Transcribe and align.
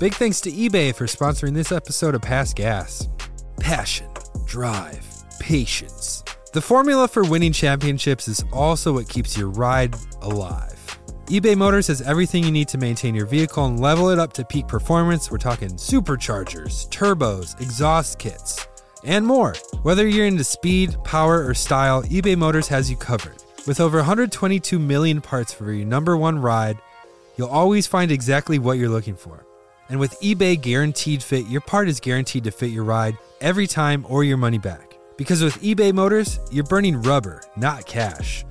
Big 0.00 0.12
thanks 0.14 0.40
to 0.40 0.50
eBay 0.50 0.92
for 0.92 1.06
sponsoring 1.06 1.54
this 1.54 1.70
episode 1.70 2.16
of 2.16 2.20
Past 2.20 2.56
Gas. 2.56 3.08
Passion, 3.60 4.08
drive, 4.44 5.06
patience. 5.38 6.24
The 6.52 6.60
formula 6.60 7.06
for 7.06 7.22
winning 7.22 7.52
championships 7.52 8.26
is 8.26 8.44
also 8.52 8.94
what 8.94 9.08
keeps 9.08 9.38
your 9.38 9.50
ride 9.50 9.94
alive. 10.20 10.98
eBay 11.26 11.56
Motors 11.56 11.86
has 11.86 12.02
everything 12.02 12.42
you 12.42 12.50
need 12.50 12.66
to 12.68 12.78
maintain 12.78 13.14
your 13.14 13.26
vehicle 13.26 13.66
and 13.66 13.78
level 13.78 14.08
it 14.08 14.18
up 14.18 14.32
to 14.32 14.44
peak 14.44 14.66
performance. 14.66 15.30
We're 15.30 15.38
talking 15.38 15.70
superchargers, 15.70 16.88
turbos, 16.88 17.58
exhaust 17.60 18.18
kits, 18.18 18.66
and 19.04 19.24
more. 19.24 19.54
Whether 19.82 20.08
you're 20.08 20.26
into 20.26 20.42
speed, 20.42 20.96
power, 21.04 21.46
or 21.46 21.54
style, 21.54 22.02
eBay 22.02 22.36
Motors 22.36 22.66
has 22.66 22.90
you 22.90 22.96
covered. 22.96 23.44
With 23.64 23.78
over 23.78 23.98
122 23.98 24.76
million 24.76 25.20
parts 25.20 25.52
for 25.52 25.70
your 25.70 25.86
number 25.86 26.16
one 26.16 26.40
ride, 26.40 26.78
you'll 27.36 27.46
always 27.46 27.86
find 27.86 28.10
exactly 28.10 28.58
what 28.58 28.76
you're 28.76 28.88
looking 28.88 29.14
for. 29.14 29.46
And 29.88 30.00
with 30.00 30.18
eBay 30.20 30.60
Guaranteed 30.60 31.22
Fit, 31.22 31.46
your 31.46 31.60
part 31.60 31.88
is 31.88 32.00
guaranteed 32.00 32.44
to 32.44 32.50
fit 32.50 32.70
your 32.70 32.84
ride 32.84 33.18
every 33.40 33.66
time 33.66 34.06
or 34.08 34.24
your 34.24 34.36
money 34.36 34.58
back. 34.58 34.98
Because 35.16 35.42
with 35.42 35.60
eBay 35.62 35.92
Motors, 35.92 36.40
you're 36.50 36.64
burning 36.64 37.00
rubber, 37.02 37.42
not 37.56 37.86
cash. 37.86 38.44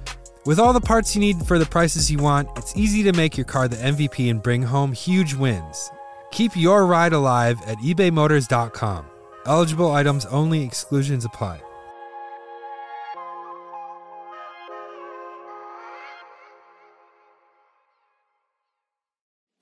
With 0.46 0.60
all 0.60 0.74
the 0.74 0.82
parts 0.82 1.16
you 1.16 1.22
need 1.22 1.46
for 1.46 1.58
the 1.58 1.66
prices 1.66 2.12
you 2.12 2.18
want, 2.18 2.50
it's 2.58 2.76
easy 2.76 3.04
to 3.04 3.14
make 3.14 3.38
your 3.38 3.46
car 3.46 3.68
the 3.68 3.78
MVP 3.78 4.30
and 4.30 4.44
bring 4.44 4.62
home 4.62 4.92
huge 4.92 5.34
wins. 5.34 5.90
Keep 6.32 6.56
your 6.56 6.86
ride 6.86 7.14
alive 7.14 7.60
at 7.66 7.78
ebaymotors.com. 7.78 9.06
Eligible 9.46 9.92
items 9.92 10.26
only, 10.26 10.64
exclusions 10.64 11.26
apply. 11.26 11.62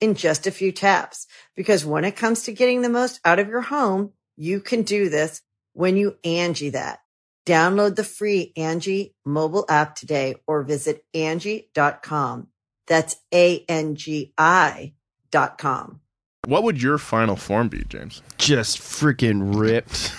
in 0.00 0.14
just 0.14 0.46
a 0.46 0.50
few 0.50 0.72
taps. 0.72 1.26
Because 1.56 1.84
when 1.84 2.04
it 2.04 2.16
comes 2.16 2.42
to 2.44 2.52
getting 2.52 2.82
the 2.82 2.88
most 2.88 3.20
out 3.24 3.38
of 3.38 3.48
your 3.48 3.62
home, 3.62 4.12
you 4.36 4.60
can 4.60 4.82
do 4.82 5.08
this 5.08 5.42
when 5.72 5.96
you 5.96 6.16
Angie 6.24 6.70
that. 6.70 7.00
Download 7.46 7.94
the 7.94 8.04
free 8.04 8.52
Angie 8.56 9.14
mobile 9.24 9.66
app 9.68 9.94
today 9.96 10.36
or 10.46 10.62
visit 10.62 11.04
Angie.com. 11.12 12.48
That's 12.86 13.16
A-N-G-I 13.32 14.94
dot 15.30 15.58
com. 15.58 16.00
What 16.46 16.62
would 16.62 16.82
your 16.82 16.98
final 16.98 17.36
form 17.36 17.68
be, 17.68 17.84
James? 17.88 18.22
Just 18.38 18.78
freaking 18.78 19.58
ripped. 19.58 20.12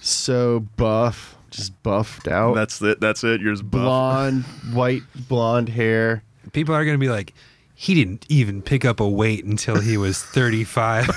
so 0.02 0.60
buff, 0.76 1.36
just 1.50 1.82
buffed 1.82 2.28
out. 2.28 2.54
That's 2.54 2.80
it. 2.82 3.00
That's 3.00 3.24
it. 3.24 3.40
Yours 3.40 3.62
buff. 3.62 3.82
blonde, 3.82 4.44
white 4.72 5.02
blonde 5.28 5.70
hair. 5.70 6.22
People 6.52 6.74
are 6.74 6.84
going 6.84 6.94
to 6.94 7.04
be 7.04 7.08
like, 7.08 7.32
he 7.78 7.94
didn't 7.94 8.24
even 8.28 8.62
pick 8.62 8.84
up 8.84 8.98
a 9.00 9.08
weight 9.08 9.44
until 9.44 9.78
he 9.80 9.96
was 9.96 10.20
35. 10.22 11.08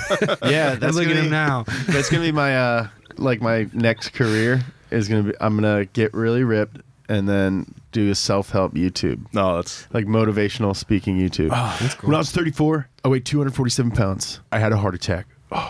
Yeah, 0.44 0.72
and 0.72 0.80
that's 0.80 0.94
look 0.94 1.06
at 1.06 1.08
gonna 1.08 1.20
him 1.20 1.24
be- 1.24 1.30
now. 1.30 1.64
That's 1.88 2.08
gonna 2.10 2.22
be 2.22 2.32
my 2.32 2.56
uh 2.56 2.88
like 3.16 3.40
my 3.40 3.66
next 3.72 4.10
career 4.12 4.60
is 4.90 5.08
gonna 5.08 5.22
be 5.24 5.32
I'm 5.40 5.56
gonna 5.56 5.86
get 5.86 6.12
really 6.14 6.44
ripped 6.44 6.82
and 7.08 7.28
then 7.28 7.74
do 7.92 8.10
a 8.10 8.14
self 8.14 8.50
help 8.50 8.74
YouTube. 8.74 9.26
No, 9.32 9.56
that's 9.56 9.88
Like 9.92 10.06
motivational 10.06 10.76
speaking 10.76 11.18
YouTube. 11.18 11.48
Oh, 11.52 11.76
that's 11.80 11.94
cool. 11.96 12.08
When 12.08 12.14
I 12.14 12.18
was 12.18 12.30
34, 12.30 12.88
I 13.04 13.08
weighed 13.08 13.24
247 13.24 13.90
pounds. 13.92 14.40
I 14.52 14.58
had 14.60 14.72
a 14.72 14.76
heart 14.76 14.94
attack. 14.94 15.26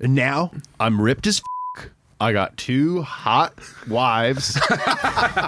And 0.00 0.16
now 0.16 0.50
I'm 0.80 1.00
ripped 1.00 1.28
as 1.28 1.40
f- 1.78 1.88
I 2.20 2.32
got 2.32 2.56
two 2.56 3.02
hot 3.02 3.54
wives. 3.88 4.58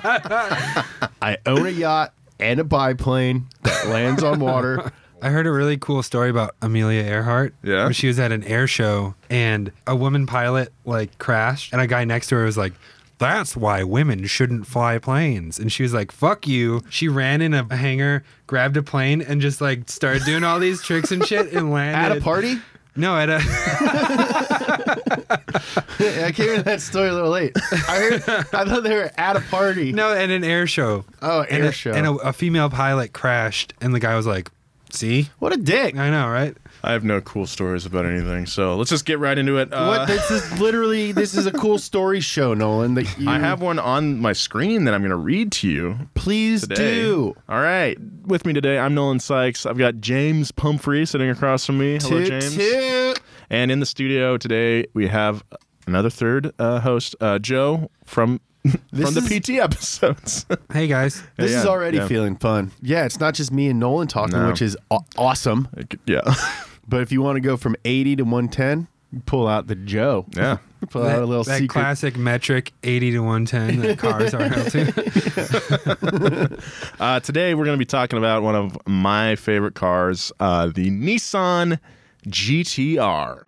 I 0.02 1.36
own 1.46 1.66
a 1.66 1.70
yacht 1.70 2.12
and 2.38 2.60
a 2.60 2.64
biplane 2.64 3.46
that 3.62 3.86
lands 3.88 4.22
on 4.22 4.40
water. 4.40 4.92
I 5.22 5.30
heard 5.30 5.46
a 5.46 5.52
really 5.52 5.78
cool 5.78 6.02
story 6.02 6.28
about 6.28 6.54
Amelia 6.60 7.02
Earhart. 7.02 7.54
Yeah? 7.62 7.84
Where 7.84 7.92
she 7.92 8.08
was 8.08 8.18
at 8.18 8.30
an 8.32 8.44
air 8.44 8.66
show 8.66 9.14
and 9.30 9.72
a 9.86 9.96
woman 9.96 10.26
pilot 10.26 10.72
like 10.84 11.18
crashed 11.18 11.72
and 11.72 11.80
a 11.80 11.86
guy 11.86 12.04
next 12.04 12.28
to 12.28 12.36
her 12.36 12.44
was 12.44 12.58
like, 12.58 12.74
that's 13.18 13.56
why 13.56 13.84
women 13.84 14.26
shouldn't 14.26 14.66
fly 14.66 14.98
planes. 14.98 15.58
And 15.58 15.72
she 15.72 15.82
was 15.82 15.94
like, 15.94 16.12
fuck 16.12 16.46
you. 16.46 16.82
She 16.90 17.08
ran 17.08 17.40
in 17.40 17.54
a 17.54 17.74
hangar, 17.74 18.24
grabbed 18.46 18.76
a 18.76 18.82
plane, 18.82 19.22
and 19.22 19.40
just 19.40 19.60
like 19.60 19.88
started 19.88 20.24
doing 20.24 20.44
all 20.44 20.58
these 20.58 20.82
tricks 20.82 21.10
and 21.12 21.24
shit 21.24 21.52
and 21.52 21.72
landed. 21.72 21.98
At 22.12 22.18
a 22.18 22.20
party? 22.20 22.58
No, 22.96 23.16
at 23.16 23.28
a. 23.28 23.40
I 26.26 26.32
came 26.34 26.50
in 26.50 26.62
that 26.62 26.80
story 26.80 27.08
a 27.08 27.12
little 27.12 27.30
late. 27.30 27.52
I 27.72 27.96
heard. 27.96 28.14
I 28.28 28.64
thought 28.64 28.82
they 28.82 28.94
were 28.94 29.10
at 29.16 29.36
a 29.36 29.40
party. 29.40 29.92
no, 29.92 30.12
at 30.12 30.30
an 30.30 30.44
air 30.44 30.66
show. 30.66 31.04
Oh, 31.22 31.42
and 31.42 31.62
air 31.64 31.70
a, 31.70 31.72
show. 31.72 31.92
And 31.92 32.06
a, 32.06 32.12
a 32.16 32.32
female 32.32 32.70
pilot 32.70 33.12
crashed, 33.12 33.74
and 33.80 33.94
the 33.94 34.00
guy 34.00 34.14
was 34.16 34.26
like, 34.26 34.50
see? 34.90 35.28
What 35.38 35.52
a 35.52 35.56
dick. 35.56 35.96
I 35.96 36.10
know, 36.10 36.28
right? 36.28 36.56
I 36.82 36.92
have 36.92 37.02
no 37.02 37.22
cool 37.22 37.46
stories 37.46 37.86
about 37.86 38.04
anything. 38.04 38.44
So 38.44 38.76
let's 38.76 38.90
just 38.90 39.06
get 39.06 39.18
right 39.18 39.38
into 39.38 39.56
it. 39.56 39.72
Uh, 39.72 39.86
what? 39.86 40.06
This 40.06 40.30
is 40.30 40.60
literally. 40.60 41.12
This 41.12 41.34
is 41.34 41.46
a 41.46 41.50
cool 41.50 41.78
story 41.78 42.20
show, 42.20 42.52
Nolan. 42.52 42.92
That 42.94 43.06
you, 43.18 43.28
I 43.28 43.38
have 43.38 43.62
one 43.62 43.78
on 43.78 44.18
my 44.20 44.34
screen 44.34 44.84
that 44.84 44.92
I'm 44.92 45.00
going 45.00 45.10
to 45.10 45.16
read 45.16 45.50
to 45.52 45.68
you 45.68 45.98
Please 46.14 46.62
today. 46.62 46.76
do. 46.76 47.34
All 47.48 47.60
right. 47.60 47.96
With 48.26 48.44
me 48.44 48.52
today, 48.52 48.78
I'm 48.78 48.94
Nolan 48.94 49.18
Sykes. 49.18 49.64
I've 49.64 49.78
got 49.78 50.00
James 50.00 50.52
Pumphrey 50.52 51.06
sitting 51.06 51.30
across 51.30 51.64
from 51.64 51.78
me. 51.78 51.98
Hello, 52.00 52.18
Toot, 52.18 52.28
James. 52.28 52.54
toot. 52.54 53.20
And 53.50 53.70
in 53.70 53.80
the 53.80 53.86
studio 53.86 54.36
today, 54.36 54.86
we 54.94 55.06
have 55.08 55.42
another 55.86 56.10
third 56.10 56.52
uh, 56.58 56.80
host, 56.80 57.14
uh, 57.20 57.38
Joe 57.38 57.90
from 58.04 58.40
This 58.92 59.12
from 59.12 59.14
the 59.14 59.34
is- 59.34 59.40
PT 59.40 59.50
episodes. 59.60 60.46
Hey, 60.72 60.86
guys. 60.88 61.22
This 61.36 61.52
Yeah, 61.52 61.60
is 61.60 61.66
already 61.66 61.98
yeah. 61.98 62.08
feeling 62.08 62.36
fun. 62.36 62.72
Yeah, 62.82 63.04
it's 63.04 63.20
not 63.20 63.34
just 63.34 63.52
me 63.52 63.68
and 63.68 63.78
Nolan 63.78 64.08
talking, 64.08 64.38
No. 64.38 64.48
which 64.48 64.62
is 64.62 64.76
aw- 64.90 65.00
awesome. 65.16 65.68
yeah, 66.06 66.20
But 66.88 67.00
if 67.02 67.12
you 67.12 67.22
want 67.22 67.36
to 67.36 67.40
go 67.40 67.56
from 67.56 67.76
80 67.84 68.16
to 68.16 68.22
110, 68.24 68.88
pull 69.26 69.46
out 69.48 69.66
the 69.68 69.74
Joe. 69.74 70.26
yeah. 70.36 70.58
Pull 70.90 71.06
out 71.06 71.22
a 71.22 71.24
little 71.24 71.44
that 71.44 71.58
secret. 71.60 71.70
classic 71.72 72.16
metric 72.18 72.72
80 72.82 73.12
to 73.12 73.18
110 73.20 73.80
that 73.80 73.98
cars 73.98 74.34
are 74.34 74.48
held 74.48 74.70
to. 74.72 76.62
Uh, 77.00 77.20
today 77.20 77.54
we're 77.54 77.64
going 77.64 77.76
to 77.76 77.80
be 77.80 77.86
talking 77.86 78.18
about 78.18 78.42
one 78.42 78.54
of 78.54 78.76
my 78.86 79.34
favorite 79.36 79.74
cars, 79.74 80.30
uh, 80.40 80.66
the 80.66 80.90
Nissan 80.90 81.78
GTR. 82.26 83.46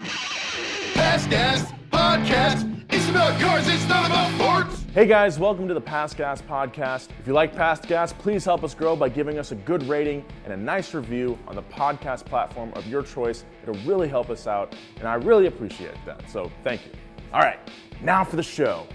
Past 0.93 1.31
Gas 1.31 1.73
Podcast. 1.91 2.85
It's 2.93 3.09
about 3.09 3.41
cars, 3.41 3.67
it's 3.69 3.89
not 3.89 4.07
about 4.07 4.33
sports. 4.35 4.85
Hey 4.93 5.07
guys, 5.07 5.39
welcome 5.39 5.67
to 5.67 5.75
the 5.75 5.81
Past 5.81 6.19
Gas 6.19 6.43
Podcast. 6.43 7.09
If 7.19 7.27
you 7.27 7.33
like 7.33 7.55
Past 7.57 7.87
Gas, 7.87 8.13
please 8.13 8.45
help 8.45 8.63
us 8.63 8.75
grow 8.75 8.95
by 8.95 9.09
giving 9.09 9.39
us 9.39 9.51
a 9.53 9.55
good 9.55 9.83
rating 9.85 10.25
and 10.45 10.53
a 10.53 10.57
nice 10.57 10.93
review 10.93 11.39
on 11.47 11.55
the 11.55 11.63
podcast 11.63 12.27
platform 12.27 12.71
of 12.75 12.87
your 12.87 13.03
choice. 13.03 13.45
It'll 13.63 13.83
really 13.87 14.09
help 14.09 14.29
us 14.29 14.47
out, 14.47 14.75
and 14.99 15.09
I 15.09 15.15
really 15.15 15.47
appreciate 15.47 15.97
that. 16.05 16.29
So 16.31 16.53
thank 16.63 16.85
you. 16.85 16.93
All 17.33 17.41
right, 17.41 17.59
now 18.03 18.25
for 18.25 18.37
the 18.37 18.43
show. 18.43 18.87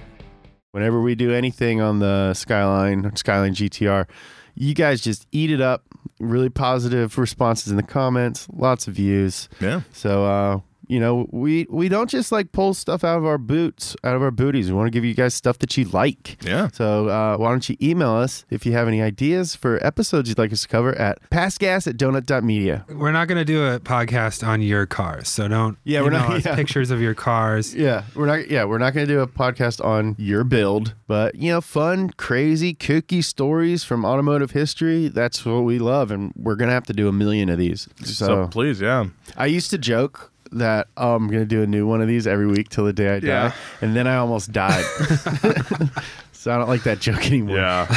Whenever 0.72 1.02
we 1.02 1.16
do 1.16 1.34
anything 1.34 1.82
on 1.82 1.98
the 1.98 2.34
Skyline, 2.36 3.16
Skyline 3.16 3.56
GTR, 3.56 4.08
you 4.54 4.76
guys 4.76 5.02
just 5.02 5.26
eat 5.32 5.50
it 5.50 5.60
up. 5.60 5.86
Really 6.20 6.50
positive 6.50 7.18
responses 7.18 7.72
in 7.72 7.78
the 7.78 7.84
comments, 7.84 8.48
lots 8.54 8.88
of 8.88 8.94
views. 8.94 9.50
Yeah. 9.60 9.82
So, 9.94 10.26
uh, 10.26 10.60
you 10.92 11.00
know, 11.00 11.26
we 11.32 11.66
we 11.70 11.88
don't 11.88 12.10
just 12.10 12.34
like 12.34 12.52
pull 12.52 12.74
stuff 12.74 13.06
out 13.06 13.18
of 13.18 13.26
our 13.26 13.38
boots, 13.38 13.96
out 14.04 14.14
of 14.14 14.22
our 14.22 14.30
booties. 14.30 14.70
We 14.70 14.76
want 14.76 14.88
to 14.88 14.92
give 14.92 15.06
you 15.06 15.14
guys 15.14 15.34
stuff 15.34 15.58
that 15.60 15.78
you 15.78 15.86
like. 15.86 16.44
Yeah. 16.44 16.68
So 16.74 17.08
uh, 17.08 17.38
why 17.38 17.50
don't 17.50 17.68
you 17.70 17.78
email 17.82 18.10
us 18.12 18.44
if 18.50 18.66
you 18.66 18.74
have 18.74 18.90
any 18.90 19.02
ideas 19.02 19.56
for 19.56 19.82
episodes 19.86 20.28
you'd 20.28 20.38
like 20.38 20.52
us 20.52 20.64
to 20.64 20.68
cover 20.68 20.94
at 20.96 21.18
passgas 21.30 21.88
at 21.88 21.96
donut.media. 21.96 22.86
We're 22.90 23.14
not 23.14 23.30
going 23.30 23.38
to 23.38 23.46
do 23.46 23.66
a 23.66 23.80
podcast 23.80 24.46
on 24.46 24.62
your 24.62 24.86
cars, 24.86 25.30
so 25.30 25.48
don't. 25.48 25.78
Yeah, 25.86 26.02
we're 26.02 26.10
not- 26.10 26.26
email 26.26 26.38
us 26.40 26.46
yeah. 26.46 26.56
pictures 26.56 26.92
of 26.92 27.00
your 27.00 27.14
cars. 27.16 27.74
Yeah, 27.74 28.04
we're 28.14 28.26
not. 28.26 28.50
Yeah, 28.50 28.66
we're 28.66 28.78
not 28.78 28.94
going 28.94 29.08
to 29.08 29.14
do 29.14 29.22
a 29.22 29.28
podcast 29.28 29.82
on 29.84 30.18
your 30.20 30.44
build, 30.44 30.94
but 31.08 31.36
you 31.36 31.54
know, 31.54 31.62
fun, 31.62 32.10
crazy, 32.18 32.74
kooky 32.74 33.24
stories 33.24 33.86
from 33.86 34.04
automotive 34.04 34.52
history. 34.52 35.08
That's 35.08 35.46
what 35.46 35.62
we 35.62 35.80
love, 35.80 36.12
and 36.12 36.34
we're 36.36 36.56
gonna 36.56 36.74
have 36.74 36.88
to 36.88 36.94
do 36.94 37.08
a 37.08 37.14
million 37.14 37.48
of 37.48 37.58
these. 37.58 37.88
So, 38.04 38.12
So, 38.26 38.48
please, 38.48 38.82
yeah. 38.82 39.06
I 39.38 39.46
used 39.46 39.70
to 39.70 39.78
joke 39.78 40.34
that 40.54 40.88
oh, 40.98 41.16
I'm 41.16 41.28
gonna 41.28 41.46
do 41.46 41.62
a 41.64 41.68
new 41.68 41.88
one 41.88 42.02
of 42.02 42.08
these 42.08 42.28
every 42.28 42.48
week 42.48 42.70
till 42.70 42.86
the 42.86 42.94
day 42.94 43.16
I 43.16 43.20
die, 43.20 43.28
Yeah. 43.28 43.54
and 43.82 43.96
then 43.96 44.08
I 44.08 44.16
almost 44.18 44.52
died. 44.52 44.84
so 46.34 46.52
I 46.54 46.58
don't 46.58 46.68
like 46.68 46.84
that 46.84 47.00
joke 47.00 47.26
anymore. 47.26 47.58
Yeah. 47.58 47.88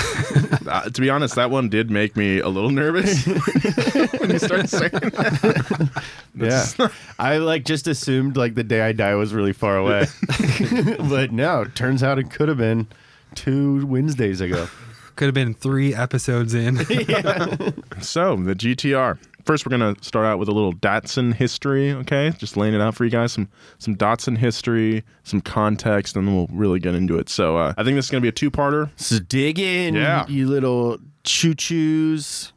uh, 0.67 0.89
to 0.91 1.01
be 1.01 1.11
honest, 1.11 1.35
that 1.37 1.51
one 1.51 1.69
did 1.69 1.91
make 1.91 2.17
me 2.17 2.39
a 2.41 2.49
little 2.49 2.71
nervous 2.71 3.27
when 4.21 4.31
you 4.31 4.39
started 4.39 4.69
saying 4.69 4.91
that. 4.93 6.03
Yeah, 6.37 6.89
I 7.19 7.39
like 7.39 7.65
just 7.65 7.87
assumed 7.89 8.37
like 8.37 8.55
the 8.55 8.65
day 8.65 8.83
I 8.83 8.93
die 8.93 9.15
was 9.15 9.33
really 9.35 9.53
far 9.53 9.77
away, 9.77 10.07
but 11.09 11.33
no, 11.33 11.65
turns 11.65 12.03
out 12.03 12.19
it 12.19 12.31
could 12.31 12.49
have 12.49 12.59
been 12.59 12.87
two 13.35 13.85
Wednesdays 13.87 14.41
ago. 14.41 14.69
Could 15.17 15.27
have 15.27 15.35
been 15.35 15.55
three 15.55 15.95
episodes 15.95 16.55
in. 16.55 16.77
So, 18.00 18.35
the 18.37 18.55
GTR. 18.57 19.17
First, 19.44 19.67
we're 19.67 19.76
going 19.76 19.94
to 19.94 20.02
start 20.05 20.25
out 20.26 20.38
with 20.38 20.49
a 20.49 20.52
little 20.52 20.73
Datsun 20.73 21.35
history, 21.35 21.93
okay? 21.93 22.31
Just 22.38 22.56
laying 22.56 22.75
it 22.75 22.81
out 22.81 22.94
for 22.94 23.05
you 23.05 23.11
guys. 23.11 23.32
Some 23.32 23.49
some 23.79 23.94
Datsun 23.94 24.38
history, 24.38 25.05
some 25.23 25.41
context, 25.41 26.17
and 26.17 26.26
then 26.26 26.35
we'll 26.35 26.49
really 26.50 26.79
get 26.81 26.94
into 26.94 27.19
it. 27.19 27.29
So, 27.29 27.56
uh, 27.58 27.75
I 27.76 27.85
think 27.85 27.96
this 27.96 28.06
is 28.06 28.11
going 28.11 28.20
to 28.23 28.25
be 28.25 28.29
a 28.29 28.32
two-parter. 28.32 28.91
So 28.96 29.19
dig 29.19 29.58
in, 29.58 29.94
Yeah. 29.94 30.25
you 30.29 30.49
little 30.49 30.99
choo 31.25 31.55
choos. 31.55 32.52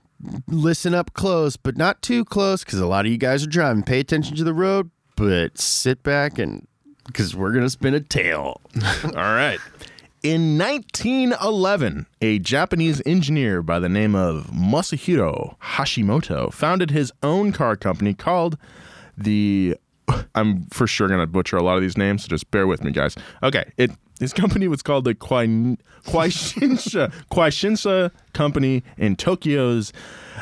Listen 0.48 0.94
up 0.96 1.14
close, 1.14 1.58
but 1.58 1.78
not 1.78 2.02
too 2.02 2.26
close 2.26 2.64
because 2.64 2.80
a 2.80 2.88
lot 2.88 3.06
of 3.06 3.12
you 3.12 3.18
guys 3.18 3.44
are 3.44 3.48
driving. 3.50 3.84
Pay 3.84 4.00
attention 4.00 4.36
to 4.38 4.44
the 4.44 4.54
road, 4.54 4.90
but 5.16 5.58
sit 5.60 6.02
back 6.04 6.40
and 6.40 6.68
because 7.06 7.36
we're 7.36 7.52
gonna 7.54 7.70
spin 7.70 7.94
a 7.94 8.00
tail. 8.00 8.60
All 9.04 9.12
right. 9.14 9.60
In 10.28 10.58
1911, 10.58 12.06
a 12.20 12.40
Japanese 12.40 13.02
engineer 13.06 13.64
by 13.64 13.80
the 13.80 13.88
name 13.88 14.14
of 14.14 14.48
Masujiro 14.48 15.56
Hashimoto 15.60 16.52
founded 16.52 16.92
his 16.92 17.14
own 17.24 17.54
car 17.54 17.78
company 17.78 18.14
called 18.14 18.58
the. 19.18 19.78
I'm 20.36 20.66
for 20.66 20.86
sure 20.86 21.08
going 21.08 21.22
to 21.22 21.28
butcher 21.28 21.56
a 21.56 21.64
lot 21.64 21.78
of 21.78 21.82
these 21.82 21.96
names, 21.96 22.24
so 22.24 22.28
just 22.28 22.52
bear 22.52 22.68
with 22.68 22.84
me, 22.84 22.92
guys. 22.92 23.16
Okay. 23.42 23.72
It 23.78 23.92
his 24.20 24.34
company 24.34 24.68
was 24.68 24.82
called 24.82 25.06
the 25.06 25.16
Kwai, 25.16 25.48
Kwaishinsha 26.06 27.14
Kwaishinsha 27.32 28.12
Company 28.34 28.84
in 28.98 29.16
Tokyo's 29.16 29.94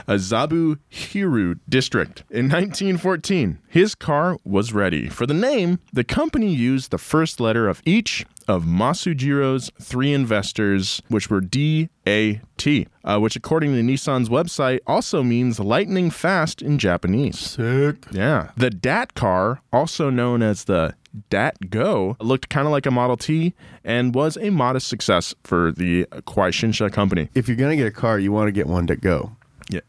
Azabu 0.07 0.77
Hiru 0.91 1.59
district. 1.69 2.23
In 2.29 2.49
1914, 2.49 3.59
his 3.67 3.95
car 3.95 4.37
was 4.43 4.73
ready. 4.73 5.09
For 5.09 5.25
the 5.25 5.33
name, 5.33 5.79
the 5.93 6.03
company 6.03 6.53
used 6.53 6.91
the 6.91 6.97
first 6.97 7.39
letter 7.39 7.67
of 7.67 7.81
each 7.85 8.25
of 8.47 8.63
Masujiro's 8.63 9.71
three 9.81 10.13
investors, 10.13 11.01
which 11.07 11.29
were 11.29 11.41
D 11.41 11.89
A 12.05 12.41
T, 12.57 12.87
uh, 13.03 13.17
which, 13.19 13.35
according 13.35 13.73
to 13.73 13.81
Nissan's 13.81 14.29
website, 14.29 14.79
also 14.85 15.23
means 15.23 15.59
lightning 15.59 16.11
fast 16.11 16.61
in 16.61 16.77
Japanese. 16.77 17.39
Sick. 17.39 18.05
Yeah. 18.11 18.51
The 18.55 18.69
DAT 18.69 19.15
car, 19.15 19.61
also 19.73 20.09
known 20.09 20.43
as 20.43 20.65
the 20.65 20.93
DAT 21.29 21.69
Go, 21.69 22.17
looked 22.19 22.49
kind 22.49 22.65
of 22.65 22.71
like 22.71 22.85
a 22.85 22.91
Model 22.91 23.17
T 23.17 23.53
and 23.83 24.13
was 24.13 24.37
a 24.37 24.49
modest 24.49 24.87
success 24.87 25.33
for 25.43 25.71
the 25.71 26.05
Kwaishinsha 26.05 26.91
company. 26.91 27.29
If 27.33 27.47
you're 27.47 27.57
gonna 27.57 27.75
get 27.75 27.87
a 27.87 27.91
car, 27.91 28.19
you 28.19 28.31
want 28.31 28.47
to 28.47 28.51
get 28.51 28.67
one 28.67 28.87
to 28.87 28.95
go. 28.95 29.35
Yeah. 29.69 29.81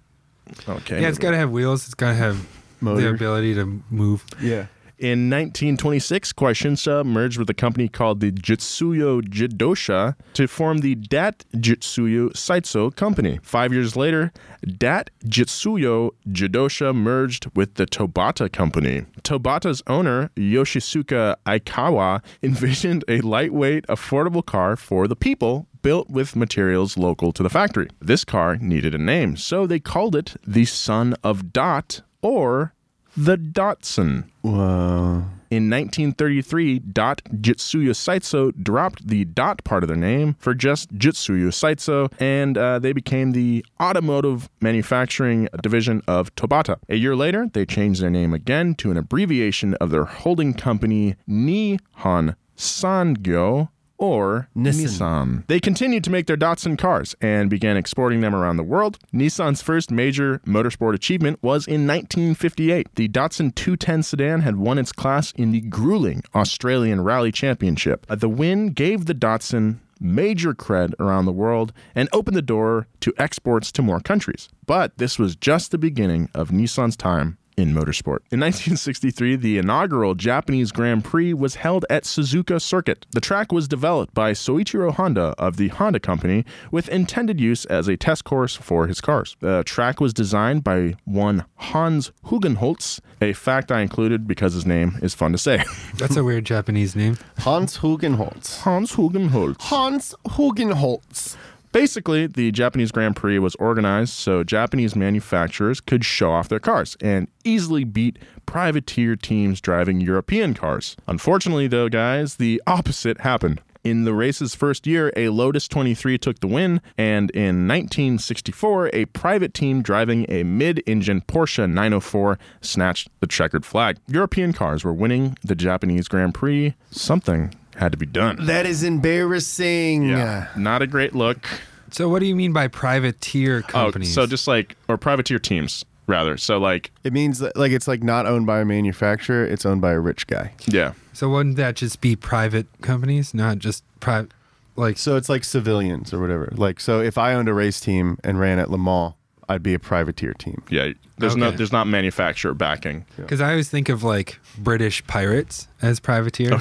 Okay. 0.68 1.00
yeah, 1.00 1.08
it's 1.08 1.18
got 1.18 1.32
to 1.32 1.36
have 1.36 1.50
wheels. 1.50 1.84
It's 1.86 1.94
got 1.94 2.10
to 2.10 2.14
have 2.14 2.46
the 2.80 3.10
ability 3.10 3.54
to 3.54 3.82
move. 3.90 4.24
Yeah. 4.40 4.66
In 4.98 5.28
1926, 5.28 6.32
Kwaishinsha 6.32 7.04
merged 7.04 7.38
with 7.38 7.50
a 7.50 7.54
company 7.54 7.86
called 7.86 8.20
the 8.20 8.32
Jitsuyo 8.32 9.20
Jidosha 9.20 10.16
to 10.32 10.48
form 10.48 10.78
the 10.78 10.94
Dat 10.94 11.44
Jitsuyo 11.54 12.30
Saitso 12.32 12.94
Company. 12.96 13.38
Five 13.42 13.74
years 13.74 13.94
later, 13.94 14.32
Dat 14.66 15.10
Jitsuyo 15.26 16.12
Jidosha 16.28 16.94
merged 16.94 17.54
with 17.54 17.74
the 17.74 17.84
Tobata 17.84 18.50
Company. 18.50 19.04
Tobata's 19.22 19.82
owner, 19.86 20.30
Yoshisuke 20.34 21.34
Aikawa, 21.44 22.22
envisioned 22.42 23.04
a 23.06 23.20
lightweight, 23.20 23.86
affordable 23.88 24.44
car 24.44 24.76
for 24.76 25.06
the 25.06 25.16
people 25.16 25.66
built 25.82 26.08
with 26.08 26.34
materials 26.34 26.96
local 26.96 27.32
to 27.32 27.42
the 27.42 27.50
factory. 27.50 27.88
This 28.00 28.24
car 28.24 28.56
needed 28.56 28.94
a 28.94 28.98
name, 28.98 29.36
so 29.36 29.66
they 29.66 29.78
called 29.78 30.16
it 30.16 30.36
the 30.46 30.64
Son 30.64 31.14
of 31.22 31.52
Dot 31.52 32.00
or 32.22 32.72
the 33.16 33.36
Datsun. 33.36 34.24
Whoa. 34.42 35.24
In 35.48 35.70
1933, 35.70 36.80
Dot 36.80 37.22
Jitsuya 37.32 37.90
Saitso 37.90 38.52
dropped 38.62 39.06
the 39.06 39.24
Dot 39.24 39.62
part 39.62 39.84
of 39.84 39.88
their 39.88 39.96
name 39.96 40.34
for 40.40 40.54
just 40.54 40.92
Jitsuya 40.96 41.48
Saitso, 41.48 42.12
and 42.18 42.58
uh, 42.58 42.80
they 42.80 42.92
became 42.92 43.30
the 43.30 43.64
automotive 43.80 44.48
manufacturing 44.60 45.48
division 45.62 46.02
of 46.08 46.34
Tobata. 46.34 46.78
A 46.88 46.96
year 46.96 47.14
later, 47.14 47.48
they 47.52 47.64
changed 47.64 48.02
their 48.02 48.10
name 48.10 48.34
again 48.34 48.74
to 48.76 48.90
an 48.90 48.96
abbreviation 48.96 49.74
of 49.74 49.90
their 49.90 50.04
holding 50.04 50.52
company, 50.52 51.14
Nihon 51.28 52.34
Sangyo. 52.56 53.68
Or 53.98 54.48
Nissan. 54.56 55.46
They 55.46 55.60
continued 55.60 56.04
to 56.04 56.10
make 56.10 56.26
their 56.26 56.36
Datsun 56.36 56.76
cars 56.76 57.14
and 57.20 57.48
began 57.48 57.76
exporting 57.76 58.20
them 58.20 58.34
around 58.34 58.56
the 58.56 58.62
world. 58.62 58.98
Nissan's 59.12 59.62
first 59.62 59.90
major 59.90 60.40
motorsport 60.46 60.94
achievement 60.94 61.42
was 61.42 61.66
in 61.66 61.86
1958. 61.86 62.94
The 62.94 63.08
Datsun 63.08 63.54
210 63.54 64.02
sedan 64.02 64.40
had 64.42 64.56
won 64.56 64.78
its 64.78 64.92
class 64.92 65.32
in 65.32 65.52
the 65.52 65.60
grueling 65.62 66.22
Australian 66.34 67.02
Rally 67.02 67.32
Championship. 67.32 68.06
Uh, 68.08 68.16
The 68.16 68.28
win 68.28 68.70
gave 68.72 69.06
the 69.06 69.14
Datsun 69.14 69.78
major 69.98 70.52
cred 70.52 70.92
around 71.00 71.24
the 71.24 71.32
world 71.32 71.72
and 71.94 72.08
opened 72.12 72.36
the 72.36 72.42
door 72.42 72.86
to 73.00 73.14
exports 73.16 73.72
to 73.72 73.82
more 73.82 74.00
countries. 74.00 74.48
But 74.66 74.98
this 74.98 75.18
was 75.18 75.36
just 75.36 75.70
the 75.70 75.78
beginning 75.78 76.28
of 76.34 76.50
Nissan's 76.50 76.96
time 76.96 77.38
in 77.56 77.72
motorsport. 77.72 78.20
In 78.30 78.40
1963, 78.40 79.36
the 79.36 79.58
inaugural 79.58 80.14
Japanese 80.14 80.72
Grand 80.72 81.04
Prix 81.04 81.32
was 81.32 81.56
held 81.56 81.84
at 81.88 82.04
Suzuka 82.04 82.60
Circuit. 82.60 83.06
The 83.12 83.20
track 83.20 83.50
was 83.50 83.66
developed 83.66 84.12
by 84.14 84.32
Soichiro 84.32 84.92
Honda 84.92 85.34
of 85.38 85.56
the 85.56 85.68
Honda 85.68 86.00
Company 86.00 86.44
with 86.70 86.88
intended 86.88 87.40
use 87.40 87.64
as 87.66 87.88
a 87.88 87.96
test 87.96 88.24
course 88.24 88.56
for 88.56 88.86
his 88.86 89.00
cars. 89.00 89.36
The 89.40 89.62
track 89.64 90.00
was 90.00 90.12
designed 90.12 90.64
by 90.64 90.94
one 91.04 91.44
Hans 91.56 92.12
Hugenholtz, 92.26 93.00
a 93.20 93.32
fact 93.32 93.72
I 93.72 93.80
included 93.80 94.26
because 94.26 94.52
his 94.52 94.66
name 94.66 94.98
is 95.02 95.14
fun 95.14 95.32
to 95.32 95.38
say. 95.38 95.64
That's 95.94 96.16
a 96.16 96.24
weird 96.24 96.44
Japanese 96.44 96.94
name. 96.94 97.16
Hans 97.38 97.78
Hugenholtz. 97.78 98.60
Hans 98.60 98.92
Hugenholtz. 98.92 99.62
Hans 99.62 100.14
Hugenholtz. 100.26 101.36
Basically, 101.76 102.26
the 102.26 102.50
Japanese 102.52 102.90
Grand 102.90 103.16
Prix 103.16 103.38
was 103.38 103.54
organized 103.56 104.14
so 104.14 104.42
Japanese 104.42 104.96
manufacturers 104.96 105.78
could 105.78 106.06
show 106.06 106.32
off 106.32 106.48
their 106.48 106.58
cars 106.58 106.96
and 107.02 107.28
easily 107.44 107.84
beat 107.84 108.18
privateer 108.46 109.14
teams 109.14 109.60
driving 109.60 110.00
European 110.00 110.54
cars. 110.54 110.96
Unfortunately, 111.06 111.66
though, 111.66 111.90
guys, 111.90 112.36
the 112.36 112.62
opposite 112.66 113.20
happened. 113.20 113.60
In 113.84 114.04
the 114.04 114.14
race's 114.14 114.54
first 114.54 114.86
year, 114.86 115.12
a 115.18 115.28
Lotus 115.28 115.68
23 115.68 116.16
took 116.16 116.40
the 116.40 116.46
win, 116.46 116.80
and 116.96 117.30
in 117.32 117.68
1964, 117.68 118.88
a 118.94 119.04
private 119.04 119.52
team 119.52 119.82
driving 119.82 120.24
a 120.30 120.44
mid 120.44 120.82
engine 120.86 121.20
Porsche 121.20 121.70
904 121.70 122.38
snatched 122.62 123.10
the 123.20 123.26
checkered 123.26 123.66
flag. 123.66 123.98
European 124.08 124.54
cars 124.54 124.82
were 124.82 124.94
winning 124.94 125.36
the 125.44 125.54
Japanese 125.54 126.08
Grand 126.08 126.32
Prix. 126.32 126.74
Something 126.90 127.52
had 127.76 127.92
to 127.92 127.98
be 127.98 128.06
done. 128.06 128.46
That 128.46 128.66
is 128.66 128.82
embarrassing. 128.82 130.08
Yeah. 130.08 130.48
Not 130.56 130.82
a 130.82 130.86
great 130.86 131.14
look. 131.14 131.46
So, 131.90 132.08
what 132.08 132.18
do 132.18 132.26
you 132.26 132.34
mean 132.34 132.52
by 132.52 132.68
privateer 132.68 133.62
oh, 133.68 133.70
companies? 133.70 134.16
Oh, 134.16 134.22
so 134.22 134.26
just 134.26 134.48
like 134.48 134.76
or 134.88 134.96
privateer 134.98 135.38
teams 135.38 135.84
rather. 136.06 136.36
So 136.36 136.58
like 136.58 136.90
It 137.04 137.12
means 137.12 137.38
that, 137.40 137.56
like 137.56 137.72
it's 137.72 137.88
like 137.88 138.02
not 138.02 138.26
owned 138.26 138.46
by 138.46 138.60
a 138.60 138.64
manufacturer; 138.64 139.44
it's 139.44 139.66
owned 139.66 139.80
by 139.80 139.92
a 139.92 140.00
rich 140.00 140.26
guy. 140.26 140.52
yeah. 140.66 140.92
so 141.12 141.28
wouldn't 141.28 141.56
that 141.56 141.76
just 141.76 142.00
be 142.00 142.16
private 142.16 142.66
companies, 142.80 143.34
not 143.34 143.58
just 143.58 143.84
private? 144.00 144.32
Like, 144.78 144.98
So 144.98 145.16
it's 145.16 145.30
like 145.30 145.42
civilians 145.42 146.12
or 146.12 146.20
whatever. 146.20 146.52
Like 146.52 146.80
so, 146.80 147.00
if 147.00 147.16
I 147.16 147.32
owned 147.32 147.48
a 147.48 147.54
race 147.54 147.80
team 147.80 148.18
and 148.22 148.38
ran 148.38 148.58
at 148.58 148.70
Le 148.70 148.78
Mans, 148.78 149.14
I'd 149.48 149.62
be 149.62 149.74
a 149.74 149.78
privateer 149.78 150.34
team. 150.34 150.62
Yeah. 150.68 150.92
There's 151.18 151.36
no 151.36 151.46
Okay. 151.48 151.56
there's 151.56 151.72
not 151.72 151.86
manufacturer 151.86 152.52
backing. 152.52 153.06
because 153.16 153.40
I 153.40 153.50
always 153.50 153.70
think 153.70 153.88
of 153.88 154.02
like 154.02 154.38
British 154.58 155.06
pirates 155.06 155.68
as 155.80 155.98
privateer. 155.98 156.60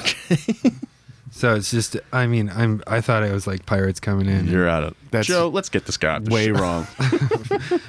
Okay. 1.36 1.40
So 1.40 1.54
it's 1.54 1.70
just, 1.70 1.96
I 2.12 2.26
mean, 2.26 2.50
I'm, 2.54 2.82
I 2.86 3.00
thought 3.02 3.22
it 3.22 3.32
was 3.32 3.46
like 3.46 3.66
pirates 3.66 4.00
coming 4.00 4.26
in. 4.26 4.46
You're 4.46 4.68
out 4.68 4.84
of 4.84 4.94
That's 5.10 5.28
Joe. 5.28 5.48
Let's 5.48 5.68
get 5.68 5.84
this 5.84 5.98
guy. 5.98 6.18
Way 6.18 6.46
show. 6.46 6.52
wrong. 6.52 6.86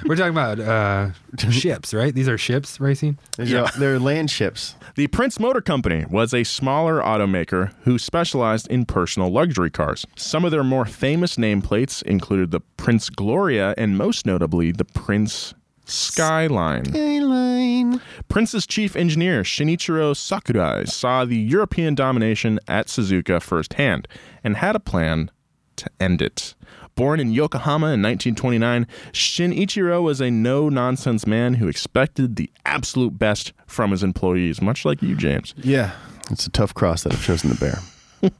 We're 0.04 0.16
talking 0.16 0.30
about 0.32 0.60
uh, 0.60 1.10
ships, 1.50 1.94
right? 1.94 2.14
These 2.14 2.28
are 2.28 2.36
ships 2.36 2.78
racing. 2.78 3.18
yeah. 3.38 3.70
They're 3.78 3.98
land 3.98 4.30
ships. 4.30 4.74
The 4.96 5.06
Prince 5.06 5.40
Motor 5.40 5.60
Company 5.62 6.04
was 6.10 6.34
a 6.34 6.44
smaller 6.44 7.00
automaker 7.00 7.72
who 7.84 7.98
specialized 7.98 8.68
in 8.68 8.84
personal 8.84 9.30
luxury 9.30 9.70
cars. 9.70 10.06
Some 10.16 10.44
of 10.44 10.50
their 10.50 10.64
more 10.64 10.84
famous 10.84 11.36
nameplates 11.36 12.02
included 12.02 12.50
the 12.50 12.60
Prince 12.76 13.08
Gloria 13.08 13.74
and 13.78 13.96
most 13.96 14.26
notably 14.26 14.72
the 14.72 14.84
Prince 14.84 15.54
Skyline. 15.88 16.84
Skyline. 16.86 18.00
Prince's 18.28 18.66
chief 18.66 18.94
engineer, 18.94 19.42
Shinichiro 19.42 20.16
Sakurai, 20.16 20.84
saw 20.86 21.24
the 21.24 21.36
European 21.36 21.94
domination 21.94 22.60
at 22.68 22.86
Suzuka 22.86 23.40
firsthand 23.40 24.06
and 24.44 24.56
had 24.56 24.76
a 24.76 24.80
plan 24.80 25.30
to 25.76 25.90
end 25.98 26.20
it. 26.20 26.54
Born 26.94 27.20
in 27.20 27.30
Yokohama 27.30 27.86
in 27.86 28.02
1929, 28.02 28.86
Shinichiro 29.12 30.02
was 30.02 30.20
a 30.20 30.30
no 30.30 30.68
nonsense 30.68 31.26
man 31.26 31.54
who 31.54 31.68
expected 31.68 32.36
the 32.36 32.50
absolute 32.66 33.18
best 33.18 33.52
from 33.66 33.92
his 33.92 34.02
employees, 34.02 34.60
much 34.60 34.84
like 34.84 35.00
you, 35.00 35.14
James. 35.14 35.54
Yeah. 35.56 35.92
It's 36.30 36.46
a 36.46 36.50
tough 36.50 36.74
cross 36.74 37.04
that 37.04 37.12
I've 37.12 37.24
chosen 37.24 37.54
to 37.54 37.60
bear. 37.60 37.78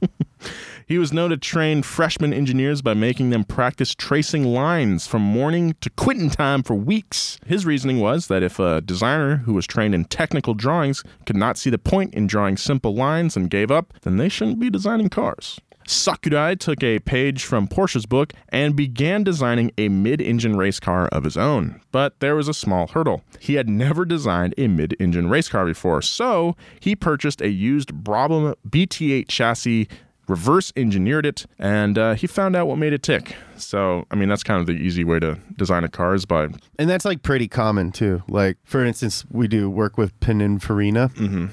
He 0.89 0.97
was 0.97 1.13
known 1.13 1.29
to 1.29 1.37
train 1.37 1.83
freshman 1.83 2.33
engineers 2.33 2.81
by 2.81 2.95
making 2.95 3.29
them 3.29 3.43
practice 3.43 3.93
tracing 3.93 4.43
lines 4.43 5.05
from 5.05 5.21
morning 5.21 5.75
to 5.81 5.89
quitting 5.91 6.31
time 6.31 6.63
for 6.63 6.73
weeks. 6.73 7.37
His 7.45 7.63
reasoning 7.63 7.99
was 7.99 8.25
that 8.25 8.41
if 8.41 8.57
a 8.57 8.81
designer 8.81 9.35
who 9.35 9.53
was 9.53 9.67
trained 9.67 9.93
in 9.93 10.05
technical 10.05 10.55
drawings 10.55 11.03
could 11.27 11.35
not 11.35 11.59
see 11.59 11.69
the 11.69 11.77
point 11.77 12.15
in 12.15 12.25
drawing 12.25 12.57
simple 12.57 12.95
lines 12.95 13.37
and 13.37 13.51
gave 13.51 13.69
up, 13.69 13.93
then 14.01 14.17
they 14.17 14.29
shouldn't 14.29 14.59
be 14.59 14.71
designing 14.71 15.09
cars. 15.09 15.61
Sakurai 15.85 16.55
took 16.55 16.83
a 16.83 16.97
page 16.99 17.43
from 17.43 17.67
Porsche's 17.67 18.07
book 18.07 18.33
and 18.49 18.75
began 18.75 19.23
designing 19.23 19.71
a 19.77 19.89
mid 19.89 20.21
engine 20.21 20.55
race 20.55 20.79
car 20.79 21.07
of 21.09 21.23
his 21.23 21.37
own. 21.37 21.81
But 21.91 22.19
there 22.19 22.35
was 22.35 22.47
a 22.47 22.53
small 22.53 22.87
hurdle. 22.87 23.23
He 23.39 23.55
had 23.55 23.69
never 23.69 24.05
designed 24.05 24.55
a 24.57 24.67
mid 24.67 24.95
engine 24.99 25.29
race 25.29 25.49
car 25.49 25.67
before, 25.67 26.01
so 26.01 26.55
he 26.79 26.95
purchased 26.95 27.41
a 27.41 27.49
used 27.49 27.93
Brabham 28.03 28.55
BT8 28.67 29.27
chassis 29.27 29.87
reverse 30.29 30.71
engineered 30.77 31.25
it, 31.25 31.45
and 31.57 31.97
uh, 31.97 32.13
he 32.13 32.27
found 32.27 32.55
out 32.55 32.67
what 32.67 32.77
made 32.77 32.93
it 32.93 33.03
tick. 33.03 33.35
So, 33.57 34.05
I 34.11 34.15
mean, 34.15 34.29
that's 34.29 34.43
kind 34.43 34.61
of 34.61 34.67
the 34.67 34.73
easy 34.81 35.03
way 35.03 35.19
to 35.19 35.37
design 35.57 35.83
a 35.83 35.89
car 35.89 36.13
is 36.13 36.25
by 36.25 36.47
And 36.77 36.89
that's 36.89 37.03
like 37.03 37.23
pretty 37.23 37.47
common 37.49 37.91
too. 37.91 38.23
Like 38.29 38.57
for 38.63 38.85
instance, 38.85 39.25
we 39.31 39.47
do 39.47 39.69
work 39.69 39.97
with 39.97 40.17
Pininfarina, 40.21 41.11
Mm-hmm. 41.15 41.47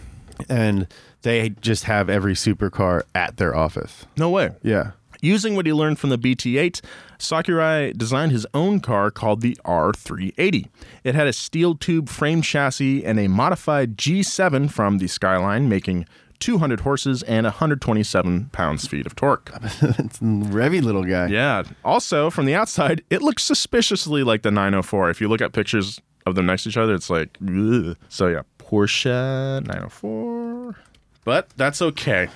and 0.48 0.86
they 1.22 1.48
just 1.60 1.84
have 1.84 2.08
every 2.08 2.34
supercar 2.34 3.02
at 3.14 3.38
their 3.38 3.56
office. 3.56 4.06
no 4.16 4.30
way. 4.30 4.50
Yeah. 4.62 4.92
Using 5.22 5.56
what 5.56 5.64
he 5.64 5.72
learned 5.72 5.98
from 5.98 6.10
the 6.10 6.18
BT8, 6.18 6.82
Sakurai 7.18 7.92
designed 7.96 8.32
his 8.32 8.46
own 8.52 8.80
car 8.80 9.10
called 9.10 9.40
the 9.40 9.56
R380. 9.64 10.68
It 11.04 11.14
had 11.14 11.26
a 11.26 11.32
steel 11.32 11.74
tube 11.74 12.08
frame 12.10 12.42
chassis 12.42 13.04
and 13.04 13.18
a 13.18 13.26
modified 13.26 13.96
G7 13.96 14.70
from 14.70 14.98
the 14.98 15.06
Skyline, 15.08 15.70
making 15.70 16.06
200 16.38 16.80
horses 16.80 17.22
and 17.24 17.44
127 17.44 18.46
pounds-feet 18.52 19.06
of 19.06 19.16
torque. 19.16 19.50
it's 19.62 20.20
a 20.20 20.24
revy 20.24 20.82
little 20.82 21.04
guy. 21.04 21.26
Yeah. 21.26 21.62
Also, 21.84 22.30
from 22.30 22.46
the 22.46 22.54
outside, 22.54 23.02
it 23.10 23.22
looks 23.22 23.42
suspiciously 23.44 24.22
like 24.22 24.42
the 24.42 24.50
904. 24.50 25.10
If 25.10 25.20
you 25.20 25.28
look 25.28 25.40
at 25.40 25.52
pictures 25.52 26.00
of 26.26 26.34
them 26.34 26.46
next 26.46 26.64
to 26.64 26.68
each 26.70 26.76
other, 26.76 26.94
it's 26.94 27.10
like, 27.10 27.36
ugh. 27.42 27.96
so 28.08 28.26
yeah, 28.28 28.42
Porsche 28.58 29.62
904. 29.66 30.76
But 31.24 31.48
that's 31.56 31.82
okay. 31.82 32.28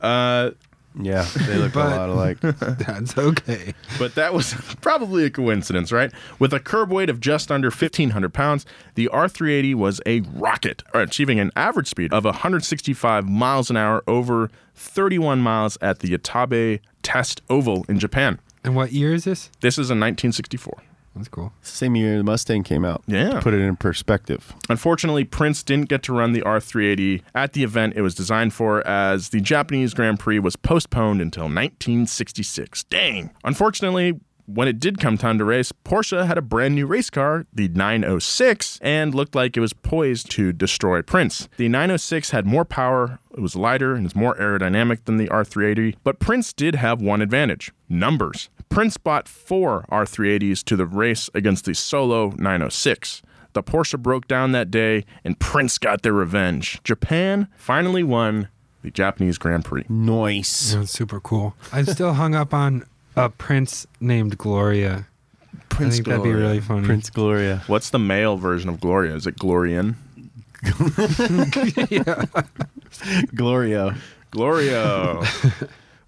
Uh, 0.00 0.50
Yeah, 1.00 1.26
they 1.46 1.56
look 1.56 1.72
But- 1.72 1.92
a 1.92 1.96
lot 1.96 2.08
alike. 2.10 2.40
That's 2.40 3.16
okay. 3.16 3.74
but 3.98 4.14
that 4.14 4.34
was 4.34 4.52
probably 4.80 5.24
a 5.24 5.30
coincidence, 5.30 5.90
right? 5.92 6.12
With 6.38 6.52
a 6.52 6.60
curb 6.60 6.90
weight 6.90 7.08
of 7.08 7.18
just 7.20 7.50
under 7.50 7.68
1,500 7.70 8.32
pounds, 8.34 8.66
the 8.94 9.08
R380 9.12 9.74
was 9.74 10.00
a 10.06 10.20
rocket, 10.34 10.82
achieving 10.92 11.40
an 11.40 11.50
average 11.56 11.88
speed 11.88 12.12
of 12.12 12.24
165 12.24 13.28
miles 13.28 13.70
an 13.70 13.76
hour 13.76 14.02
over 14.06 14.50
31 14.74 15.40
miles 15.40 15.78
at 15.80 16.00
the 16.00 16.08
Yatabe 16.08 16.80
Test 17.02 17.40
Oval 17.48 17.84
in 17.88 17.98
Japan. 17.98 18.38
And 18.64 18.76
what 18.76 18.92
year 18.92 19.12
is 19.14 19.24
this? 19.24 19.50
This 19.60 19.74
is 19.74 19.90
in 19.90 19.98
1964. 19.98 20.82
That's 21.14 21.28
cool. 21.28 21.52
Same 21.62 21.94
year 21.94 22.16
the 22.16 22.24
Mustang 22.24 22.62
came 22.62 22.84
out. 22.84 23.02
Yeah. 23.06 23.40
Put 23.40 23.54
it 23.54 23.60
in 23.60 23.76
perspective. 23.76 24.54
Unfortunately, 24.68 25.24
Prince 25.24 25.62
didn't 25.62 25.88
get 25.88 26.02
to 26.04 26.12
run 26.12 26.32
the 26.32 26.40
R380 26.42 27.22
at 27.34 27.52
the 27.52 27.64
event 27.64 27.94
it 27.96 28.02
was 28.02 28.14
designed 28.14 28.54
for, 28.54 28.86
as 28.86 29.28
the 29.28 29.40
Japanese 29.40 29.94
Grand 29.94 30.18
Prix 30.18 30.38
was 30.38 30.56
postponed 30.56 31.20
until 31.20 31.44
1966. 31.44 32.84
Dang. 32.84 33.30
Unfortunately, 33.44 34.20
when 34.46 34.68
it 34.68 34.80
did 34.80 34.98
come 34.98 35.16
time 35.16 35.38
to 35.38 35.44
race, 35.44 35.72
Porsche 35.84 36.26
had 36.26 36.36
a 36.36 36.42
brand 36.42 36.74
new 36.74 36.86
race 36.86 37.10
car, 37.10 37.46
the 37.52 37.68
906, 37.68 38.78
and 38.82 39.14
looked 39.14 39.34
like 39.34 39.56
it 39.56 39.60
was 39.60 39.72
poised 39.72 40.30
to 40.32 40.52
destroy 40.52 41.00
Prince. 41.00 41.48
The 41.56 41.68
906 41.68 42.30
had 42.30 42.44
more 42.44 42.64
power, 42.64 43.20
it 43.32 43.40
was 43.40 43.54
lighter, 43.54 43.94
and 43.94 44.04
is 44.04 44.16
more 44.16 44.34
aerodynamic 44.36 45.04
than 45.04 45.16
the 45.16 45.28
R380, 45.28 45.96
but 46.02 46.18
Prince 46.18 46.52
did 46.52 46.74
have 46.74 47.00
one 47.00 47.22
advantage 47.22 47.72
numbers. 47.88 48.48
Prince 48.72 48.96
bought 48.96 49.28
four 49.28 49.84
R380s 49.92 50.64
to 50.64 50.76
the 50.76 50.86
race 50.86 51.28
against 51.34 51.66
the 51.66 51.74
solo 51.74 52.30
906. 52.38 53.20
The 53.52 53.62
Porsche 53.62 53.98
broke 53.98 54.26
down 54.26 54.52
that 54.52 54.70
day, 54.70 55.04
and 55.24 55.38
Prince 55.38 55.76
got 55.76 56.00
their 56.00 56.14
revenge. 56.14 56.80
Japan 56.82 57.48
finally 57.54 58.02
won 58.02 58.48
the 58.80 58.90
Japanese 58.90 59.36
Grand 59.36 59.66
Prix. 59.66 59.84
Nice. 59.90 60.72
That's 60.72 60.90
super 60.90 61.20
cool. 61.20 61.54
I'm 61.70 61.84
still 61.96 62.14
hung 62.14 62.34
up 62.34 62.54
on 62.54 62.86
a 63.14 63.28
prince 63.28 63.86
named 64.00 64.38
Gloria. 64.38 65.06
I 65.72 65.90
think 65.90 66.06
that'd 66.06 66.22
be 66.22 66.32
really 66.32 66.60
funny. 66.60 66.86
Prince 66.86 67.10
Gloria. 67.10 67.62
What's 67.66 67.90
the 67.90 67.98
male 67.98 68.38
version 68.38 68.70
of 68.70 68.80
Gloria? 68.80 69.14
Is 69.14 69.26
it 69.26 69.36
Glorian? 69.36 69.96
Gloria. 73.34 73.96
Gloria. 74.30 75.22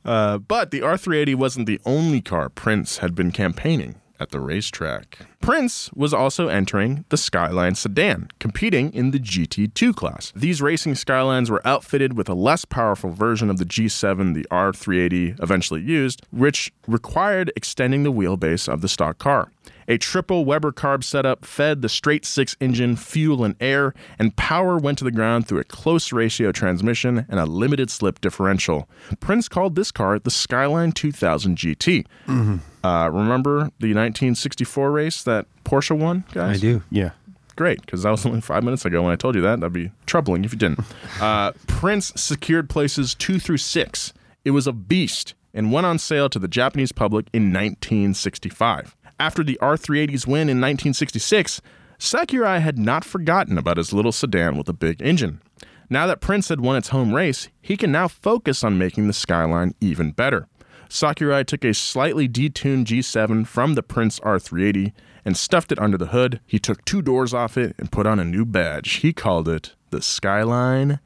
Uh, 0.04 0.38
but 0.38 0.70
the 0.70 0.80
R380 0.80 1.34
wasn't 1.34 1.66
the 1.66 1.80
only 1.84 2.20
car 2.20 2.48
Prince 2.48 2.98
had 2.98 3.14
been 3.14 3.30
campaigning 3.32 3.96
at 4.20 4.30
the 4.30 4.40
racetrack. 4.40 5.18
Prince 5.40 5.90
was 5.92 6.14
also 6.14 6.48
entering 6.48 7.04
the 7.08 7.16
Skyline 7.16 7.74
sedan, 7.74 8.28
competing 8.38 8.92
in 8.92 9.10
the 9.10 9.18
GT2 9.18 9.94
class. 9.94 10.32
These 10.36 10.62
racing 10.62 10.94
Skylines 10.94 11.50
were 11.50 11.66
outfitted 11.66 12.16
with 12.16 12.28
a 12.28 12.34
less 12.34 12.64
powerful 12.64 13.10
version 13.10 13.50
of 13.50 13.58
the 13.58 13.64
G7 13.64 14.34
the 14.34 14.46
R380 14.50 15.42
eventually 15.42 15.82
used, 15.82 16.22
which 16.30 16.72
required 16.86 17.52
extending 17.56 18.02
the 18.02 18.12
wheelbase 18.12 18.72
of 18.72 18.80
the 18.80 18.88
stock 18.88 19.18
car. 19.18 19.50
A 19.88 19.98
triple 19.98 20.44
Weber 20.44 20.72
carb 20.72 21.04
setup 21.04 21.44
fed 21.44 21.82
the 21.82 21.88
straight 21.88 22.24
six 22.24 22.56
engine 22.60 22.96
fuel 22.96 23.44
and 23.44 23.54
air, 23.60 23.94
and 24.18 24.34
power 24.36 24.78
went 24.78 24.98
to 24.98 25.04
the 25.04 25.10
ground 25.10 25.46
through 25.46 25.60
a 25.60 25.64
close 25.64 26.12
ratio 26.12 26.52
transmission 26.52 27.26
and 27.28 27.38
a 27.40 27.46
limited 27.46 27.90
slip 27.90 28.20
differential. 28.20 28.88
Prince 29.20 29.48
called 29.48 29.74
this 29.74 29.90
car 29.90 30.18
the 30.18 30.30
Skyline 30.30 30.92
2000 30.92 31.56
GT. 31.58 32.06
Uh, 32.28 33.08
remember 33.12 33.70
the 33.80 33.94
1964 33.94 34.90
race 34.90 35.22
that 35.22 35.46
Porsche 35.64 35.96
won, 35.98 36.24
guys? 36.32 36.58
I 36.58 36.60
do. 36.60 36.82
Yeah. 36.90 37.10
Great, 37.56 37.80
because 37.82 38.02
that 38.02 38.10
was 38.10 38.26
only 38.26 38.40
five 38.40 38.64
minutes 38.64 38.84
ago 38.84 39.02
when 39.02 39.12
I 39.12 39.16
told 39.16 39.36
you 39.36 39.40
that. 39.42 39.60
That'd 39.60 39.72
be 39.72 39.92
troubling 40.06 40.44
if 40.44 40.52
you 40.52 40.58
didn't. 40.58 40.80
Uh, 41.20 41.52
Prince 41.68 42.12
secured 42.16 42.68
places 42.68 43.14
two 43.14 43.38
through 43.38 43.58
six. 43.58 44.12
It 44.44 44.50
was 44.50 44.66
a 44.66 44.72
beast 44.72 45.34
and 45.54 45.70
went 45.72 45.86
on 45.86 45.98
sale 45.98 46.28
to 46.28 46.38
the 46.40 46.48
Japanese 46.48 46.90
public 46.90 47.26
in 47.32 47.52
1965. 47.52 48.96
After 49.18 49.44
the 49.44 49.58
R380's 49.62 50.26
win 50.26 50.48
in 50.48 50.60
1966, 50.60 51.60
Sakurai 51.98 52.60
had 52.60 52.78
not 52.78 53.04
forgotten 53.04 53.56
about 53.56 53.76
his 53.76 53.92
little 53.92 54.12
sedan 54.12 54.56
with 54.56 54.68
a 54.68 54.72
big 54.72 55.00
engine. 55.00 55.40
Now 55.88 56.06
that 56.06 56.20
Prince 56.20 56.48
had 56.48 56.60
won 56.60 56.76
its 56.76 56.88
home 56.88 57.14
race, 57.14 57.48
he 57.60 57.76
can 57.76 57.92
now 57.92 58.08
focus 58.08 58.64
on 58.64 58.78
making 58.78 59.06
the 59.06 59.12
Skyline 59.12 59.74
even 59.80 60.10
better. 60.10 60.48
Sakurai 60.88 61.44
took 61.44 61.64
a 61.64 61.74
slightly 61.74 62.28
detuned 62.28 62.86
G7 62.86 63.46
from 63.46 63.74
the 63.74 63.82
Prince 63.82 64.20
R380 64.20 64.92
and 65.24 65.36
stuffed 65.36 65.72
it 65.72 65.78
under 65.78 65.96
the 65.96 66.08
hood. 66.08 66.40
He 66.46 66.58
took 66.58 66.84
two 66.84 67.02
doors 67.02 67.32
off 67.32 67.56
it 67.56 67.74
and 67.78 67.90
put 67.90 68.06
on 68.06 68.20
a 68.20 68.24
new 68.24 68.44
badge. 68.44 68.94
He 68.96 69.12
called 69.12 69.48
it 69.48 69.74
the 69.90 70.02
Skyline 70.02 71.00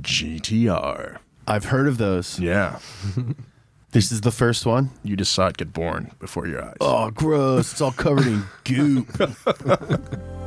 GTR. 0.00 1.18
I've 1.46 1.66
heard 1.66 1.88
of 1.88 1.98
those. 1.98 2.38
Yeah, 2.38 2.78
This 3.92 4.12
is 4.12 4.20
the 4.20 4.30
first 4.30 4.66
one. 4.66 4.90
you 5.02 5.16
just 5.16 5.32
saw 5.32 5.46
it 5.48 5.56
get 5.56 5.72
born 5.72 6.12
before 6.18 6.46
your 6.46 6.62
eyes. 6.62 6.76
Oh, 6.80 7.10
gross. 7.10 7.72
It's 7.72 7.80
all 7.80 7.92
covered 7.92 8.26
in 8.26 8.44
goop. 8.64 9.08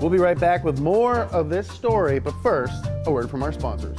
We'll 0.00 0.08
be 0.08 0.16
right 0.16 0.38
back 0.40 0.64
with 0.64 0.80
more 0.80 1.24
of 1.24 1.50
this 1.50 1.68
story, 1.68 2.20
but 2.20 2.32
first, 2.42 2.86
a 3.04 3.10
word 3.10 3.28
from 3.28 3.42
our 3.42 3.52
sponsors. 3.52 3.98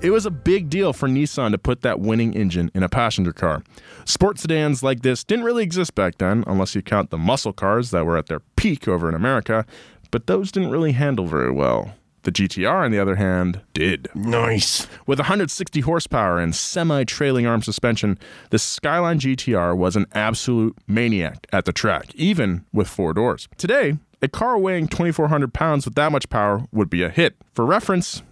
It 0.00 0.10
was 0.10 0.26
a 0.26 0.30
big 0.30 0.70
deal 0.70 0.92
for 0.92 1.08
Nissan 1.08 1.50
to 1.50 1.58
put 1.58 1.82
that 1.82 1.98
winning 1.98 2.32
engine 2.32 2.70
in 2.72 2.84
a 2.84 2.88
passenger 2.88 3.32
car. 3.32 3.64
Sports 4.04 4.42
sedans 4.42 4.80
like 4.80 5.02
this 5.02 5.24
didn't 5.24 5.44
really 5.44 5.64
exist 5.64 5.96
back 5.96 6.18
then, 6.18 6.44
unless 6.46 6.76
you 6.76 6.82
count 6.82 7.10
the 7.10 7.18
muscle 7.18 7.52
cars 7.52 7.90
that 7.90 8.06
were 8.06 8.16
at 8.16 8.26
their 8.26 8.38
peak 8.54 8.86
over 8.86 9.08
in 9.08 9.16
America, 9.16 9.66
but 10.12 10.28
those 10.28 10.52
didn't 10.52 10.70
really 10.70 10.92
handle 10.92 11.26
very 11.26 11.50
well. 11.50 11.94
The 12.22 12.30
GTR, 12.30 12.84
on 12.84 12.92
the 12.92 12.98
other 13.00 13.16
hand, 13.16 13.60
did. 13.74 14.08
Nice. 14.14 14.86
With 15.06 15.18
160 15.18 15.80
horsepower 15.80 16.38
and 16.38 16.54
semi 16.54 17.02
trailing 17.02 17.46
arm 17.46 17.62
suspension, 17.62 18.18
the 18.50 18.58
Skyline 18.60 19.18
GTR 19.18 19.76
was 19.76 19.96
an 19.96 20.06
absolute 20.12 20.76
maniac 20.86 21.46
at 21.52 21.64
the 21.64 21.72
track, 21.72 22.14
even 22.14 22.64
with 22.72 22.86
four 22.86 23.14
doors. 23.14 23.48
Today, 23.56 23.98
a 24.22 24.28
car 24.28 24.58
weighing 24.58 24.86
2,400 24.86 25.52
pounds 25.52 25.84
with 25.84 25.96
that 25.96 26.12
much 26.12 26.28
power 26.28 26.62
would 26.70 26.90
be 26.90 27.02
a 27.02 27.08
hit. 27.08 27.34
For 27.52 27.64
reference, 27.64 28.22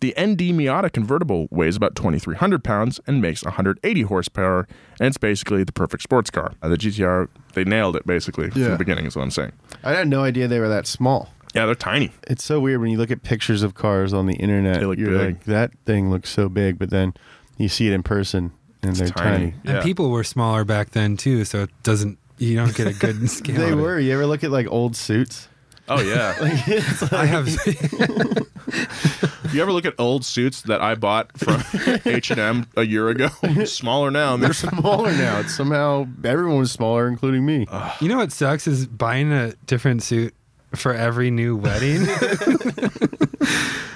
the 0.00 0.10
ND 0.18 0.40
Miata 0.52 0.92
convertible 0.92 1.46
weighs 1.50 1.76
about 1.76 1.94
2,300 1.94 2.64
pounds 2.64 3.00
and 3.06 3.20
makes 3.20 3.44
180 3.44 4.02
horsepower, 4.02 4.66
and 4.98 5.08
it's 5.08 5.18
basically 5.18 5.62
the 5.64 5.72
perfect 5.72 6.02
sports 6.02 6.30
car. 6.30 6.52
Uh, 6.62 6.68
the 6.68 6.76
GTR, 6.76 7.28
they 7.54 7.64
nailed 7.64 7.96
it 7.96 8.06
basically 8.06 8.50
from 8.50 8.62
the 8.62 8.76
beginning, 8.76 9.06
is 9.06 9.14
what 9.16 9.22
I'm 9.22 9.30
saying. 9.30 9.52
I 9.84 9.92
had 9.92 10.08
no 10.08 10.22
idea 10.22 10.48
they 10.48 10.58
were 10.60 10.68
that 10.68 10.86
small. 10.86 11.30
Yeah, 11.54 11.66
they're 11.66 11.74
tiny. 11.74 12.12
It's 12.28 12.44
so 12.44 12.60
weird 12.60 12.80
when 12.80 12.90
you 12.90 12.98
look 12.98 13.10
at 13.10 13.22
pictures 13.22 13.62
of 13.62 13.74
cars 13.74 14.12
on 14.12 14.26
the 14.26 14.34
internet. 14.36 14.80
They 14.80 14.86
look 14.86 14.98
you're 14.98 15.10
big. 15.18 15.34
like, 15.36 15.44
that 15.44 15.72
thing 15.84 16.10
looks 16.10 16.30
so 16.30 16.48
big, 16.48 16.78
but 16.78 16.90
then 16.90 17.12
you 17.58 17.68
see 17.68 17.88
it 17.88 17.92
in 17.92 18.02
person 18.02 18.52
and 18.82 18.94
they're 18.96 19.08
tiny. 19.08 19.54
Yeah. 19.64 19.72
And 19.72 19.82
people 19.82 20.10
were 20.10 20.24
smaller 20.24 20.64
back 20.64 20.90
then 20.90 21.16
too, 21.16 21.44
so 21.44 21.62
it 21.64 21.70
doesn't. 21.82 22.18
You 22.38 22.56
don't 22.56 22.74
get 22.74 22.86
a 22.86 22.92
good 22.94 23.28
scale. 23.30 23.56
They 23.56 23.72
of 23.72 23.78
it. 23.78 23.82
were. 23.82 23.98
You 23.98 24.14
ever 24.14 24.26
look 24.26 24.44
at 24.44 24.50
like 24.50 24.66
old 24.70 24.96
suits? 24.96 25.48
Oh, 25.90 26.00
yeah. 26.00 26.36
I 27.10 27.26
have. 27.26 27.48
you 29.52 29.60
ever 29.60 29.72
look 29.72 29.84
at 29.84 29.94
old 29.98 30.24
suits 30.24 30.62
that 30.62 30.80
I 30.80 30.94
bought 30.94 31.36
from 31.36 31.62
H&M 32.04 32.68
a 32.76 32.84
year 32.84 33.08
ago? 33.08 33.28
Smaller 33.64 34.12
now. 34.12 34.34
and 34.34 34.42
They're 34.42 34.50
They're 34.50 34.70
smaller 34.70 35.10
now. 35.12 35.40
It's 35.40 35.54
somehow 35.54 36.06
everyone 36.22 36.58
was 36.58 36.70
smaller, 36.70 37.08
including 37.08 37.44
me. 37.44 37.66
you 38.00 38.08
know 38.08 38.18
what 38.18 38.30
sucks 38.30 38.68
is 38.68 38.86
buying 38.86 39.32
a 39.32 39.52
different 39.66 40.04
suit 40.04 40.32
for 40.76 40.94
every 40.94 41.32
new 41.32 41.56
wedding. 41.56 42.06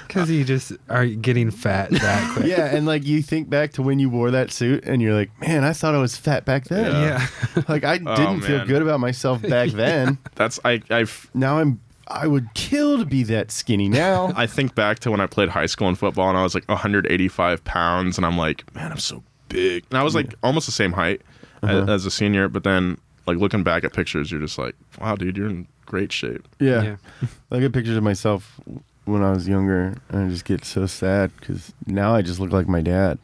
Because 0.07 0.29
you 0.29 0.43
just 0.43 0.73
are 0.89 1.05
getting 1.05 1.51
fat 1.51 1.89
that 1.91 2.33
quick. 2.33 2.47
yeah, 2.47 2.73
and 2.73 2.85
like 2.85 3.05
you 3.05 3.21
think 3.21 3.49
back 3.49 3.73
to 3.73 3.81
when 3.81 3.99
you 3.99 4.09
wore 4.09 4.31
that 4.31 4.49
suit, 4.51 4.85
and 4.85 5.01
you're 5.01 5.13
like, 5.13 5.29
man, 5.41 5.65
I 5.65 5.73
thought 5.73 5.93
I 5.93 5.97
was 5.97 6.15
fat 6.15 6.45
back 6.45 6.65
then. 6.65 6.85
Yeah. 6.85 7.27
Like 7.67 7.83
I 7.83 7.99
oh, 8.05 8.15
didn't 8.15 8.41
feel 8.41 8.59
man. 8.59 8.67
good 8.67 8.81
about 8.81 9.01
myself 9.01 9.41
back 9.41 9.71
then. 9.71 10.17
That's 10.35 10.57
I 10.63 10.81
I've 10.89 11.29
now 11.33 11.59
I'm. 11.59 11.81
I 12.07 12.27
would 12.27 12.53
kill 12.53 12.97
to 12.99 13.05
be 13.05 13.23
that 13.23 13.51
skinny 13.51 13.89
now. 13.89 14.31
I 14.37 14.45
think 14.47 14.75
back 14.75 14.99
to 14.99 15.11
when 15.11 15.19
I 15.19 15.25
played 15.27 15.49
high 15.49 15.65
school 15.65 15.89
in 15.89 15.95
football 15.95 16.29
and 16.29 16.37
I 16.37 16.43
was 16.43 16.53
like 16.55 16.67
185 16.69 17.63
pounds 17.63 18.17
and 18.17 18.25
I'm 18.25 18.37
like, 18.37 18.63
man, 18.75 18.91
I'm 18.91 18.99
so 18.99 19.23
big. 19.49 19.85
And 19.89 19.97
I 19.99 20.03
was 20.03 20.15
like 20.15 20.33
almost 20.43 20.65
the 20.65 20.71
same 20.71 20.91
height 20.93 21.21
Uh-huh. 21.63 21.85
as 21.91 22.05
a 22.05 22.11
senior, 22.11 22.47
but 22.47 22.63
then 22.63 22.97
like 23.27 23.37
looking 23.37 23.63
back 23.63 23.83
at 23.83 23.93
pictures, 23.93 24.31
you're 24.31 24.39
just 24.41 24.57
like, 24.57 24.75
wow, 25.01 25.15
dude, 25.15 25.35
you're 25.37 25.49
in 25.49 25.67
great 25.85 26.11
shape. 26.11 26.47
Yeah. 26.59 26.81
Yeah. 26.83 26.95
I 27.51 27.59
get 27.59 27.73
pictures 27.73 27.97
of 27.97 28.03
myself 28.03 28.59
when 29.05 29.21
I 29.23 29.31
was 29.31 29.47
younger, 29.47 29.95
and 30.09 30.25
I 30.25 30.29
just 30.29 30.45
get 30.45 30.65
so 30.65 30.87
sad 30.87 31.31
because 31.39 31.71
now 31.85 32.15
I 32.15 32.23
just 32.23 32.39
look 32.39 32.51
like 32.51 32.67
my 32.67 32.81
dad. 32.81 33.19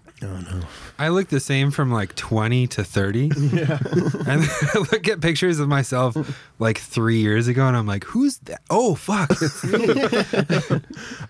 I 1.00 1.08
look 1.10 1.30
the 1.30 1.40
same 1.40 1.72
from 1.72 1.92
like 1.92 2.16
20 2.16 2.68
to 2.68 2.84
30. 2.84 3.32
Yeah. 3.52 3.80
and 4.28 4.44
I 4.44 4.78
look 4.92 5.08
at 5.08 5.20
pictures 5.20 5.60
of 5.60 5.68
myself 5.68 6.16
like 6.60 6.78
three 6.78 7.18
years 7.20 7.48
ago 7.48 7.68
and 7.68 7.76
I'm 7.76 7.88
like, 7.88 8.04
who's 8.06 8.38
that? 8.40 8.62
Oh, 8.70 8.96
fuck. 8.96 9.32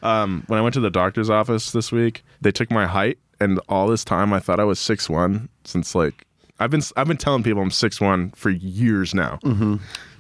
Um, 0.04 0.44
when 0.48 0.58
I 0.58 0.62
went 0.62 0.74
to 0.74 0.80
the 0.80 0.90
doctor's 0.90 1.30
office 1.30 1.72
this 1.72 1.92
week, 1.92 2.24
they 2.42 2.52
took 2.52 2.72
my 2.72 2.88
height, 2.88 3.20
and 3.40 3.60
all 3.70 3.88
this 3.88 4.04
time 4.04 4.34
I 4.34 4.40
thought 4.40 4.60
I 4.60 4.64
was 4.64 4.80
six 4.80 5.10
one. 5.10 5.48
Since 5.64 5.94
like 5.94 6.26
I've 6.60 6.72
been 6.72 6.82
I've 6.98 7.08
been 7.08 7.18
telling 7.18 7.44
people 7.44 7.62
I'm 7.62 7.70
six 7.72 8.02
one 8.02 8.32
for 8.32 8.50
years 8.50 9.14
now. 9.14 9.40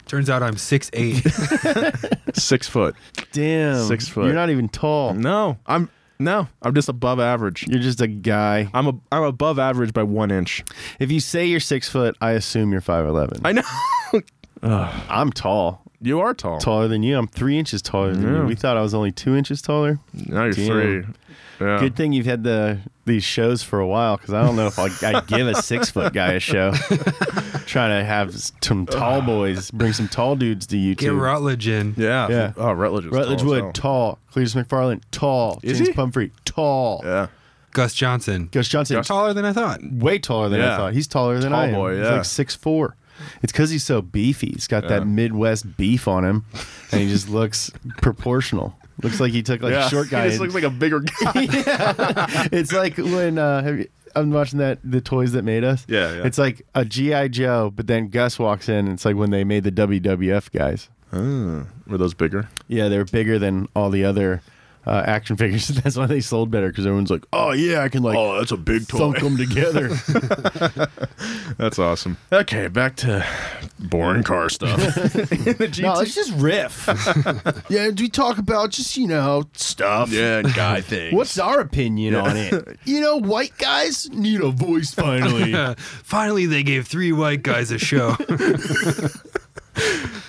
Turns 0.07 0.29
out 0.29 0.43
I'm 0.43 0.55
6'8. 0.55 2.35
Six 2.35 2.67
foot. 2.67 2.95
Damn. 3.31 3.85
Six 3.85 4.07
foot. 4.09 4.25
You're 4.25 4.33
not 4.33 4.49
even 4.49 4.67
tall. 4.67 5.13
No, 5.13 5.57
I'm 5.65 5.89
no, 6.21 6.47
I'm 6.61 6.73
just 6.73 6.87
above 6.89 7.19
average. 7.19 7.65
You're 7.67 7.81
just 7.81 7.99
a 8.01 8.07
guy. 8.07 8.69
I'm 8.73 8.87
a 8.87 8.93
I'm 9.11 9.23
above 9.23 9.59
average 9.59 9.93
by 9.93 10.03
one 10.03 10.31
inch. 10.31 10.63
If 10.99 11.11
you 11.11 11.19
say 11.19 11.45
you're 11.45 11.59
six 11.59 11.89
foot, 11.89 12.15
I 12.21 12.31
assume 12.31 12.71
you're 12.71 12.81
five 12.81 13.05
eleven. 13.05 13.41
I 13.43 13.51
know. 13.53 13.63
I'm 14.63 15.31
tall, 15.31 15.81
You 16.01 16.19
are 16.19 16.33
tall. 16.33 16.59
taller 16.59 16.87
than 16.87 17.01
you. 17.03 17.17
I'm 17.17 17.27
three 17.27 17.57
inches 17.57 17.81
taller 17.81 18.13
than 18.13 18.35
you. 18.35 18.43
We 18.43 18.55
thought 18.55 18.77
I 18.77 18.81
was 18.81 18.93
only 18.93 19.11
two 19.11 19.35
inches 19.35 19.61
taller. 19.61 19.99
Now 20.13 20.43
you're 20.43 20.53
Damn. 20.53 20.67
three. 20.67 21.13
Yeah. 21.59 21.79
Good 21.79 21.95
thing 21.95 22.13
you've 22.13 22.25
had 22.27 22.43
the 22.43 22.79
these 23.05 23.23
shows 23.23 23.63
for 23.63 23.79
a 23.79 23.87
while 23.87 24.17
because 24.17 24.33
I 24.33 24.43
don't 24.43 24.55
know 24.55 24.67
if 24.67 24.77
I'll, 24.77 24.89
I'd 25.15 25.27
give 25.27 25.47
a 25.47 25.55
six 25.61 25.89
foot 25.89 26.13
guy 26.13 26.33
a 26.33 26.39
show. 26.39 26.71
Trying 27.65 27.99
to 27.99 28.05
have 28.05 28.33
some 28.61 28.85
tall 28.85 29.21
boys, 29.21 29.71
bring 29.71 29.93
some 29.93 30.07
tall 30.07 30.35
dudes 30.35 30.67
to 30.67 30.75
YouTube. 30.75 30.97
Get 30.97 31.13
Rutledge 31.13 31.67
in. 31.67 31.93
Yeah. 31.97 32.27
Yeah. 32.29 32.53
Oh, 32.57 32.73
Rutledge 32.73 33.05
is 33.05 33.11
Rutledge 33.11 33.39
tall 33.39 33.47
as 33.47 33.51
Wood, 33.55 33.63
hell. 33.63 33.71
tall. 33.73 34.19
Cleetus 34.31 34.53
McFarland, 34.55 35.01
tall. 35.11 35.59
Is 35.63 35.77
James 35.77 35.89
he? 35.89 35.93
Pumphrey, 35.93 36.31
tall. 36.45 37.01
Yeah. 37.03 37.27
Gus 37.71 37.93
Johnson. 37.93 38.49
Gus 38.51 38.67
Johnson, 38.67 39.01
Taller 39.03 39.33
than 39.33 39.45
I 39.45 39.53
thought. 39.53 39.79
way 39.83 40.19
taller 40.19 40.49
than 40.49 40.59
I 40.59 40.65
Yeah. 40.65 40.77
thought. 40.77 40.93
He's 40.93 41.07
taller 41.07 41.39
than 41.39 41.51
Tall 41.51 41.59
I 41.61 41.67
am. 41.67 41.73
boy, 41.73 41.95
He's 41.97 42.05
yeah. 42.05 42.15
like 42.15 42.25
six 42.25 42.53
four. 42.53 42.97
It's 43.41 43.51
because 43.53 43.69
he's 43.69 43.83
so 43.85 44.01
beefy. 44.01 44.51
He's 44.53 44.67
got 44.67 44.83
Yeah. 44.83 44.89
that 44.99 45.05
Midwest 45.07 45.77
beef 45.77 46.07
on 46.07 46.25
him, 46.25 46.43
and 46.91 47.01
he 47.01 47.07
just 47.07 47.29
looks 47.29 47.71
proportional. 48.01 48.75
Looks 49.03 49.19
like 49.19 49.31
he 49.31 49.43
took 49.43 49.61
like 49.61 49.73
yeah. 49.73 49.87
a 49.87 49.89
short 49.89 50.09
guy. 50.09 50.23
He 50.25 50.29
just 50.29 50.41
and- 50.41 50.51
looks 50.51 50.53
like 50.53 50.63
a 50.63 50.75
bigger 50.75 50.99
guy. 51.23 52.47
it's 52.51 52.71
like 52.71 52.97
when 52.97 53.37
uh, 53.37 53.63
have 53.63 53.79
you, 53.79 53.87
I'm 54.15 54.31
watching 54.31 54.59
that 54.59 54.79
the 54.83 55.01
toys 55.01 55.31
that 55.33 55.43
made 55.43 55.63
us. 55.63 55.85
Yeah, 55.87 56.15
yeah. 56.15 56.25
It's 56.25 56.37
like 56.37 56.65
a 56.75 56.85
GI 56.85 57.29
Joe, 57.29 57.71
but 57.73 57.87
then 57.87 58.09
Gus 58.09 58.37
walks 58.39 58.67
in. 58.69 58.75
And 58.79 58.89
it's 58.89 59.05
like 59.05 59.15
when 59.15 59.31
they 59.31 59.43
made 59.43 59.63
the 59.63 59.71
WWF 59.71 60.51
guys. 60.51 60.89
Ah, 61.13 61.65
were 61.87 61.97
those 61.97 62.13
bigger? 62.13 62.49
Yeah, 62.67 62.87
they're 62.87 63.05
bigger 63.05 63.37
than 63.37 63.67
all 63.75 63.89
the 63.89 64.05
other 64.05 64.41
uh, 64.85 65.03
action 65.05 65.37
figures. 65.37 65.67
That's 65.83 65.95
why 65.95 66.05
they 66.07 66.21
sold 66.21 66.51
better 66.51 66.69
because 66.69 66.85
everyone's 66.85 67.11
like, 67.11 67.23
"Oh 67.33 67.51
yeah, 67.51 67.81
I 67.83 67.89
can 67.89 68.03
like 68.03 68.17
Oh, 68.17 68.37
that's 68.37 68.51
a 68.51 68.57
big 68.57 68.87
toy. 68.87 68.97
thunk 68.97 69.19
them 69.19 69.37
together." 69.37 69.89
That's 71.57 71.77
awesome. 71.79 72.17
Okay, 72.31 72.67
back 72.67 72.95
to 72.97 73.25
boring 73.79 74.23
car 74.23 74.49
stuff. 74.49 74.77
no, 75.79 75.93
let's 75.93 76.15
just 76.15 76.31
riff. 76.33 76.87
yeah, 77.69 77.91
do 77.91 78.03
we 78.03 78.09
talk 78.09 78.37
about 78.37 78.71
just 78.71 78.97
you 78.97 79.07
know 79.07 79.43
stuff. 79.53 80.11
yeah, 80.11 80.41
guy 80.41 80.81
things. 80.81 81.13
What's 81.13 81.37
our 81.37 81.59
opinion 81.59 82.15
on 82.15 82.35
it? 82.37 82.79
You 82.85 83.01
know, 83.01 83.17
white 83.17 83.57
guys 83.57 84.09
need 84.11 84.41
a 84.41 84.49
voice 84.49 84.93
finally. 84.93 85.53
Finally, 85.77 86.45
they 86.47 86.63
gave 86.63 86.87
three 86.87 87.11
white 87.11 87.43
guys 87.43 87.71
a 87.71 87.77
show. 87.77 88.15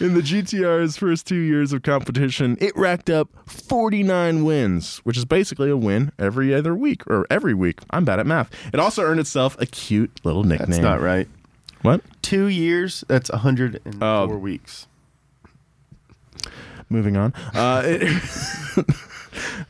In 0.03 0.15
the 0.15 0.21
GTR's 0.21 0.97
first 0.97 1.29
two 1.29 1.37
years 1.37 1.73
of 1.73 1.83
competition, 1.85 2.59
it 2.61 2.77
racked 2.77 3.09
up 3.09 3.29
49 3.47 4.45
wins, 4.45 4.99
which 5.05 5.17
is 5.17 5.25
basically 5.25 5.71
a 5.71 5.77
win 5.77 6.11
every 6.19 6.53
other 6.53 6.75
week 6.75 7.07
or 7.07 7.25
every 7.31 7.55
week. 7.55 7.79
I'm 7.91 8.05
bad 8.05 8.19
at 8.19 8.27
math. 8.27 8.51
It 8.75 8.81
also 8.81 9.03
earned 9.03 9.21
itself 9.21 9.57
a 9.61 9.67
cute 9.67 10.11
little 10.25 10.43
nickname. 10.43 10.71
That's 10.71 10.83
not 10.83 11.01
right. 11.01 11.29
What? 11.83 12.01
Two 12.21 12.47
years. 12.47 13.05
That's 13.07 13.31
104 13.31 14.03
Oh. 14.03 14.27
weeks. 14.39 14.89
Moving 16.89 17.17
on. 17.17 17.33
Uh, 17.55 17.83
it, 17.85 18.01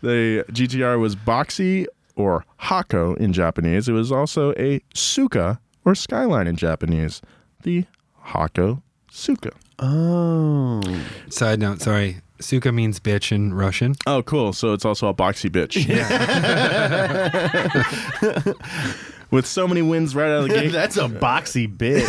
the 0.00 0.46
GTR 0.50 0.98
was 0.98 1.14
boxy 1.14 1.84
or 2.16 2.46
hako 2.56 3.14
in 3.16 3.34
Japanese. 3.34 3.86
It 3.86 3.92
was 3.92 4.10
also 4.10 4.54
a 4.54 4.80
suka 4.94 5.60
or 5.84 5.94
skyline 5.94 6.46
in 6.46 6.56
Japanese, 6.56 7.20
the 7.64 7.84
Hako 8.22 8.82
Suka. 9.10 9.50
Oh. 9.82 10.80
Side 11.28 11.58
note, 11.58 11.82
sorry. 11.82 12.18
Suka 12.40 12.72
means 12.72 13.00
bitch 13.00 13.32
in 13.32 13.52
Russian. 13.52 13.94
Oh, 14.06 14.22
cool. 14.22 14.52
So 14.52 14.72
it's 14.72 14.84
also 14.84 15.08
a 15.08 15.14
boxy 15.14 15.50
bitch. 15.50 15.74
With 19.30 19.46
so 19.46 19.66
many 19.66 19.82
wins 19.82 20.14
right 20.14 20.30
out 20.30 20.42
of 20.42 20.48
the 20.48 20.54
gate. 20.54 20.68
That's 20.72 20.96
a 20.96 21.08
boxy 21.08 21.74
bitch. 21.74 22.08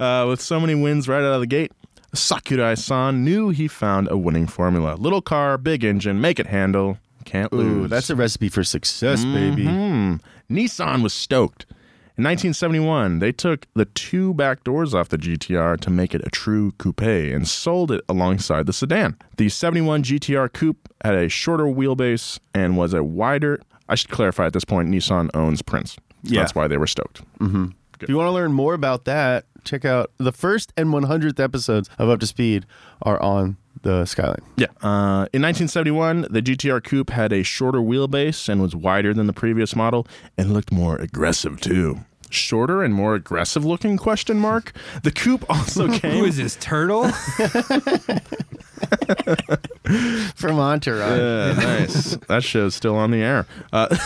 Uh, 0.00 0.26
with 0.26 0.40
so 0.40 0.58
many 0.58 0.74
wins 0.74 1.06
right 1.06 1.22
out 1.22 1.34
of 1.34 1.40
the 1.40 1.46
gate, 1.46 1.70
Sakurai 2.12 2.74
san 2.74 3.24
knew 3.24 3.50
he 3.50 3.68
found 3.68 4.10
a 4.10 4.18
winning 4.18 4.48
formula. 4.48 4.96
Little 4.96 5.22
car, 5.22 5.56
big 5.56 5.84
engine, 5.84 6.20
make 6.20 6.40
it 6.40 6.48
handle, 6.48 6.98
can't 7.24 7.52
Ooh, 7.52 7.58
lose. 7.58 7.90
that's 7.90 8.10
a 8.10 8.16
recipe 8.16 8.48
for 8.48 8.64
success, 8.64 9.24
baby. 9.24 9.66
Hmm. 9.66 10.16
Nissan 10.50 11.02
was 11.02 11.12
stoked. 11.12 11.66
In 12.16 12.22
1971, 12.22 13.18
they 13.18 13.32
took 13.32 13.66
the 13.74 13.86
two 13.86 14.34
back 14.34 14.62
doors 14.62 14.94
off 14.94 15.08
the 15.08 15.18
GTR 15.18 15.80
to 15.80 15.90
make 15.90 16.14
it 16.14 16.24
a 16.24 16.30
true 16.30 16.70
coupe 16.78 17.02
and 17.02 17.48
sold 17.48 17.90
it 17.90 18.02
alongside 18.08 18.66
the 18.66 18.72
sedan. 18.72 19.16
The 19.36 19.48
71 19.48 20.04
GTR 20.04 20.52
coupe 20.52 20.88
had 21.02 21.16
a 21.16 21.28
shorter 21.28 21.64
wheelbase 21.64 22.38
and 22.54 22.76
was 22.76 22.94
a 22.94 23.02
wider. 23.02 23.60
I 23.88 23.96
should 23.96 24.10
clarify 24.10 24.46
at 24.46 24.52
this 24.52 24.64
point, 24.64 24.88
Nissan 24.90 25.28
owns 25.34 25.60
Prince. 25.60 25.94
So 25.94 25.98
Yeah. 26.22 26.40
That's 26.40 26.54
why 26.54 26.68
they 26.68 26.76
were 26.76 26.86
stoked. 26.86 27.22
Mm-hmm. 27.40 27.66
If 28.04 28.10
you 28.10 28.16
want 28.16 28.28
to 28.28 28.32
learn 28.32 28.52
more 28.52 28.74
about 28.74 29.04
that, 29.06 29.46
check 29.64 29.84
out 29.84 30.12
the 30.18 30.32
first 30.32 30.72
and 30.76 30.88
100th 30.90 31.40
episodes 31.40 31.88
of 31.98 32.08
Up 32.08 32.20
to 32.20 32.26
Speed 32.26 32.66
are 33.02 33.20
on 33.20 33.56
the 33.82 34.04
Skyline. 34.04 34.42
Yeah. 34.56 34.66
Uh, 34.82 35.28
in 35.32 35.42
1971, 35.42 36.26
the 36.30 36.42
GTR 36.42 36.82
Coupe 36.82 37.10
had 37.10 37.32
a 37.32 37.42
shorter 37.42 37.78
wheelbase 37.78 38.48
and 38.48 38.60
was 38.60 38.74
wider 38.74 39.12
than 39.14 39.26
the 39.26 39.32
previous 39.32 39.76
model 39.76 40.06
and 40.38 40.52
looked 40.52 40.72
more 40.72 40.96
aggressive 40.96 41.60
too. 41.60 42.00
Shorter 42.34 42.82
and 42.82 42.92
more 42.94 43.14
aggressive 43.14 43.64
looking 43.64 43.96
question 43.96 44.38
mark. 44.38 44.72
The 45.02 45.10
coupe 45.10 45.44
also 45.50 45.88
came 45.98 46.24
is 46.24 46.36
this 46.36 46.56
turtle? 46.60 47.10
From 50.34 50.58
Entourage. 50.58 51.18
Yeah, 51.18 51.52
nice. 51.62 52.16
that 52.28 52.42
show's 52.42 52.74
still 52.74 52.96
on 52.96 53.10
the 53.10 53.22
air. 53.22 53.46
Uh, 53.72 53.88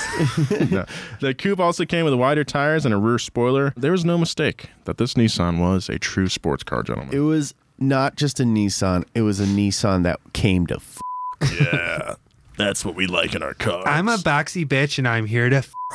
no. 0.70 0.84
The 1.20 1.34
coupe 1.34 1.60
also 1.60 1.84
came 1.84 2.04
with 2.04 2.14
wider 2.14 2.44
tires 2.44 2.84
and 2.84 2.92
a 2.94 2.96
rear 2.98 3.18
spoiler. 3.18 3.72
There 3.76 3.92
was 3.92 4.04
no 4.04 4.18
mistake 4.18 4.70
that 4.84 4.98
this 4.98 5.14
Nissan 5.14 5.58
was 5.58 5.88
a 5.88 5.98
true 5.98 6.28
sports 6.28 6.62
car, 6.64 6.82
gentlemen. 6.82 7.14
It 7.14 7.20
was 7.20 7.54
not 7.78 8.16
just 8.16 8.40
a 8.40 8.44
Nissan, 8.44 9.04
it 9.14 9.22
was 9.22 9.40
a 9.40 9.44
Nissan 9.46 10.02
that 10.02 10.18
came 10.32 10.66
to 10.66 10.76
f- 10.76 11.00
yeah, 11.60 12.14
that's 12.58 12.84
what 12.84 12.94
we 12.94 13.06
like 13.06 13.34
in 13.34 13.42
our 13.42 13.54
cars. 13.54 13.84
I'm 13.86 14.08
a 14.08 14.16
boxy 14.16 14.66
bitch 14.66 14.98
and 14.98 15.08
I'm 15.08 15.24
here 15.26 15.48
to. 15.48 15.56
F- 15.56 15.72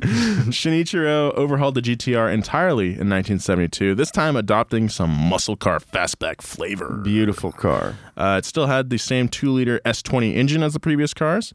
Shinichiro 0.00 1.32
overhauled 1.34 1.74
the 1.74 1.82
GTR 1.82 2.32
entirely 2.32 2.86
in 2.86 3.08
1972, 3.10 3.94
this 3.94 4.10
time 4.10 4.36
adopting 4.36 4.88
some 4.88 5.10
muscle 5.10 5.56
car 5.56 5.80
fastback 5.80 6.40
flavor. 6.40 7.00
beautiful 7.02 7.50
car. 7.52 7.96
Uh, 8.16 8.36
it 8.38 8.44
still 8.44 8.66
had 8.66 8.90
the 8.90 8.98
same 8.98 9.28
2 9.28 9.50
liter 9.50 9.80
S20 9.84 10.34
engine 10.36 10.62
as 10.62 10.72
the 10.72 10.80
previous 10.80 11.12
cars. 11.14 11.52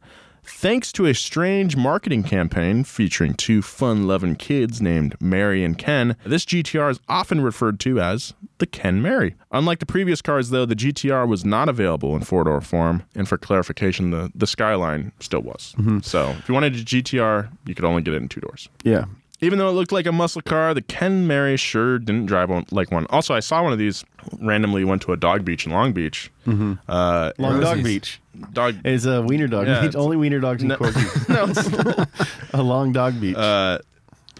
Thanks 0.49 0.93
to 0.93 1.05
a 1.05 1.13
strange 1.13 1.75
marketing 1.75 2.23
campaign 2.23 2.85
featuring 2.85 3.33
two 3.33 3.61
fun 3.61 4.07
loving 4.07 4.35
kids 4.35 4.81
named 4.81 5.15
Mary 5.19 5.63
and 5.63 5.77
Ken, 5.77 6.15
this 6.25 6.45
GTR 6.45 6.89
is 6.89 6.99
often 7.09 7.41
referred 7.41 7.81
to 7.81 7.99
as 7.99 8.33
the 8.59 8.65
Ken 8.65 9.01
Mary. 9.01 9.35
Unlike 9.51 9.79
the 9.79 9.85
previous 9.85 10.21
cars, 10.21 10.49
though, 10.49 10.65
the 10.65 10.75
GTR 10.75 11.27
was 11.27 11.43
not 11.43 11.67
available 11.67 12.15
in 12.15 12.21
four 12.21 12.45
door 12.45 12.61
form, 12.61 13.03
and 13.13 13.27
for 13.27 13.37
clarification, 13.37 14.11
the, 14.11 14.31
the 14.33 14.47
Skyline 14.47 15.11
still 15.19 15.41
was. 15.41 15.75
Mm-hmm. 15.77 15.99
So 15.99 16.29
if 16.29 16.47
you 16.47 16.53
wanted 16.53 16.75
a 16.75 16.83
GTR, 16.83 17.49
you 17.65 17.75
could 17.75 17.85
only 17.85 18.01
get 18.01 18.13
it 18.13 18.21
in 18.21 18.29
two 18.29 18.41
doors. 18.41 18.69
Yeah. 18.83 19.05
Even 19.39 19.59
though 19.59 19.69
it 19.69 19.73
looked 19.73 19.91
like 19.91 20.07
a 20.07 20.11
muscle 20.11 20.41
car, 20.41 20.73
the 20.73 20.81
Ken 20.81 21.27
Mary 21.27 21.57
sure 21.57 21.99
didn't 21.99 22.25
drive 22.25 22.49
one, 22.49 22.65
like 22.71 22.91
one. 22.91 23.05
Also, 23.11 23.35
I 23.35 23.39
saw 23.39 23.61
one 23.61 23.71
of 23.71 23.77
these 23.77 24.03
randomly 24.41 24.83
went 24.83 25.03
to 25.03 25.13
a 25.13 25.17
dog 25.17 25.45
beach 25.45 25.65
in 25.67 25.71
Long 25.71 25.93
Beach. 25.93 26.31
Uh, 26.47 27.31
Long 27.37 27.59
Dog 27.59 27.83
Beach. 27.83 28.19
dog 28.53 28.75
It's 28.83 29.05
a 29.05 29.21
wiener 29.21 29.47
dog 29.47 29.67
Yeah, 29.67 29.81
beach. 29.81 29.89
it's- 29.89 29.95
Only 30.03 30.17
wiener 30.17 30.39
dogs 30.39 30.63
in 30.63 30.69
No. 30.69 30.77
Corky. 30.77 30.99
no, 31.29 31.43
it's- 31.49 32.07
a 32.53 32.63
long 32.63 32.91
dog 32.91 33.19
beach. 33.21 33.35
uh, 33.35 33.77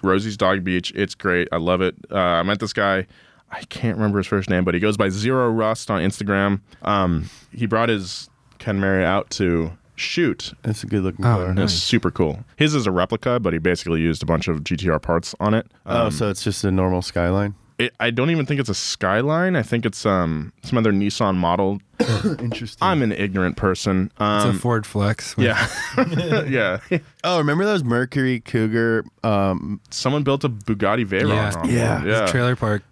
Rosie's 0.02 0.38
Dog 0.38 0.64
Beach. 0.64 0.92
It's 0.96 1.14
great. 1.16 1.48
I 1.52 1.58
love 1.58 1.82
it. 1.82 1.96
Uh, 2.12 2.18
I 2.18 2.44
met 2.44 2.60
this 2.60 2.74
guy. 2.74 3.06
I 3.52 3.64
can't 3.66 3.98
remember 3.98 4.18
his 4.18 4.28
first 4.28 4.50
name, 4.50 4.64
but 4.64 4.74
he 4.74 4.80
goes 4.80 4.98
by 4.98 5.10
Zero 5.10 5.50
Rust 5.50 5.90
on 5.92 6.02
Instagram. 6.02 6.62
Um, 6.82 7.30
he 7.52 7.66
brought 7.66 7.90
his 7.90 8.30
Ken 8.60 8.80
Mary 8.80 9.04
out 9.06 9.30
to 9.32 9.72
shoot. 9.98 10.54
That's 10.64 10.84
a 10.84 10.88
good 10.88 11.04
looking 11.04 11.26
Oh, 11.26 11.36
car. 11.38 11.46
And 11.48 11.60
It's 11.60 11.74
super 11.74 12.12
cool. 12.12 12.46
His 12.56 12.74
is 12.76 12.88
a 12.88 12.92
replica, 12.92 13.40
but 13.40 13.52
he 13.54 13.60
basically 13.60 14.00
used 14.02 14.24
a 14.24 14.26
bunch 14.26 14.48
of 14.48 14.64
GTR 14.64 15.02
parts 15.02 15.36
on 15.40 15.54
it. 15.54 15.68
oh, 15.86 16.06
Um, 16.06 16.12
so 16.12 16.30
it's 16.30 16.44
just 16.44 16.64
a 16.64 16.72
normal 16.72 17.02
Skyline. 17.02 17.56
it, 17.80 17.94
I 18.00 18.10
don't 18.12 18.30
even 18.32 18.46
think 18.46 18.60
it's 18.60 18.70
a 18.70 18.74
Skyline. 18.76 19.56
I 19.56 19.62
think 19.64 19.86
it's 19.86 20.06
um 20.06 20.52
some 20.64 20.78
other 20.78 20.92
Nissan 20.92 21.36
model. 21.36 21.80
Interesting. 22.40 22.86
I'm 22.88 23.02
an 23.02 23.12
ignorant 23.12 23.58
person. 23.58 24.06
It's 24.14 24.22
Um, 24.22 24.56
a 24.56 24.60
Ford 24.60 24.86
Flex. 24.86 25.36
with- 25.38 25.46
yeah, 25.48 25.68
yeah. 26.48 26.80
oh, 27.24 27.38
remember 27.40 27.66
those 27.66 27.84
Mercury 27.84 28.40
Cougar? 28.40 29.04
Um, 29.24 29.80
Someone 29.92 30.24
built 30.24 30.44
a 30.44 30.50
Bugatti 30.50 31.06
Veyron. 31.06 31.30
Yeah. 31.30 31.54
on 31.60 31.70
Yeah. 31.70 32.00
one. 32.00 32.08
yeah. 32.08 32.26
Trailer 32.28 32.56
park, 32.56 32.84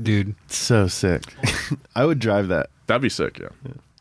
dude. 0.00 0.34
so 0.48 0.86
sick. 0.88 1.22
I 1.96 2.04
would 2.04 2.18
drive 2.20 2.48
that. 2.48 2.70
That'd 2.86 3.02
be 3.02 3.08
sick, 3.08 3.38
yeah. 3.38 3.48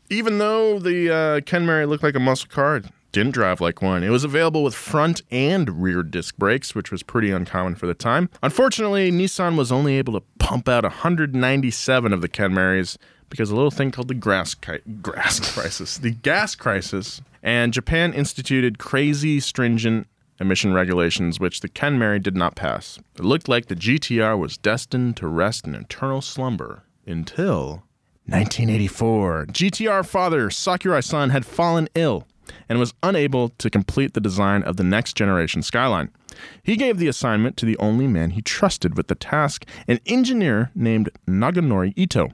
Even 0.10 0.38
though 0.38 0.80
the 0.80 1.14
uh, 1.14 1.42
Ken 1.42 1.66
Mary 1.66 1.86
looked 1.86 2.04
like 2.04 2.16
a 2.16 2.20
muscle 2.20 2.50
car, 2.50 2.78
it 2.78 2.86
didn't 3.12 3.34
drive 3.34 3.60
like 3.60 3.82
one. 3.82 4.04
It 4.04 4.10
was 4.10 4.24
available 4.24 4.64
with 4.64 4.76
front 4.76 5.22
and 5.32 5.82
rear 5.82 6.04
disc 6.04 6.38
brakes, 6.38 6.74
which 6.76 6.92
was 6.92 7.04
pretty 7.04 7.32
uncommon 7.32 7.76
for 7.76 7.88
the 7.88 7.94
time. 7.94 8.30
Unfortunately, 8.44 9.12
Nissan 9.12 9.58
was 9.58 9.72
only 9.72 9.98
able 9.98 10.14
to 10.14 10.26
pump 10.40 10.70
out 10.70 10.84
197 10.84 12.14
of 12.14 12.22
the 12.22 12.30
Ken 12.30 12.54
Marys 12.54 12.98
because 13.30 13.50
of 13.50 13.54
a 13.54 13.58
little 13.58 13.72
thing 13.72 13.92
called 13.92 14.08
the 14.08 14.14
grass, 14.14 14.54
ki- 14.54 14.80
grass 15.02 15.40
crisis, 15.54 15.98
the 15.98 16.12
gas 16.12 16.56
crisis, 16.56 17.22
and 17.44 17.74
Japan 17.74 18.14
instituted 18.14 18.80
crazy 18.80 19.40
stringent 19.40 20.08
emission 20.40 20.74
regulations, 20.74 21.40
which 21.40 21.62
the 21.62 21.68
Ken 21.68 21.98
Mary 21.98 22.20
did 22.20 22.36
not 22.36 22.56
pass. 22.56 23.00
It 23.16 23.26
looked 23.26 23.50
like 23.50 23.66
the 23.66 23.76
GTR 23.76 24.38
was 24.38 24.58
destined 24.58 25.18
to 25.18 25.28
rest 25.28 25.66
in 25.66 25.76
eternal 25.76 26.22
slumber 26.22 26.84
until 27.06 27.84
1984. 28.28 29.48
GTR 29.52 30.06
father 30.06 30.50
Sakurai 30.50 31.02
san 31.02 31.30
had 31.30 31.46
fallen 31.46 31.88
ill 31.96 32.28
and 32.68 32.78
was 32.78 32.94
unable 33.02 33.50
to 33.50 33.70
complete 33.70 34.14
the 34.14 34.20
design 34.22 34.64
of 34.64 34.78
the 34.78 34.84
next 34.84 35.16
generation 35.16 35.62
Skyline. 35.62 36.10
He 36.62 36.76
gave 36.76 36.98
the 36.98 37.08
assignment 37.08 37.58
to 37.58 37.66
the 37.66 37.78
only 37.78 38.08
man 38.08 38.32
he 38.32 38.42
trusted 38.42 38.98
with 38.98 39.08
the 39.08 39.16
task, 39.16 39.66
an 39.88 40.00
engineer 40.06 40.72
named 40.76 41.10
Naganori 41.26 41.94
Ito. 41.96 42.30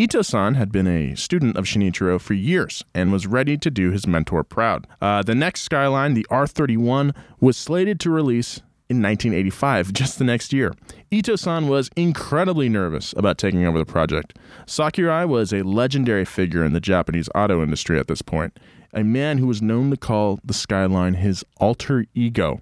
Ito 0.00 0.22
san 0.22 0.54
had 0.54 0.70
been 0.70 0.86
a 0.86 1.16
student 1.16 1.56
of 1.56 1.64
Shinichiro 1.64 2.20
for 2.20 2.34
years 2.34 2.84
and 2.94 3.10
was 3.10 3.26
ready 3.26 3.56
to 3.58 3.70
do 3.70 3.90
his 3.90 4.06
mentor 4.06 4.44
proud. 4.44 4.86
Uh, 5.00 5.22
the 5.22 5.34
next 5.34 5.62
Skyline, 5.62 6.14
the 6.14 6.26
R31, 6.30 7.14
was 7.40 7.56
slated 7.56 7.98
to 8.00 8.10
release 8.10 8.62
in 8.88 9.02
1985, 9.02 9.92
just 9.92 10.18
the 10.18 10.24
next 10.24 10.52
year. 10.52 10.74
Ito 11.10 11.36
san 11.36 11.68
was 11.68 11.90
incredibly 11.96 12.68
nervous 12.68 13.12
about 13.16 13.38
taking 13.38 13.66
over 13.66 13.78
the 13.78 13.84
project. 13.84 14.38
Sakurai 14.66 15.24
was 15.24 15.52
a 15.52 15.62
legendary 15.62 16.24
figure 16.24 16.64
in 16.64 16.72
the 16.72 16.80
Japanese 16.80 17.28
auto 17.34 17.62
industry 17.62 17.98
at 17.98 18.08
this 18.08 18.22
point, 18.22 18.58
a 18.94 19.04
man 19.04 19.38
who 19.38 19.46
was 19.46 19.60
known 19.60 19.90
to 19.90 19.96
call 19.96 20.40
the 20.42 20.54
Skyline 20.54 21.14
his 21.14 21.44
alter 21.58 22.06
ego. 22.14 22.60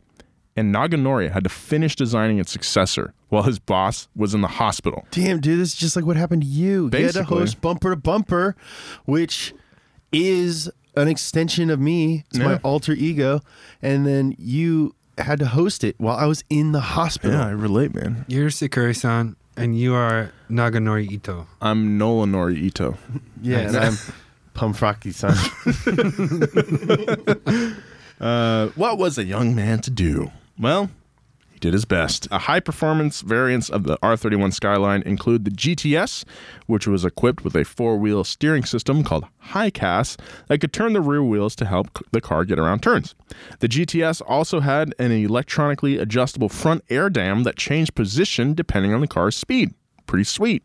And 0.56 0.74
Naganori 0.74 1.30
had 1.30 1.44
to 1.44 1.50
finish 1.50 1.94
designing 1.94 2.38
its 2.38 2.50
successor 2.50 3.12
while 3.28 3.42
his 3.42 3.58
boss 3.58 4.08
was 4.16 4.34
in 4.34 4.40
the 4.40 4.48
hospital. 4.48 5.06
Damn, 5.10 5.40
dude, 5.40 5.60
this 5.60 5.74
is 5.74 5.74
just 5.74 5.96
like 5.96 6.06
what 6.06 6.16
happened 6.16 6.42
to 6.42 6.48
you. 6.48 6.88
You 6.92 7.04
had 7.04 7.12
to 7.12 7.24
host 7.24 7.60
Bumper 7.60 7.90
to 7.90 7.96
Bumper, 7.96 8.56
which 9.04 9.54
is 10.12 10.70
an 10.96 11.08
extension 11.08 11.68
of 11.68 11.78
me. 11.78 12.24
It's 12.30 12.38
my 12.38 12.56
alter 12.64 12.92
ego. 12.92 13.42
And 13.82 14.06
then 14.06 14.34
you 14.38 14.95
had 15.22 15.38
to 15.40 15.46
host 15.46 15.84
it 15.84 15.94
while 15.98 16.16
I 16.16 16.26
was 16.26 16.44
in 16.50 16.72
the 16.72 16.80
hospital. 16.80 17.38
Yeah, 17.38 17.46
I 17.46 17.50
relate, 17.50 17.94
man. 17.94 18.24
You're 18.28 18.50
Sakura-san, 18.50 19.36
and 19.56 19.78
you 19.78 19.94
are 19.94 20.30
Naganori 20.50 21.10
Ito. 21.10 21.46
I'm 21.60 21.98
Nolanori 21.98 22.56
Ito. 22.56 22.96
Yeah, 23.42 23.58
and 23.58 23.76
I'm 23.76 23.94
Pumfrocky 24.54 25.12
son. 25.12 25.36
Uh, 28.18 28.68
what 28.76 28.96
was 28.96 29.18
a 29.18 29.24
young 29.24 29.54
man 29.54 29.78
to 29.82 29.90
do? 29.90 30.32
Well, 30.58 30.84
he 30.86 30.90
did 31.66 31.72
his 31.72 31.84
best. 31.84 32.28
A 32.30 32.38
high 32.38 32.60
performance 32.60 33.22
variants 33.22 33.68
of 33.68 33.82
the 33.82 33.98
R31 33.98 34.54
Skyline 34.54 35.02
include 35.02 35.44
the 35.44 35.50
GTS, 35.50 36.24
which 36.66 36.86
was 36.86 37.04
equipped 37.04 37.42
with 37.42 37.56
a 37.56 37.64
four 37.64 37.96
wheel 37.96 38.22
steering 38.22 38.64
system 38.64 39.02
called 39.02 39.26
HiCas 39.48 40.16
that 40.46 40.60
could 40.60 40.72
turn 40.72 40.92
the 40.92 41.00
rear 41.00 41.24
wheels 41.24 41.56
to 41.56 41.66
help 41.66 41.88
the 42.12 42.20
car 42.20 42.44
get 42.44 42.60
around 42.60 42.84
turns. 42.84 43.16
The 43.58 43.66
GTS 43.66 44.22
also 44.28 44.60
had 44.60 44.94
an 45.00 45.10
electronically 45.10 45.98
adjustable 45.98 46.48
front 46.48 46.84
air 46.88 47.10
dam 47.10 47.42
that 47.42 47.56
changed 47.56 47.96
position 47.96 48.54
depending 48.54 48.94
on 48.94 49.00
the 49.00 49.08
car's 49.08 49.34
speed. 49.34 49.74
Pretty 50.06 50.22
sweet. 50.22 50.64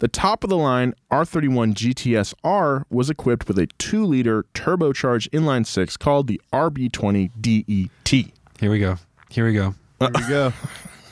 The 0.00 0.08
top 0.08 0.42
of 0.42 0.50
the 0.50 0.56
line 0.56 0.94
R31 1.12 1.74
GTS 1.74 2.34
R 2.42 2.86
was 2.90 3.08
equipped 3.08 3.46
with 3.46 3.56
a 3.56 3.68
2 3.78 4.04
liter 4.04 4.46
turbocharged 4.52 5.30
inline 5.30 5.64
six 5.64 5.96
called 5.96 6.26
the 6.26 6.40
RB20 6.52 7.30
DET. 7.40 8.32
Here 8.58 8.70
we 8.70 8.80
go. 8.80 8.96
Here 9.30 9.46
we 9.46 9.54
go. 9.54 9.76
There 10.00 10.10
we 10.14 10.28
go. 10.28 10.52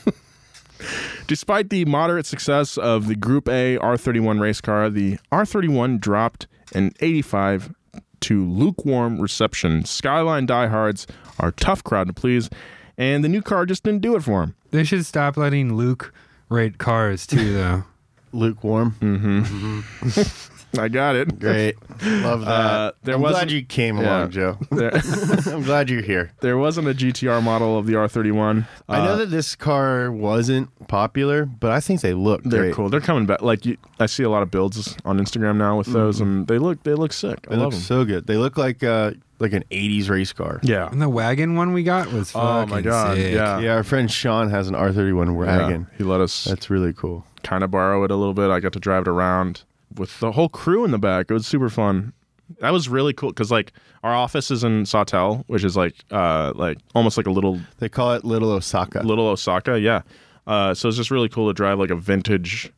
Despite 1.26 1.68
the 1.68 1.84
moderate 1.84 2.24
success 2.24 2.78
of 2.78 3.06
the 3.06 3.14
Group 3.14 3.48
A 3.48 3.76
R31 3.76 4.40
race 4.40 4.62
car, 4.62 4.88
the 4.88 5.18
R31 5.30 6.00
dropped 6.00 6.46
an 6.74 6.92
85 7.00 7.74
to 8.20 8.46
lukewarm 8.46 9.20
reception. 9.20 9.84
Skyline 9.84 10.46
diehards 10.46 11.06
are 11.38 11.48
a 11.48 11.52
tough 11.52 11.84
crowd 11.84 12.06
to 12.06 12.14
please, 12.14 12.48
and 12.96 13.22
the 13.22 13.28
new 13.28 13.42
car 13.42 13.66
just 13.66 13.82
didn't 13.82 14.00
do 14.00 14.16
it 14.16 14.22
for 14.22 14.40
them. 14.40 14.54
They 14.70 14.84
should 14.84 15.04
stop 15.04 15.36
letting 15.36 15.74
Luke 15.74 16.14
rate 16.48 16.78
cars 16.78 17.26
too, 17.26 17.52
though. 17.52 17.84
Lukewarm. 18.32 18.96
Mm-hmm. 19.00 19.40
Mm-hmm. 19.40 20.54
I 20.78 20.88
got 20.88 21.16
it. 21.16 21.38
Great. 21.40 21.76
Love 22.04 22.40
that. 22.44 22.48
Uh, 22.50 22.92
there 23.02 23.14
I'm 23.14 23.20
glad 23.22 23.32
wasn't- 23.32 23.50
you 23.52 23.62
came 23.64 23.96
Yeah. 23.98 24.18
along, 24.18 24.30
Joe. 24.30 24.58
There, 24.70 24.90
I'm 25.46 25.62
glad 25.62 25.88
you're 25.88 26.02
here. 26.02 26.32
there 26.40 26.58
wasn't 26.58 26.88
a 26.88 26.94
GTR 26.94 27.42
model 27.42 27.78
of 27.78 27.86
the 27.86 27.94
R31. 27.94 28.66
I 28.88 28.98
know 29.04 29.12
Uh, 29.12 29.16
that 29.16 29.30
this 29.30 29.56
car 29.56 30.12
wasn't 30.12 30.68
popular, 30.88 31.46
but 31.46 31.70
I 31.70 31.80
think 31.80 32.02
they 32.02 32.12
look 32.14 32.42
They're 32.44 32.64
great. 32.64 32.74
cool. 32.74 32.88
They're 32.90 33.00
coming 33.00 33.24
back. 33.26 33.40
Like 33.42 33.64
you, 33.64 33.76
I 33.98 34.06
see 34.06 34.22
a 34.24 34.30
lot 34.30 34.42
of 34.42 34.50
builds 34.50 34.94
on 35.04 35.18
Instagram 35.18 35.56
now 35.56 35.78
with 35.78 35.88
those, 35.88 36.20
and 36.20 36.46
they 36.46 36.58
look 36.58 36.82
they 36.82 36.94
look 36.94 37.12
sick. 37.12 37.46
I 37.48 37.50
They 37.52 37.56
love 37.56 37.64
look 37.66 37.72
them. 37.74 37.80
so 37.80 38.04
good. 38.04 38.26
They 38.26 38.36
look 38.36 38.56
like 38.58 38.82
uh, 38.84 39.12
like 39.38 39.52
an 39.54 39.64
'80s 39.70 40.10
race 40.10 40.32
car. 40.32 40.60
yeah. 40.62 40.88
And 40.90 41.00
the 41.00 41.08
wagon 41.08 41.56
one 41.56 41.72
we 41.72 41.82
got 41.82 42.12
was 42.12 42.32
Oh 42.34 42.40
fucking 42.40 42.70
my 42.70 42.80
god. 42.82 43.16
sick. 43.16 43.34
Yeah. 43.34 43.58
Yeah, 43.58 43.74
our 43.74 43.84
friend 43.84 44.10
Sean 44.10 44.50
has 44.50 44.68
an 44.68 44.74
R31 44.74 45.34
wagon. 45.34 45.86
Yeah. 45.90 45.98
He 45.98 46.04
let 46.04 46.20
us 46.20 46.44
That's 46.44 46.68
really 46.70 46.92
cool. 46.92 47.24
kind 47.42 47.64
of 47.64 47.70
borrow 47.70 48.04
it 48.04 48.10
a 48.10 48.16
little 48.16 48.34
bit. 48.34 48.50
I 48.50 48.60
got 48.60 48.72
to 48.74 48.80
drive 48.80 49.02
it 49.02 49.08
around 49.08 49.62
with 49.98 50.18
the 50.20 50.32
whole 50.32 50.48
crew 50.48 50.84
in 50.84 50.90
the 50.90 50.98
back. 50.98 51.26
It 51.30 51.34
was 51.34 51.46
super 51.46 51.68
fun. 51.68 52.12
That 52.60 52.70
was 52.70 52.88
really 52.88 53.12
cool 53.12 53.28
because 53.30 53.50
like 53.50 53.72
our 54.02 54.14
office 54.14 54.50
is 54.50 54.64
in 54.64 54.84
Sawtelle, 54.84 55.44
which 55.48 55.64
is 55.64 55.76
like 55.76 55.94
uh 56.10 56.52
like 56.54 56.78
almost 56.94 57.16
like 57.16 57.26
a 57.26 57.30
little 57.30 57.60
They 57.78 57.88
call 57.88 58.14
it 58.14 58.24
Little 58.24 58.50
Osaka. 58.52 59.00
little 59.02 59.26
Osaka. 59.28 59.78
Yeah. 59.78 60.02
Uh, 60.46 60.72
so 60.72 60.88
it's 60.88 60.96
just 60.96 61.10
really 61.10 61.28
cool 61.28 61.46
to 61.48 61.52
drive 61.52 61.78
like 61.78 61.90
a 61.90 61.96
vintage 61.96 62.72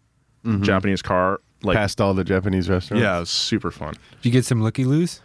Japanese 0.62 1.02
car. 1.02 1.40
Like 1.62 1.76
past 1.76 2.00
all 2.00 2.14
the 2.14 2.24
Japanese 2.24 2.68
restaurants. 2.70 3.02
yeah, 3.02 3.16
it 3.18 3.20
was 3.20 3.30
super 3.30 3.70
fun. 3.70 3.92
Did 4.22 4.28
you 4.28 4.32
get 4.32 4.44
some 4.46 4.62
looky 4.62 4.84
loos? 4.86 5.20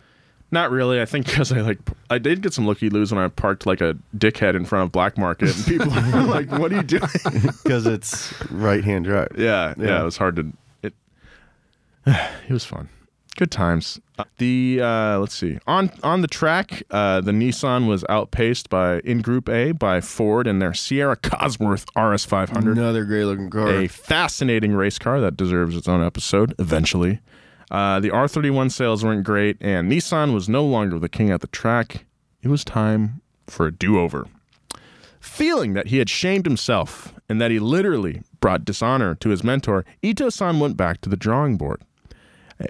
Not 0.51 0.69
really. 0.69 1.01
I 1.01 1.05
think 1.05 1.25
because 1.25 1.51
I 1.51 1.61
like 1.61 1.79
I 2.09 2.17
did 2.19 2.41
get 2.41 2.53
some 2.53 2.67
looky 2.67 2.89
loos 2.89 3.11
when 3.13 3.23
I 3.23 3.29
parked 3.29 3.65
like 3.65 3.79
a 3.81 3.97
dickhead 4.17 4.53
in 4.55 4.65
front 4.65 4.83
of 4.85 4.91
Black 4.91 5.17
Market, 5.17 5.55
and 5.55 5.65
people 5.65 5.87
were 5.89 6.23
like, 6.27 6.51
"What 6.51 6.71
are 6.71 6.75
you 6.75 6.83
doing?" 6.83 7.01
because 7.63 7.85
it's 7.87 8.33
right-hand 8.51 9.05
drive. 9.05 9.29
yeah, 9.37 9.73
yeah, 9.77 9.85
Yeah. 9.85 10.01
It 10.01 10.03
was 10.03 10.17
hard 10.17 10.35
to. 10.35 10.51
It. 12.47 12.51
Was 12.53 12.65
fun. 12.65 12.89
Good 13.35 13.51
times. 13.51 13.99
The 14.37 14.79
uh, 14.81 15.19
let's 15.19 15.35
see 15.35 15.57
on 15.67 15.91
on 16.03 16.21
the 16.21 16.27
track, 16.27 16.83
uh, 16.91 17.19
the 17.19 17.31
Nissan 17.33 17.87
was 17.87 18.05
outpaced 18.07 18.69
by 18.69 18.99
in 18.99 19.21
Group 19.21 19.49
A 19.49 19.73
by 19.73 19.99
Ford 19.99 20.47
and 20.47 20.61
their 20.61 20.73
Sierra 20.73 21.17
Cosworth 21.17 21.85
RS 21.97 22.23
500. 22.23 22.77
Another 22.77 23.03
great-looking 23.03 23.49
car. 23.49 23.69
a 23.69 23.87
fascinating 23.87 24.73
race 24.73 24.97
car 24.97 25.19
that 25.19 25.35
deserves 25.35 25.75
its 25.75 25.87
own 25.87 26.01
episode 26.03 26.53
eventually. 26.59 27.19
Uh, 27.71 27.99
the 27.99 28.09
R31 28.09 28.71
sales 28.71 29.03
weren't 29.03 29.25
great, 29.25 29.57
and 29.59 29.91
Nissan 29.91 30.33
was 30.33 30.47
no 30.47 30.63
longer 30.63 30.97
the 30.99 31.09
king 31.09 31.31
at 31.31 31.41
the 31.41 31.47
track. 31.47 32.05
It 32.41 32.47
was 32.47 32.63
time 32.63 33.21
for 33.47 33.65
a 33.65 33.71
do 33.71 33.99
over. 33.99 34.27
Feeling 35.19 35.73
that 35.73 35.87
he 35.87 35.97
had 35.97 36.09
shamed 36.09 36.45
himself 36.45 37.13
and 37.27 37.41
that 37.41 37.49
he 37.51 37.57
literally 37.59 38.21
brought 38.39 38.63
dishonor 38.63 39.15
to 39.15 39.29
his 39.29 39.43
mentor, 39.43 39.83
Ito 40.03 40.29
san 40.29 40.59
went 40.59 40.77
back 40.77 41.01
to 41.01 41.09
the 41.09 41.17
drawing 41.17 41.57
board. 41.57 41.81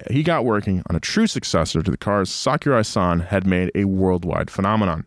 He 0.10 0.24
got 0.24 0.46
working 0.46 0.82
on 0.90 0.96
a 0.96 1.00
true 1.00 1.28
successor 1.28 1.82
to 1.84 1.92
the 1.92 1.98
cars 1.98 2.32
Sakurai 2.32 2.84
san 2.84 3.20
had 3.20 3.46
made 3.46 3.72
a 3.76 3.86
worldwide 3.86 4.50
phenomenon. 4.50 5.06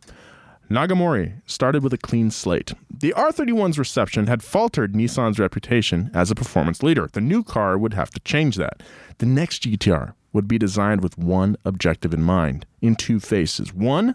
Naganori 0.70 1.40
started 1.46 1.82
with 1.82 1.94
a 1.94 1.98
clean 1.98 2.30
slate. 2.30 2.74
The 2.90 3.14
R31's 3.16 3.78
reception 3.78 4.26
had 4.26 4.42
faltered 4.42 4.92
Nissan's 4.94 5.38
reputation 5.38 6.10
as 6.12 6.30
a 6.30 6.34
performance 6.34 6.82
leader. 6.82 7.08
The 7.12 7.22
new 7.22 7.42
car 7.42 7.78
would 7.78 7.94
have 7.94 8.10
to 8.10 8.20
change 8.20 8.56
that. 8.56 8.82
The 9.16 9.26
next 9.26 9.62
GTR 9.62 10.12
would 10.32 10.46
be 10.46 10.58
designed 10.58 11.02
with 11.02 11.16
one 11.16 11.56
objective 11.64 12.12
in 12.12 12.22
mind, 12.22 12.66
in 12.82 12.96
two 12.96 13.18
phases. 13.18 13.72
One, 13.72 14.14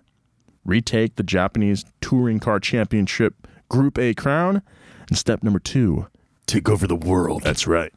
retake 0.64 1.16
the 1.16 1.24
Japanese 1.24 1.86
Touring 2.02 2.40
Car 2.40 2.60
Championship 2.60 3.48
Group 3.68 3.98
A 3.98 4.14
crown. 4.14 4.62
And 5.10 5.18
step 5.18 5.44
number 5.44 5.60
two, 5.60 6.08
Take 6.46 6.70
over 6.70 6.86
the 6.86 6.96
world. 6.96 7.42
that's 7.42 7.66
right. 7.66 7.92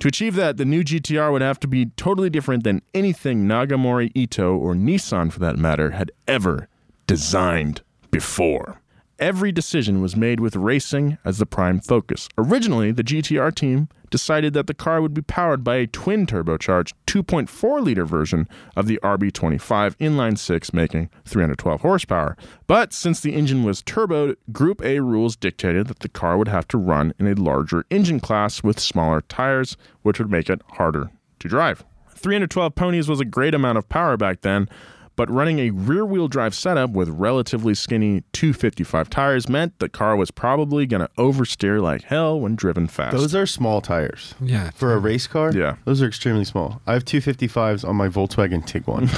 To 0.00 0.08
achieve 0.08 0.34
that, 0.34 0.56
the 0.56 0.64
new 0.64 0.82
GTR 0.82 1.30
would 1.32 1.42
have 1.42 1.60
to 1.60 1.68
be 1.68 1.86
totally 1.96 2.30
different 2.30 2.64
than 2.64 2.82
anything 2.94 3.46
Naganori 3.46 4.10
Ito, 4.14 4.56
or 4.56 4.74
Nissan 4.74 5.32
for 5.32 5.38
that 5.40 5.58
matter, 5.58 5.90
had 5.90 6.10
ever 6.26 6.68
designed 7.06 7.82
before. 8.10 8.80
Every 9.18 9.52
decision 9.52 10.00
was 10.00 10.16
made 10.16 10.40
with 10.40 10.56
racing 10.56 11.18
as 11.24 11.38
the 11.38 11.46
prime 11.46 11.80
focus. 11.80 12.28
Originally, 12.36 12.90
the 12.90 13.04
GTR 13.04 13.54
team 13.54 13.88
decided 14.12 14.52
that 14.52 14.68
the 14.68 14.74
car 14.74 15.02
would 15.02 15.14
be 15.14 15.22
powered 15.22 15.64
by 15.64 15.76
a 15.76 15.88
twin 15.88 16.26
turbocharged 16.26 16.92
2.4 17.08 17.82
liter 17.82 18.04
version 18.04 18.46
of 18.76 18.86
the 18.86 19.00
RB25 19.02 19.96
inline 19.96 20.38
6, 20.38 20.72
making 20.72 21.10
312 21.24 21.80
horsepower. 21.80 22.36
But 22.68 22.92
since 22.92 23.18
the 23.18 23.34
engine 23.34 23.64
was 23.64 23.82
turboed, 23.82 24.36
Group 24.52 24.80
A 24.84 25.00
rules 25.00 25.34
dictated 25.34 25.88
that 25.88 26.00
the 26.00 26.08
car 26.08 26.38
would 26.38 26.48
have 26.48 26.68
to 26.68 26.78
run 26.78 27.12
in 27.18 27.26
a 27.26 27.34
larger 27.34 27.84
engine 27.90 28.20
class 28.20 28.62
with 28.62 28.78
smaller 28.78 29.22
tires, 29.22 29.76
which 30.02 30.20
would 30.20 30.30
make 30.30 30.48
it 30.48 30.62
harder 30.74 31.10
to 31.40 31.48
drive. 31.48 31.82
312 32.10 32.74
ponies 32.76 33.08
was 33.08 33.18
a 33.18 33.24
great 33.24 33.54
amount 33.54 33.78
of 33.78 33.88
power 33.88 34.16
back 34.16 34.42
then, 34.42 34.68
but 35.16 35.30
running 35.30 35.58
a 35.58 35.70
rear 35.70 36.04
wheel 36.04 36.28
drive 36.28 36.54
setup 36.54 36.90
with 36.90 37.08
relatively 37.08 37.74
skinny 37.74 38.22
255 38.32 39.10
tires 39.10 39.48
meant 39.48 39.78
the 39.78 39.88
car 39.88 40.16
was 40.16 40.30
probably 40.30 40.86
going 40.86 41.00
to 41.02 41.10
oversteer 41.18 41.80
like 41.82 42.02
hell 42.04 42.40
when 42.40 42.56
driven 42.56 42.86
fast. 42.86 43.16
Those 43.16 43.34
are 43.34 43.46
small 43.46 43.80
tires. 43.80 44.34
Yeah. 44.40 44.70
For 44.70 44.94
a 44.94 44.98
race 44.98 45.26
car? 45.26 45.52
Yeah. 45.52 45.76
Those 45.84 46.00
are 46.02 46.06
extremely 46.06 46.44
small. 46.44 46.80
I 46.86 46.94
have 46.94 47.04
255s 47.04 47.86
on 47.88 47.96
my 47.96 48.08
Volkswagen 48.08 48.64
Tiguan, 48.66 49.08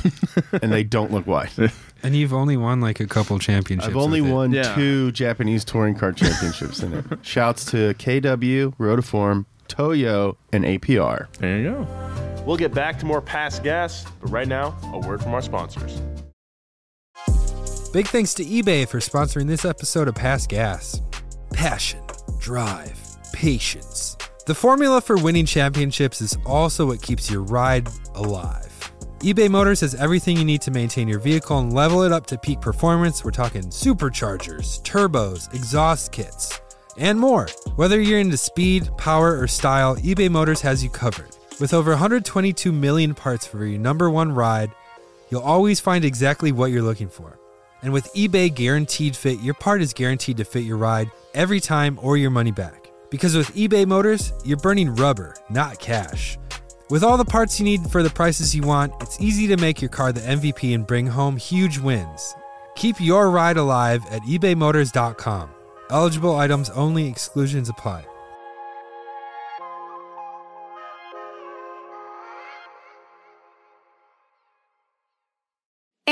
and 0.62 0.72
they 0.72 0.83
don't 0.83 1.12
look 1.12 1.26
wide. 1.26 1.50
And 2.02 2.14
you've 2.16 2.33
only 2.35 2.57
won 2.57 2.80
like 2.80 3.00
a 3.00 3.07
couple 3.07 3.38
championships. 3.38 3.88
I've 3.88 3.96
only 3.96 4.20
won 4.20 4.52
Yeah. 4.52 4.74
two 4.74 5.12
Japanese 5.12 5.64
touring 5.64 5.94
car 5.94 6.12
championships 6.12 6.83
in 6.83 6.92
it. 6.92 7.04
Shouts 7.22 7.64
to 7.66 7.94
KW, 7.94 8.74
Rotiform, 8.76 9.46
Toyo, 9.68 10.37
and 10.52 10.64
APR. 10.64 11.28
there 11.38 11.59
you 11.59 11.70
go. 11.70 12.33
We'll 12.44 12.57
get 12.57 12.74
back 12.74 12.98
to 12.98 13.07
more 13.07 13.22
past 13.22 13.62
gas, 13.62 14.04
but 14.20 14.30
right 14.30 14.48
now, 14.48 14.76
a 14.92 14.98
word 14.98 15.22
from 15.22 15.35
our 15.35 15.42
sponsors. 15.42 16.00
Big 17.92 18.09
thanks 18.09 18.35
to 18.35 18.44
eBay 18.44 18.88
for 18.88 18.98
sponsoring 18.98 19.46
this 19.46 19.64
episode 19.64 20.09
of 20.09 20.14
Past 20.14 20.48
Gas. 20.48 21.00
Passion, 21.52 22.02
drive, 22.40 22.98
patience. 23.33 24.16
The 24.46 24.54
formula 24.54 25.00
for 25.00 25.16
winning 25.16 25.46
championships 25.46 26.20
is 26.20 26.37
also 26.44 26.87
what 26.87 27.00
keeps 27.00 27.30
your 27.30 27.42
ride 27.42 27.88
alive. 28.14 28.92
eBay 29.20 29.48
Motors 29.48 29.80
has 29.80 29.94
everything 29.94 30.37
you 30.37 30.44
need 30.44 30.61
to 30.62 30.70
maintain 30.70 31.09
your 31.09 31.20
vehicle 31.20 31.59
and 31.61 31.72
level 31.72 32.02
it 32.02 32.12
up 32.12 32.26
to 32.26 32.37
peak 32.37 32.61
performance. 32.61 33.24
We're 33.24 33.30
talking 33.30 33.62
superchargers, 33.62 34.83
turbos, 34.83 35.54
exhaust 35.54 36.12
kits, 36.12 36.61
and 36.98 37.18
more. 37.18 37.46
Whether 37.76 38.00
you're 38.00 38.18
into 38.18 38.37
speed, 38.37 38.90
power, 38.98 39.38
or 39.38 39.46
style, 39.46 39.96
eBay 39.96 40.28
Motors 40.28 40.61
has 40.61 40.85
you 40.85 40.90
covered. 40.90 41.33
With 41.60 41.72
over 41.72 41.92
122 41.92 42.72
million 42.72 43.14
parts 43.14 43.46
for 43.46 43.64
your 43.64 43.78
number 43.78 44.10
one 44.10 44.32
ride, 44.32 44.72
you'll 45.30 45.42
always 45.42 45.78
find 45.78 46.04
exactly 46.04 46.50
what 46.50 46.72
you're 46.72 46.82
looking 46.82 47.08
for. 47.08 47.38
And 47.82 47.92
with 47.92 48.12
eBay 48.14 48.52
Guaranteed 48.52 49.14
Fit, 49.14 49.38
your 49.38 49.54
part 49.54 49.80
is 49.80 49.92
guaranteed 49.92 50.38
to 50.38 50.44
fit 50.44 50.64
your 50.64 50.78
ride 50.78 51.12
every 51.32 51.60
time 51.60 51.96
or 52.02 52.16
your 52.16 52.30
money 52.30 52.50
back. 52.50 52.90
Because 53.08 53.36
with 53.36 53.54
eBay 53.54 53.86
Motors, 53.86 54.32
you're 54.44 54.56
burning 54.56 54.96
rubber, 54.96 55.36
not 55.48 55.78
cash. 55.78 56.38
With 56.90 57.04
all 57.04 57.16
the 57.16 57.24
parts 57.24 57.60
you 57.60 57.64
need 57.64 57.82
for 57.88 58.02
the 58.02 58.10
prices 58.10 58.54
you 58.54 58.62
want, 58.62 58.92
it's 59.00 59.20
easy 59.20 59.46
to 59.46 59.56
make 59.56 59.80
your 59.80 59.90
car 59.90 60.12
the 60.12 60.22
MVP 60.22 60.74
and 60.74 60.84
bring 60.84 61.06
home 61.06 61.36
huge 61.36 61.78
wins. 61.78 62.34
Keep 62.74 63.00
your 63.00 63.30
ride 63.30 63.58
alive 63.58 64.04
at 64.10 64.22
ebaymotors.com. 64.22 65.50
Eligible 65.90 66.34
items 66.34 66.70
only, 66.70 67.06
exclusions 67.06 67.68
apply. 67.68 68.04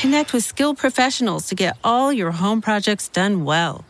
Connect 0.00 0.32
with 0.32 0.44
skilled 0.44 0.78
professionals 0.78 1.48
to 1.48 1.54
get 1.54 1.76
all 1.84 2.10
your 2.10 2.30
home 2.30 2.62
projects 2.62 3.06
done 3.06 3.44
well. 3.44 3.84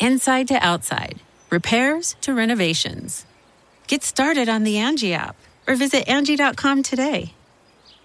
Inside 0.00 0.48
to 0.48 0.54
outside, 0.54 1.20
repairs 1.48 2.16
to 2.22 2.34
renovations. 2.34 3.24
Get 3.86 4.02
started 4.02 4.48
on 4.48 4.64
the 4.64 4.78
Angie 4.78 5.14
app 5.14 5.36
or 5.68 5.76
visit 5.76 6.08
Angie.com 6.08 6.82
today. 6.82 7.34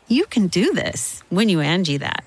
You 0.08 0.28
can 0.28 0.46
do 0.46 0.74
this 0.74 1.24
when 1.30 1.50
you 1.50 1.60
Angie 1.60 1.98
that. 1.98 2.24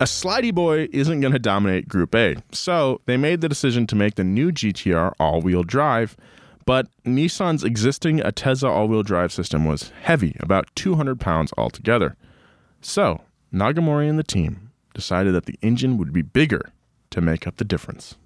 A 0.00 0.04
slidey 0.04 0.54
boy 0.54 0.88
isn't 0.90 1.20
going 1.20 1.34
to 1.34 1.38
dominate 1.38 1.88
Group 1.88 2.14
A, 2.14 2.36
so 2.52 3.02
they 3.04 3.18
made 3.18 3.42
the 3.42 3.50
decision 3.50 3.86
to 3.86 3.94
make 3.94 4.14
the 4.14 4.24
new 4.24 4.50
GTR 4.50 5.12
all 5.20 5.42
wheel 5.42 5.62
drive. 5.62 6.16
But 6.68 6.88
Nissan's 7.02 7.64
existing 7.64 8.18
ATTESA 8.18 8.68
all 8.68 8.88
wheel 8.88 9.02
drive 9.02 9.32
system 9.32 9.64
was 9.64 9.90
heavy, 10.02 10.36
about 10.38 10.68
200 10.74 11.18
pounds 11.18 11.50
altogether. 11.56 12.14
So 12.82 13.22
Naganori 13.50 14.06
and 14.06 14.18
the 14.18 14.22
team 14.22 14.70
decided 14.92 15.34
that 15.34 15.46
the 15.46 15.58
engine 15.62 15.96
would 15.96 16.12
be 16.12 16.20
bigger 16.20 16.60
to 17.08 17.22
make 17.22 17.46
up 17.46 17.56
the 17.56 17.64
difference. 17.64 18.16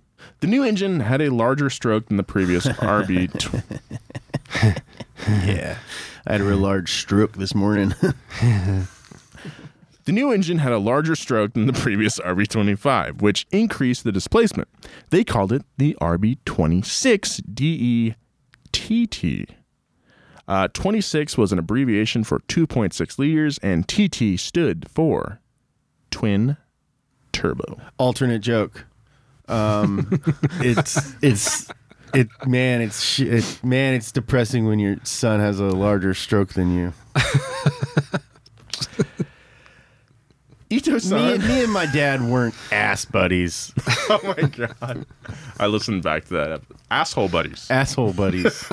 The 0.40 0.48
new 0.48 0.64
engine 0.64 0.98
had 0.98 1.22
a 1.22 1.32
larger 1.32 1.70
stroke 1.70 2.08
than 2.08 2.16
the 2.16 2.24
previous 2.24 2.66
RB. 2.82 3.30
Tw- 3.38 3.62
yeah, 5.46 5.78
I 6.26 6.32
had 6.32 6.40
a 6.40 6.44
real 6.44 6.56
large 6.56 6.94
stroke 6.94 7.34
this 7.36 7.54
morning. 7.54 7.94
The 10.04 10.10
new 10.10 10.32
engine 10.32 10.58
had 10.58 10.72
a 10.72 10.78
larger 10.78 11.14
stroke 11.14 11.52
than 11.52 11.66
the 11.66 11.72
previous 11.72 12.18
RB25, 12.18 13.22
which 13.22 13.46
increased 13.52 14.02
the 14.02 14.10
displacement. 14.10 14.66
They 15.10 15.22
called 15.22 15.52
it 15.52 15.62
the 15.78 15.96
RB26 16.00 17.54
DETT. 18.72 19.50
Uh, 20.48 20.68
26 20.68 21.38
was 21.38 21.52
an 21.52 21.58
abbreviation 21.58 22.24
for 22.24 22.40
2.6 22.40 23.18
liters, 23.18 23.58
and 23.58 23.86
TT 23.88 24.38
stood 24.38 24.88
for 24.90 25.40
twin 26.10 26.56
turbo. 27.32 27.78
Alternate 27.98 28.40
joke. 28.40 28.86
Um, 29.48 30.20
it's 30.60 31.14
it's 31.22 31.70
it 32.14 32.28
man 32.46 32.80
it's 32.80 33.02
sh- 33.02 33.20
it, 33.20 33.60
man 33.64 33.94
it's 33.94 34.12
depressing 34.12 34.66
when 34.66 34.78
your 34.78 34.96
son 35.04 35.40
has 35.40 35.58
a 35.60 35.64
larger 35.64 36.14
stroke 36.14 36.52
than 36.54 36.74
you. 36.74 36.92
Ito-san. 40.72 41.40
Me, 41.40 41.46
me 41.46 41.64
and 41.64 41.72
my 41.72 41.86
dad 41.86 42.22
weren't 42.22 42.54
ass 42.70 43.04
buddies. 43.04 43.72
oh 44.08 44.20
my 44.24 44.48
god! 44.48 45.04
I 45.58 45.66
listened 45.66 46.02
back 46.02 46.24
to 46.26 46.34
that. 46.34 46.52
Episode. 46.52 46.76
Asshole 46.90 47.28
buddies. 47.28 47.70
Asshole 47.70 48.12
buddies. 48.14 48.64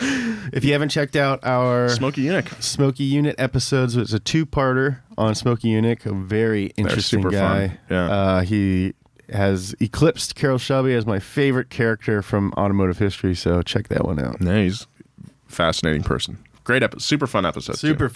if 0.00 0.64
you 0.64 0.72
haven't 0.72 0.90
checked 0.90 1.16
out 1.16 1.40
our 1.44 1.88
Smokey 1.88 2.24
Yunick, 2.24 2.62
Smokey 2.62 3.10
Yunick 3.10 3.34
episodes, 3.38 3.96
it's 3.96 4.12
a 4.12 4.20
two-parter 4.20 5.00
on 5.16 5.34
Smokey 5.34 5.68
Yunick. 5.68 6.04
A 6.04 6.12
very 6.12 6.66
interesting 6.76 7.22
super 7.22 7.30
guy. 7.30 7.68
fun. 7.68 7.78
Yeah. 7.90 8.10
Uh, 8.10 8.40
he 8.42 8.92
has 9.30 9.74
eclipsed 9.80 10.34
Carroll 10.36 10.58
Shelby 10.58 10.94
as 10.94 11.06
my 11.06 11.18
favorite 11.18 11.70
character 11.70 12.22
from 12.22 12.52
automotive 12.56 12.98
history. 12.98 13.34
So 13.34 13.62
check 13.62 13.88
that 13.88 14.04
one 14.04 14.18
out. 14.20 14.36
yeah, 14.40 14.62
he's 14.62 14.86
a 15.24 15.50
fascinating 15.50 16.02
person. 16.02 16.38
Great 16.64 16.82
episode, 16.82 17.02
super 17.02 17.26
fun 17.26 17.46
episode. 17.46 17.72
too. 17.72 17.88
Super 17.88 18.08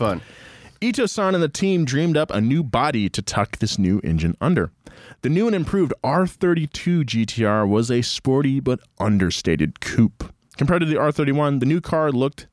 fun. 0.81 0.89
Ito-san 0.89 1.35
and 1.35 1.43
the 1.43 1.49
team 1.49 1.85
dreamed 1.85 2.17
up 2.17 2.31
a 2.31 2.41
new 2.41 2.63
body 2.63 3.09
to 3.09 3.23
tuck 3.23 3.59
this 3.59 3.79
new 3.79 4.01
engine 4.03 4.37
under. 4.41 4.71
The 5.23 5.29
new 5.29 5.47
and 5.47 5.57
improved 5.57 5.93
R32 6.03 7.05
GTR 7.05 7.69
was 7.69 7.91
a 7.91 8.03
sporty 8.03 8.61
but 8.61 8.81
understated 8.99 9.81
coupe. 9.81 10.33
Compared 10.57 10.81
to 10.81 10.87
the 10.87 10.97
R31, 10.97 11.61
the 11.61 11.67
new 11.67 11.81
car 11.81 12.11
looked 12.11 12.47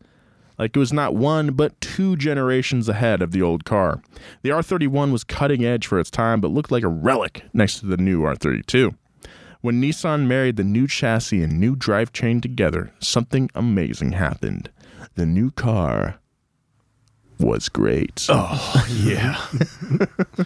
like 0.58 0.76
it 0.76 0.80
was 0.80 0.94
not 0.94 1.16
one 1.16 1.54
but 1.54 1.80
two 1.82 2.16
generations 2.16 2.90
ahead 2.90 3.22
of 3.22 3.32
the 3.32 3.42
old 3.42 3.66
car. 3.66 4.02
The 4.42 4.50
R31 4.50 5.12
was 5.12 5.24
cutting 5.24 5.64
edge 5.64 5.86
for 5.86 6.00
its 6.00 6.10
time 6.10 6.42
but 6.42 6.52
looked 6.52 6.72
like 6.72 6.84
a 6.84 6.88
relic 6.88 7.44
next 7.54 7.80
to 7.80 7.86
the 7.86 7.98
new 7.98 8.22
R32. 8.22 8.96
When 9.62 9.82
Nissan 9.82 10.28
married 10.28 10.56
the 10.56 10.64
new 10.64 10.88
chassis 10.88 11.42
and 11.42 11.60
new 11.60 11.76
drivetrain 11.76 12.42
together, 12.42 12.92
something 13.00 13.50
amazing 13.56 14.14
happened. 14.14 14.70
The 15.16 15.26
new 15.26 15.52
car 15.52 16.20
was 17.40 17.70
great. 17.70 18.26
Oh 18.30 18.86
yeah. 18.90 19.46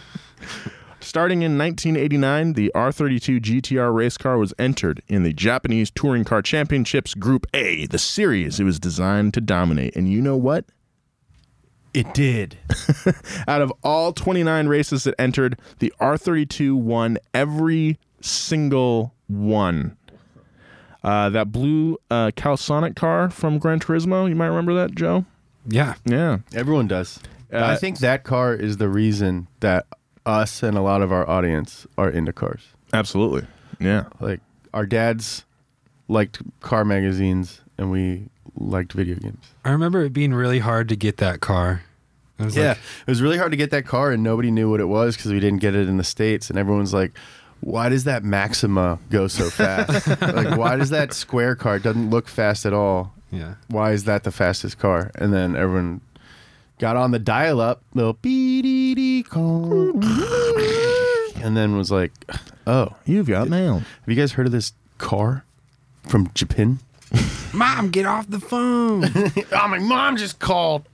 Starting 1.00 1.42
in 1.42 1.58
1989, 1.58 2.52
the 2.52 2.70
R32 2.76 3.40
GTR 3.40 3.92
race 3.92 4.16
car 4.16 4.38
was 4.38 4.54
entered 4.58 5.02
in 5.08 5.24
the 5.24 5.32
Japanese 5.32 5.90
Touring 5.90 6.22
Car 6.24 6.42
Championships 6.42 7.14
Group 7.14 7.46
A, 7.52 7.86
the 7.86 7.98
series 7.98 8.60
it 8.60 8.64
was 8.64 8.78
designed 8.78 9.34
to 9.34 9.40
dominate. 9.40 9.96
And 9.96 10.08
you 10.08 10.20
know 10.20 10.36
what? 10.36 10.64
it 11.94 12.14
did. 12.14 12.58
Out 13.48 13.60
of 13.62 13.72
all 13.82 14.12
29 14.12 14.66
races 14.66 15.04
that 15.04 15.14
entered, 15.18 15.58
the 15.78 15.92
R32 16.00 16.74
won 16.74 17.18
every 17.34 17.98
single 18.20 19.14
one. 19.26 19.96
Uh, 21.04 21.28
that 21.30 21.50
blue 21.50 21.98
uh, 22.10 22.30
Calsonic 22.36 22.94
car 22.94 23.28
from 23.28 23.58
Gran 23.58 23.80
Turismo, 23.80 24.28
you 24.28 24.36
might 24.36 24.46
remember 24.46 24.74
that, 24.74 24.94
Joe? 24.94 25.24
Yeah. 25.66 25.94
Yeah. 26.04 26.38
Everyone 26.54 26.88
does. 26.88 27.20
Uh, 27.52 27.58
I 27.64 27.76
think 27.76 27.98
that 27.98 28.24
car 28.24 28.54
is 28.54 28.78
the 28.78 28.88
reason 28.88 29.46
that 29.60 29.86
us 30.24 30.62
and 30.62 30.76
a 30.76 30.80
lot 30.80 31.02
of 31.02 31.12
our 31.12 31.28
audience 31.28 31.86
are 31.98 32.08
into 32.08 32.32
cars. 32.32 32.68
Absolutely. 32.92 33.46
Yeah. 33.78 34.04
Like 34.20 34.40
our 34.72 34.86
dads 34.86 35.44
liked 36.08 36.40
car 36.60 36.84
magazines 36.84 37.60
and 37.78 37.90
we 37.90 38.28
liked 38.56 38.92
video 38.92 39.16
games. 39.16 39.44
I 39.64 39.70
remember 39.70 40.02
it 40.04 40.12
being 40.12 40.34
really 40.34 40.60
hard 40.60 40.88
to 40.90 40.96
get 40.96 41.16
that 41.18 41.40
car. 41.40 41.82
It 42.38 42.44
was 42.46 42.56
Yeah, 42.56 42.68
like, 42.70 42.78
it 43.06 43.10
was 43.10 43.22
really 43.22 43.38
hard 43.38 43.50
to 43.52 43.56
get 43.56 43.70
that 43.70 43.86
car, 43.86 44.10
and 44.10 44.22
nobody 44.22 44.50
knew 44.50 44.68
what 44.70 44.80
it 44.80 44.86
was 44.86 45.16
because 45.16 45.30
we 45.32 45.38
didn't 45.40 45.60
get 45.60 45.74
it 45.74 45.88
in 45.88 45.96
the 45.96 46.04
states. 46.04 46.50
And 46.50 46.58
everyone's 46.58 46.92
like, 46.92 47.12
"Why 47.60 47.88
does 47.88 48.04
that 48.04 48.24
Maxima 48.24 48.98
go 49.10 49.28
so 49.28 49.48
fast? 49.48 50.08
like, 50.22 50.56
why 50.56 50.76
does 50.76 50.90
that 50.90 51.12
square 51.12 51.54
car 51.54 51.76
it 51.76 51.82
doesn't 51.82 52.10
look 52.10 52.28
fast 52.28 52.66
at 52.66 52.72
all? 52.72 53.14
Yeah. 53.32 53.54
Why 53.68 53.90
is 53.92 54.04
that 54.04 54.22
the 54.22 54.30
fastest 54.30 54.78
car?" 54.78 55.10
And 55.16 55.32
then 55.34 55.56
everyone 55.56 56.00
got 56.78 56.96
on 56.96 57.10
the 57.10 57.18
dial-up, 57.18 57.82
little 57.94 58.14
beep 58.14 59.26
and 61.42 61.56
then 61.56 61.76
was 61.76 61.90
like, 61.90 62.12
"Oh, 62.66 62.94
You've 63.04 63.26
got 63.28 63.48
mail. 63.48 63.78
have 63.80 64.08
you 64.08 64.14
guys 64.14 64.32
heard 64.32 64.46
of 64.46 64.52
this 64.52 64.72
car 64.98 65.44
from 66.08 66.30
Japan?" 66.34 66.78
Mom, 67.52 67.90
get 67.90 68.06
off 68.06 68.28
the 68.30 68.40
phone. 68.40 69.04
oh, 69.52 69.68
my 69.68 69.78
mom 69.78 70.16
just 70.16 70.38
called, 70.38 70.88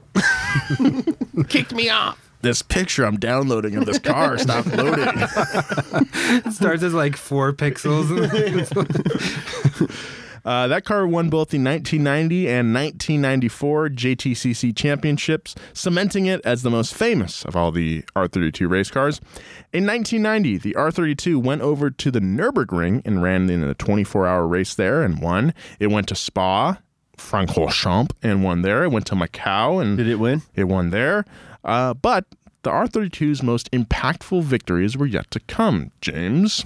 kicked 1.48 1.72
me 1.72 1.88
off. 1.88 2.18
This 2.40 2.62
picture 2.62 3.05
I'm 3.05 3.18
downloading 3.18 3.77
of 3.77 3.87
this 3.87 3.98
car 3.98 4.38
stopped 4.38 4.68
loading. 4.68 5.05
it 5.09 6.53
starts 6.53 6.83
as 6.83 6.94
like 6.94 7.16
four 7.16 7.53
pixels. 7.53 8.09
Uh, 10.49 10.67
that 10.67 10.83
car 10.83 11.07
won 11.07 11.29
both 11.29 11.51
the 11.51 11.59
1990 11.59 12.49
and 12.49 12.73
1994 12.73 13.91
JTCC 13.91 14.75
championships, 14.75 15.55
cementing 15.75 16.25
it 16.25 16.41
as 16.43 16.63
the 16.63 16.71
most 16.71 16.95
famous 16.95 17.45
of 17.45 17.55
all 17.55 17.71
the 17.71 18.01
R32 18.17 18.67
race 18.67 18.91
cars. 18.91 19.21
In 19.75 19.85
1990, 19.85 20.57
the 20.57 20.73
R32 20.73 21.43
went 21.43 21.61
over 21.61 21.91
to 21.91 22.11
the 22.11 22.21
Nürburgring 22.21 23.03
and 23.05 23.23
ran 23.23 23.51
in 23.51 23.63
a 23.63 23.75
24 23.75 24.27
hour 24.27 24.47
race 24.49 24.75
there 24.75 25.03
and 25.03 25.21
won. 25.21 25.53
It 25.79 25.89
went 25.89 26.09
to 26.09 26.15
Spa, 26.15 26.79
Francorchamps, 27.19 28.13
and 28.23 28.43
won 28.43 28.63
there. 28.63 28.85
It 28.85 28.89
went 28.89 29.05
to 29.09 29.14
Macau 29.16 29.83
and 29.83 29.99
Did 29.99 30.09
it 30.09 30.16
win? 30.16 30.41
it 30.55 30.64
won 30.64 30.89
there. 30.89 31.27
Uh, 31.62 31.93
but 31.93 32.25
the 32.62 32.70
R32's 32.70 33.43
most 33.43 33.70
impactful 33.70 34.45
victories 34.45 34.97
were 34.97 35.05
yet 35.05 35.31
to 35.33 35.41
come, 35.41 35.93
James. 36.01 36.64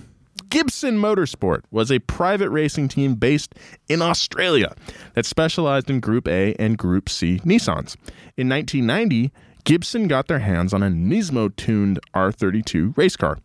Gibson 0.49 0.99
Motorsport 0.99 1.63
was 1.71 1.91
a 1.91 1.99
private 2.01 2.51
racing 2.51 2.89
team 2.89 3.15
based 3.15 3.55
in 3.89 4.03
Australia 4.03 4.75
that 5.15 5.27
specialized 5.27 5.89
in 5.89 6.01
Group 6.01 6.29
A 6.29 6.55
and 6.55 6.77
Group 6.77 7.09
C 7.09 7.39
Nissans. 7.41 7.97
In 8.37 8.49
1990, 8.49 9.33
Gibson 9.65 10.09
got 10.09 10.27
their 10.27 10.41
hands 10.41 10.75
on 10.75 10.83
a 10.83 10.89
Nismo 10.89 11.55
tuned 11.55 12.01
R32 12.15 12.97
race 12.97 13.17
car. 13.17 13.39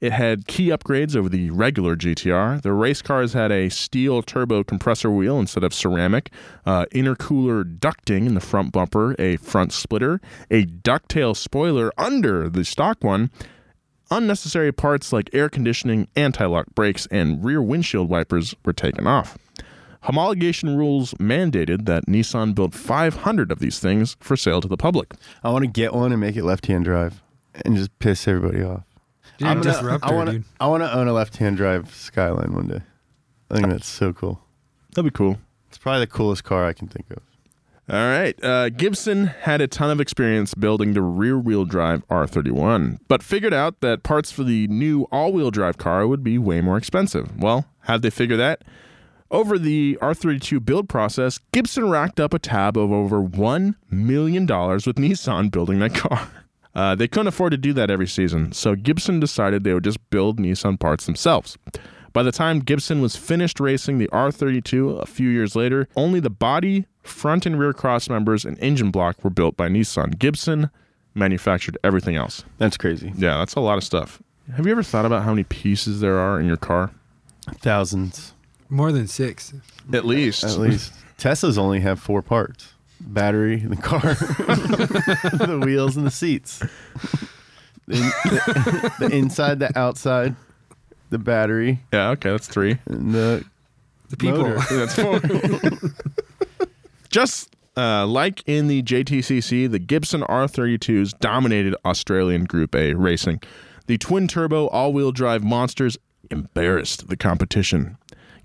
It 0.00 0.12
had 0.12 0.46
key 0.46 0.68
upgrades 0.68 1.16
over 1.16 1.28
the 1.28 1.50
regular 1.50 1.96
GTR. 1.96 2.62
The 2.62 2.72
race 2.72 3.02
cars 3.02 3.32
had 3.32 3.50
a 3.50 3.70
steel 3.70 4.22
turbo 4.22 4.62
compressor 4.62 5.10
wheel 5.10 5.38
instead 5.38 5.64
of 5.64 5.74
ceramic, 5.74 6.30
uh, 6.66 6.86
intercooler 6.92 7.64
ducting 7.78 8.26
in 8.26 8.34
the 8.34 8.40
front 8.40 8.72
bumper, 8.72 9.16
a 9.18 9.36
front 9.38 9.72
splitter, 9.72 10.20
a 10.50 10.64
ducktail 10.64 11.34
spoiler 11.34 11.90
under 11.98 12.48
the 12.48 12.64
stock 12.64 13.02
one, 13.02 13.30
unnecessary 14.10 14.72
parts 14.72 15.12
like 15.12 15.30
air 15.32 15.48
conditioning, 15.48 16.08
anti 16.16 16.44
lock 16.46 16.66
brakes, 16.74 17.06
and 17.10 17.44
rear 17.44 17.62
windshield 17.62 18.08
wipers 18.08 18.54
were 18.64 18.72
taken 18.72 19.06
off. 19.06 19.38
Homologation 20.04 20.76
rules 20.76 21.14
mandated 21.14 21.86
that 21.86 22.06
Nissan 22.06 22.54
build 22.54 22.74
500 22.74 23.50
of 23.50 23.58
these 23.58 23.78
things 23.78 24.16
for 24.20 24.36
sale 24.36 24.60
to 24.60 24.68
the 24.68 24.76
public. 24.76 25.14
I 25.42 25.50
want 25.50 25.64
to 25.64 25.70
get 25.70 25.94
one 25.94 26.12
and 26.12 26.20
make 26.20 26.36
it 26.36 26.44
left-hand 26.44 26.84
drive, 26.84 27.22
and 27.64 27.74
just 27.76 27.98
piss 27.98 28.28
everybody 28.28 28.62
off. 28.62 28.82
Dude, 29.38 29.48
I'm 29.48 29.60
gonna- 29.62 29.72
disruptor, 29.72 30.06
I 30.06 30.12
want 30.14 30.26
to. 30.28 30.32
dude. 30.34 30.44
I 30.60 30.66
want 30.66 30.82
to 30.82 30.94
own 30.94 31.08
a 31.08 31.12
left-hand 31.14 31.56
drive 31.56 31.94
Skyline 31.94 32.52
one 32.54 32.68
day. 32.68 32.80
I 33.50 33.54
think 33.56 33.68
that's 33.68 33.88
so 33.88 34.12
cool. 34.12 34.40
That'd 34.94 35.10
be 35.12 35.16
cool. 35.16 35.38
It's 35.68 35.78
probably 35.78 36.00
the 36.00 36.06
coolest 36.06 36.44
car 36.44 36.66
I 36.66 36.72
can 36.72 36.86
think 36.86 37.06
of. 37.10 37.20
All 37.86 37.96
right. 37.96 38.42
Uh, 38.42 38.70
Gibson 38.70 39.26
had 39.26 39.60
a 39.60 39.66
ton 39.66 39.90
of 39.90 40.00
experience 40.00 40.54
building 40.54 40.94
the 40.94 41.02
rear 41.02 41.38
wheel 41.38 41.66
drive 41.66 42.06
R31, 42.08 42.98
but 43.08 43.22
figured 43.22 43.52
out 43.52 43.80
that 43.80 44.02
parts 44.02 44.32
for 44.32 44.42
the 44.42 44.66
new 44.68 45.02
all 45.12 45.32
wheel 45.32 45.50
drive 45.50 45.76
car 45.76 46.06
would 46.06 46.24
be 46.24 46.38
way 46.38 46.62
more 46.62 46.78
expensive. 46.78 47.36
Well, 47.38 47.66
how'd 47.80 48.00
they 48.02 48.10
figure 48.10 48.38
that? 48.38 48.62
Over 49.30 49.58
the 49.58 49.98
R32 50.00 50.64
build 50.64 50.88
process, 50.88 51.40
Gibson 51.52 51.90
racked 51.90 52.20
up 52.20 52.32
a 52.32 52.38
tab 52.38 52.78
of 52.78 52.90
over 52.90 53.20
$1 53.20 53.74
million 53.90 54.44
with 54.46 54.48
Nissan 54.96 55.50
building 55.50 55.80
that 55.80 55.94
car. 55.94 56.30
Uh, 56.74 56.94
they 56.94 57.06
couldn't 57.06 57.28
afford 57.28 57.50
to 57.50 57.56
do 57.58 57.72
that 57.72 57.90
every 57.90 58.06
season, 58.06 58.52
so 58.52 58.74
Gibson 58.74 59.20
decided 59.20 59.62
they 59.62 59.74
would 59.74 59.84
just 59.84 59.98
build 60.10 60.38
Nissan 60.38 60.78
parts 60.78 61.06
themselves. 61.06 61.58
By 62.12 62.22
the 62.22 62.32
time 62.32 62.60
Gibson 62.60 63.00
was 63.02 63.16
finished 63.16 63.60
racing 63.60 63.98
the 63.98 64.08
R32 64.08 65.02
a 65.02 65.06
few 65.06 65.28
years 65.28 65.56
later, 65.56 65.88
only 65.96 66.20
the 66.20 66.30
body, 66.30 66.86
front 67.04 67.46
and 67.46 67.58
rear 67.58 67.72
cross 67.72 68.08
members, 68.08 68.44
and 68.44 68.58
engine 68.58 68.90
block 68.90 69.22
were 69.22 69.30
built 69.30 69.56
by 69.56 69.68
Nissan. 69.68 70.18
Gibson 70.18 70.70
manufactured 71.14 71.78
everything 71.84 72.16
else. 72.16 72.44
That's 72.58 72.76
crazy. 72.76 73.12
Yeah, 73.16 73.38
that's 73.38 73.54
a 73.54 73.60
lot 73.60 73.78
of 73.78 73.84
stuff. 73.84 74.20
Have 74.56 74.66
you 74.66 74.72
ever 74.72 74.82
thought 74.82 75.06
about 75.06 75.22
how 75.22 75.30
many 75.30 75.44
pieces 75.44 76.00
there 76.00 76.18
are 76.18 76.40
in 76.40 76.46
your 76.46 76.56
car? 76.56 76.90
Thousands, 77.60 78.32
More 78.68 78.90
than 78.92 79.06
six. 79.06 79.54
At 79.92 80.04
least. 80.04 80.42
at 80.44 80.58
least. 80.58 80.92
Teslas 81.18 81.56
only 81.58 81.80
have 81.80 82.00
four 82.00 82.22
parts: 82.22 82.72
battery, 83.00 83.56
the 83.56 83.76
car, 83.76 84.00
the 84.14 85.60
wheels, 85.64 85.96
and 85.96 86.06
the 86.06 86.10
seats. 86.10 86.58
The, 87.86 87.96
the- 87.96 88.92
the 89.08 89.14
inside, 89.16 89.58
the 89.60 89.78
outside, 89.78 90.34
the 91.10 91.18
battery, 91.18 91.80
Yeah, 91.92 92.10
okay, 92.10 92.30
that's 92.30 92.48
three. 92.48 92.78
and 92.86 93.14
the 93.14 93.44
The 94.08 94.16
people. 94.16 94.48
Motor. 94.48 94.60
That's 94.74 94.94
four. 94.94 95.20
Just 97.14 97.54
uh, 97.76 98.04
like 98.08 98.42
in 98.44 98.66
the 98.66 98.82
JTCC, 98.82 99.70
the 99.70 99.78
Gibson 99.78 100.22
R32s 100.22 101.16
dominated 101.20 101.76
Australian 101.84 102.42
Group 102.42 102.74
A 102.74 102.94
racing. 102.94 103.40
The 103.86 103.96
twin 103.98 104.26
turbo 104.26 104.66
all 104.66 104.92
wheel 104.92 105.12
drive 105.12 105.44
monsters 105.44 105.96
embarrassed 106.32 107.06
the 107.06 107.16
competition. 107.16 107.98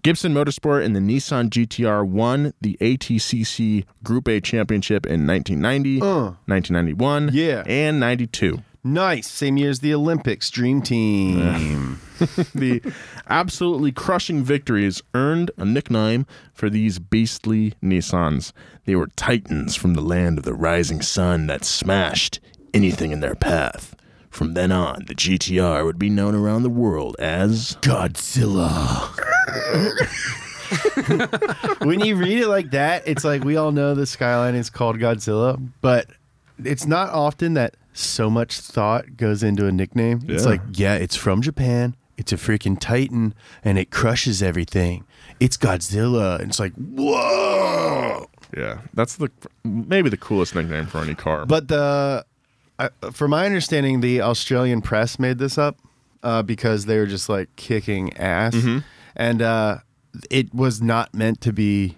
Gibson 0.03 0.35
Motorsport 0.35 0.85
and 0.85 0.95
the 0.95 0.99
Nissan 0.99 1.49
GTR 1.49 2.05
won 2.07 2.53
the 2.61 2.77
ATCC 2.79 3.85
Group 4.03 4.27
A 4.27 4.39
championship 4.39 5.07
in 5.07 5.25
1990, 5.25 5.97
1991, 6.01 7.31
Yeah. 7.33 7.63
and 7.65 7.99
92. 7.99 8.59
Nice 8.83 9.27
same 9.27 9.57
year 9.57 9.69
as 9.69 9.79
the 9.79 9.93
Olympics 9.93 10.49
Dream 10.49 10.81
Team. 10.81 11.99
the 12.55 12.81
absolutely 13.27 13.91
crushing 13.91 14.43
victories 14.43 15.01
earned 15.13 15.51
a 15.57 15.65
nickname 15.65 16.25
for 16.53 16.69
these 16.69 16.99
beastly 16.99 17.73
Nissans. 17.83 18.51
They 18.85 18.95
were 18.95 19.07
titans 19.15 19.75
from 19.75 19.93
the 19.93 20.01
land 20.01 20.37
of 20.37 20.45
the 20.45 20.53
rising 20.53 21.01
sun 21.01 21.47
that 21.47 21.63
smashed 21.63 22.39
anything 22.73 23.11
in 23.11 23.19
their 23.19 23.35
path. 23.35 23.95
From 24.29 24.53
then 24.53 24.71
on, 24.71 25.05
the 25.07 25.15
GTR 25.15 25.83
would 25.83 25.97
be 25.97 26.09
known 26.09 26.35
around 26.35 26.63
the 26.63 26.69
world 26.69 27.15
as 27.19 27.75
Godzilla. 27.81 29.09
when 31.85 31.99
you 32.01 32.15
read 32.15 32.39
it 32.39 32.47
like 32.47 32.71
that, 32.71 33.07
it's 33.07 33.23
like 33.23 33.43
we 33.43 33.57
all 33.57 33.71
know 33.71 33.95
the 33.95 34.05
skyline 34.05 34.53
is 34.55 34.69
called 34.69 34.97
Godzilla, 34.99 35.59
but 35.81 36.07
it's 36.63 36.85
not 36.85 37.09
often 37.09 37.55
that 37.55 37.75
so 37.99 38.29
much 38.29 38.59
thought 38.59 39.17
goes 39.17 39.43
into 39.43 39.65
a 39.65 39.71
nickname. 39.71 40.21
It's 40.27 40.45
like, 40.45 40.61
yeah, 40.73 40.95
it's 40.95 41.15
from 41.15 41.41
Japan. 41.41 41.95
It's 42.17 42.31
a 42.33 42.35
freaking 42.37 42.77
titan 42.79 43.33
and 43.63 43.77
it 43.77 43.91
crushes 43.91 44.43
everything. 44.43 45.05
It's 45.39 45.55
Godzilla. 45.57 46.39
And 46.39 46.49
it's 46.49 46.59
like, 46.59 46.73
whoa. 46.75 48.29
yeah. 48.55 48.79
That's 48.93 49.15
the 49.15 49.29
maybe 49.63 50.09
the 50.09 50.17
coolest 50.17 50.55
nickname 50.55 50.85
for 50.87 50.99
any 50.99 51.15
car. 51.15 51.45
But 51.45 51.67
the, 51.69 52.25
uh, 52.77 52.89
from 53.11 53.31
my 53.31 53.45
understanding, 53.45 54.01
the 54.01 54.21
Australian 54.21 54.81
press 54.81 55.17
made 55.19 55.37
this 55.37 55.57
up 55.57 55.77
uh, 56.23 56.41
because 56.43 56.85
they 56.85 56.97
were 56.97 57.05
just 57.05 57.29
like 57.29 57.53
kicking 57.55 58.15
ass, 58.17 58.53
Mm-hmm. 58.53 58.79
and 59.15 59.41
uh, 59.41 59.77
it 60.29 60.53
was 60.53 60.81
not 60.81 61.13
meant 61.13 61.39
to 61.41 61.53
be 61.53 61.95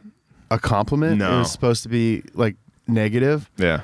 a 0.52 0.60
compliment. 0.60 1.18
No. 1.20 1.36
it 1.36 1.40
was 1.40 1.52
supposed 1.52 1.82
to 1.84 1.90
be 1.90 2.24
like 2.34 2.56
negative. 2.88 3.50
yeah, 3.58 3.82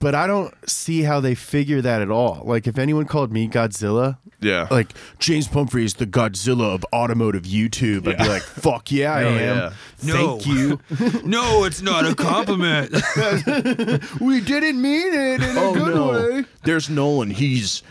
But 0.00 0.14
I 0.14 0.28
don't 0.28 0.54
see 0.68 1.02
how 1.02 1.18
they 1.18 1.34
figure 1.34 1.82
that 1.82 2.00
at 2.02 2.10
all. 2.10 2.42
Like 2.44 2.66
if 2.68 2.78
anyone 2.78 3.04
called 3.06 3.32
me 3.32 3.48
Godzilla. 3.48 4.18
yeah. 4.40 4.68
Like 4.70 4.92
James 5.18 5.48
Pumphrey 5.48 5.84
is 5.84 5.94
the 5.94 6.06
Godzilla 6.06 6.72
of 6.72 6.84
automotive 6.92 7.42
YouTube. 7.42 8.06
I'd 8.06 8.18
be 8.18 8.28
like, 8.28 8.42
"Fuck 8.42 8.92
yeah, 8.92 9.12
I 9.12 9.22
am." 9.22 9.56
yeah. 9.56 9.72
Thank 9.96 10.46
No. 10.46 10.52
you. 10.54 10.80
no, 11.24 11.64
it's 11.64 11.82
not 11.82 12.06
a 12.06 12.14
compliment. 12.14 12.92
we 14.20 14.40
didn't 14.40 14.80
mean 14.80 15.12
it 15.12 15.42
in 15.42 15.56
a 15.56 15.60
oh 15.60 15.74
good 15.74 15.94
no, 15.94 16.12
way. 16.12 16.44
there's 16.62 16.88
Nolan. 16.88 17.30
He's 17.30 17.82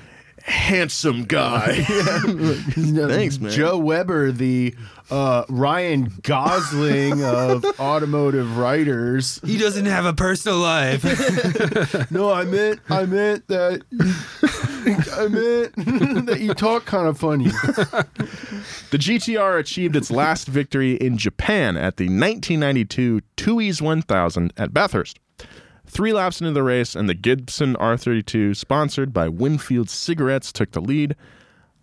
handsome 0.48 1.26
guy. 1.26 1.84
Thanks, 1.84 3.38
man. 3.40 3.52
Joe 3.52 3.78
Weber, 3.78 4.32
the 4.32 4.74
uh, 5.12 5.44
Ryan 5.50 6.12
Gosling 6.24 7.24
of 7.24 7.66
automotive 7.80 8.58
writers. 8.58 9.40
he 9.46 9.58
doesn't 9.58 9.86
have 9.86 10.06
a 10.06 10.14
personal 10.14 10.58
life. 10.58 11.04
No, 12.12 12.32
I 12.32 12.46
meant, 12.46 12.80
I 12.90 13.06
meant 13.06 13.48
that, 13.48 13.82
I 15.16 15.28
meant 15.28 16.26
that 16.28 16.40
you 16.40 16.54
talk 16.54 16.86
kind 16.86 17.08
of 17.08 17.18
funny. 17.18 17.46
The 17.46 18.98
GTR 18.98 19.60
achieved 19.60 19.96
its 19.96 20.10
last 20.10 20.48
victory 20.48 20.94
in 20.96 21.18
Japan 21.18 21.76
at 21.76 21.98
the 21.98 22.06
1992 22.06 23.22
Tooheys 23.36 23.82
1000 23.82 24.54
at 24.58 24.74
Bathurst. 24.74 25.20
Three 25.88 26.14
laps 26.14 26.42
into 26.42 26.52
the 26.52 26.64
race, 26.64 26.96
and 26.96 27.10
the 27.10 27.14
Gibson 27.14 27.76
R32, 27.76 28.56
sponsored 28.56 29.14
by 29.14 29.30
Winfield 29.30 29.90
Cigarettes, 29.90 30.52
took 30.52 30.72
the 30.72 30.82
lead. 30.82 31.16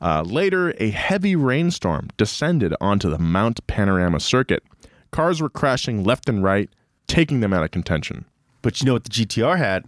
Uh, 0.00 0.22
later, 0.22 0.74
a 0.78 0.90
heavy 0.90 1.34
rainstorm 1.34 2.11
descended 2.16 2.74
onto 2.80 3.09
the 3.09 3.18
Mount 3.18 3.66
Panorama 3.66 4.20
circuit. 4.20 4.62
Cars 5.11 5.40
were 5.40 5.48
crashing 5.48 6.05
left 6.05 6.28
and 6.28 6.42
right, 6.42 6.68
taking 7.07 7.40
them 7.40 7.55
out 7.55 7.64
of 7.64 7.70
contention. 7.70 8.26
But 8.61 8.80
you 8.80 8.86
know 8.86 8.92
what 8.92 9.05
the 9.05 9.11
GTR 9.11 9.57
had? 9.57 9.84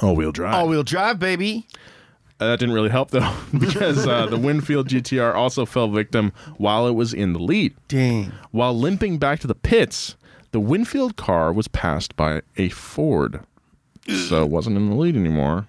All 0.00 0.16
wheel 0.16 0.32
drive. 0.32 0.54
All 0.54 0.68
wheel 0.68 0.82
drive, 0.82 1.20
baby. 1.20 1.66
Uh, 2.40 2.48
that 2.48 2.58
didn't 2.58 2.74
really 2.74 2.90
help 2.90 3.12
though, 3.12 3.32
because 3.58 4.06
uh, 4.06 4.26
the 4.26 4.36
Winfield 4.36 4.88
GTR 4.88 5.34
also 5.34 5.64
fell 5.64 5.88
victim 5.88 6.32
while 6.56 6.88
it 6.88 6.92
was 6.92 7.14
in 7.14 7.32
the 7.32 7.38
lead. 7.38 7.74
Dang. 7.86 8.32
While 8.50 8.76
limping 8.76 9.18
back 9.18 9.38
to 9.40 9.46
the 9.46 9.54
pits, 9.54 10.16
the 10.54 10.60
Winfield 10.60 11.16
car 11.16 11.52
was 11.52 11.66
passed 11.66 12.14
by 12.14 12.40
a 12.56 12.68
Ford, 12.68 13.40
so 14.28 14.44
it 14.44 14.50
wasn't 14.50 14.76
in 14.76 14.88
the 14.88 14.94
lead 14.94 15.16
anymore, 15.16 15.66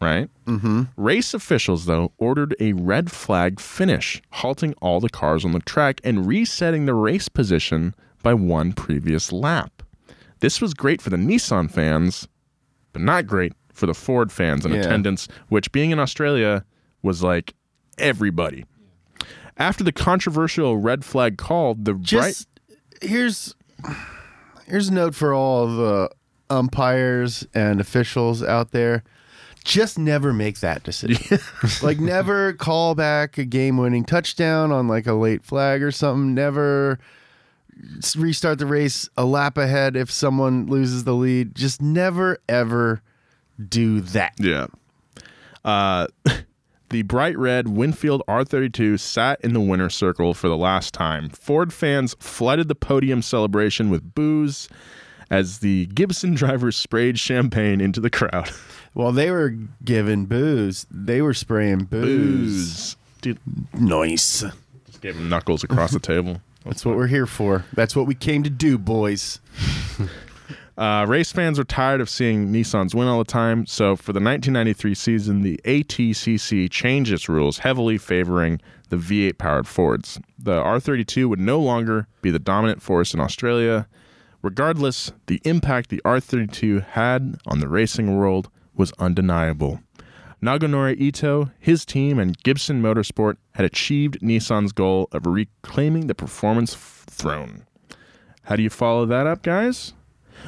right? 0.00 0.28
Mm-hmm. 0.46 0.82
Race 0.96 1.34
officials, 1.34 1.86
though, 1.86 2.12
ordered 2.16 2.54
a 2.60 2.74
red 2.74 3.10
flag 3.10 3.58
finish, 3.58 4.22
halting 4.30 4.74
all 4.80 5.00
the 5.00 5.08
cars 5.08 5.44
on 5.44 5.50
the 5.50 5.58
track 5.58 6.00
and 6.04 6.26
resetting 6.28 6.86
the 6.86 6.94
race 6.94 7.28
position 7.28 7.92
by 8.22 8.32
one 8.32 8.72
previous 8.72 9.32
lap. 9.32 9.82
This 10.38 10.60
was 10.60 10.74
great 10.74 11.02
for 11.02 11.10
the 11.10 11.16
Nissan 11.16 11.68
fans, 11.68 12.28
but 12.92 13.02
not 13.02 13.26
great 13.26 13.52
for 13.72 13.86
the 13.86 13.94
Ford 13.94 14.30
fans 14.30 14.64
in 14.64 14.70
Yeah. 14.72 14.78
attendance, 14.82 15.26
which 15.48 15.72
being 15.72 15.90
in 15.90 15.98
Australia 15.98 16.64
was 17.02 17.20
like 17.20 17.54
everybody. 17.98 18.64
After 19.56 19.82
the 19.82 19.90
controversial 19.90 20.76
red 20.76 21.04
flag 21.04 21.36
call, 21.36 21.74
the 21.74 21.94
right 21.94 22.02
Just 22.04 22.46
here's 23.02 23.56
here's 24.70 24.88
a 24.88 24.92
note 24.94 25.14
for 25.14 25.34
all 25.34 25.66
the 25.66 26.10
umpires 26.48 27.46
and 27.54 27.80
officials 27.80 28.42
out 28.42 28.72
there. 28.72 29.02
just 29.64 29.98
never 29.98 30.32
make 30.32 30.60
that 30.60 30.82
decision. 30.82 31.38
like 31.82 31.98
never 31.98 32.54
call 32.54 32.94
back 32.94 33.36
a 33.36 33.44
game-winning 33.44 34.04
touchdown 34.04 34.72
on 34.72 34.88
like 34.88 35.06
a 35.06 35.12
late 35.12 35.44
flag 35.44 35.82
or 35.82 35.90
something. 35.90 36.34
Never 36.34 36.98
restart 38.16 38.58
the 38.58 38.66
race 38.66 39.08
a 39.16 39.24
lap 39.24 39.58
ahead 39.58 39.96
if 39.96 40.10
someone 40.10 40.66
loses 40.66 41.04
the 41.04 41.14
lead. 41.14 41.54
Just 41.54 41.82
never 41.82 42.38
ever 42.48 43.02
do 43.68 44.00
that. 44.00 44.32
Yeah. 44.38 44.68
Uh, 45.64 46.06
the 46.90 47.02
bright 47.02 47.38
red 47.38 47.68
Winfield 47.68 48.22
R32 48.28 48.98
sat 49.00 49.40
in 49.42 49.52
the 49.52 49.60
winner's 49.60 49.94
circle 49.94 50.34
for 50.34 50.48
the 50.48 50.56
last 50.56 50.92
time. 50.92 51.30
Ford 51.30 51.72
fans 51.72 52.14
flooded 52.20 52.68
the 52.68 52.74
podium 52.74 53.22
celebration 53.22 53.90
with 53.90 54.14
booze 54.14 54.68
as 55.30 55.60
the 55.60 55.86
Gibson 55.86 56.34
drivers 56.34 56.76
sprayed 56.76 57.18
champagne 57.18 57.80
into 57.80 58.00
the 58.00 58.10
crowd. 58.10 58.50
While 58.92 59.12
they 59.12 59.30
were 59.30 59.54
giving 59.84 60.26
booze, 60.26 60.84
they 60.90 61.22
were 61.22 61.34
spraying 61.34 61.84
booze. 61.84 62.94
Booze. 62.94 62.96
Dude, 63.22 63.38
Nice. 63.74 64.44
just 64.86 65.00
gave 65.00 65.14
him 65.16 65.28
knuckles 65.28 65.62
across 65.62 65.92
the 65.92 66.00
table. 66.00 66.40
That's 66.64 66.84
what 66.84 66.96
we're 66.96 67.06
here 67.06 67.26
for. 67.26 67.64
That's 67.74 67.94
what 67.94 68.06
we 68.06 68.14
came 68.14 68.42
to 68.42 68.50
do, 68.50 68.76
boys. 68.78 69.38
Uh, 70.80 71.04
race 71.06 71.30
fans 71.30 71.58
are 71.58 71.64
tired 71.64 72.00
of 72.00 72.08
seeing 72.08 72.50
Nissans 72.50 72.94
win 72.94 73.06
all 73.06 73.18
the 73.18 73.24
time, 73.24 73.66
so 73.66 73.96
for 73.96 74.14
the 74.14 74.18
1993 74.18 74.94
season, 74.94 75.42
the 75.42 75.60
ATCC 75.66 76.70
changed 76.70 77.12
its 77.12 77.28
rules, 77.28 77.58
heavily 77.58 77.98
favoring 77.98 78.58
the 78.88 78.96
V8 78.96 79.36
powered 79.36 79.68
Fords. 79.68 80.18
The 80.38 80.58
R32 80.62 81.28
would 81.28 81.38
no 81.38 81.60
longer 81.60 82.08
be 82.22 82.30
the 82.30 82.38
dominant 82.38 82.80
force 82.80 83.12
in 83.12 83.20
Australia. 83.20 83.88
Regardless, 84.40 85.12
the 85.26 85.42
impact 85.44 85.90
the 85.90 86.00
R32 86.02 86.82
had 86.86 87.38
on 87.46 87.60
the 87.60 87.68
racing 87.68 88.16
world 88.16 88.48
was 88.74 88.90
undeniable. 88.98 89.80
Naganori 90.42 90.98
Ito, 90.98 91.50
his 91.58 91.84
team, 91.84 92.18
and 92.18 92.42
Gibson 92.42 92.80
Motorsport 92.80 93.36
had 93.52 93.66
achieved 93.66 94.22
Nissan's 94.22 94.72
goal 94.72 95.10
of 95.12 95.26
reclaiming 95.26 96.06
the 96.06 96.14
performance 96.14 96.72
f- 96.72 97.04
throne. 97.06 97.66
How 98.44 98.56
do 98.56 98.62
you 98.62 98.70
follow 98.70 99.04
that 99.04 99.26
up, 99.26 99.42
guys? 99.42 99.92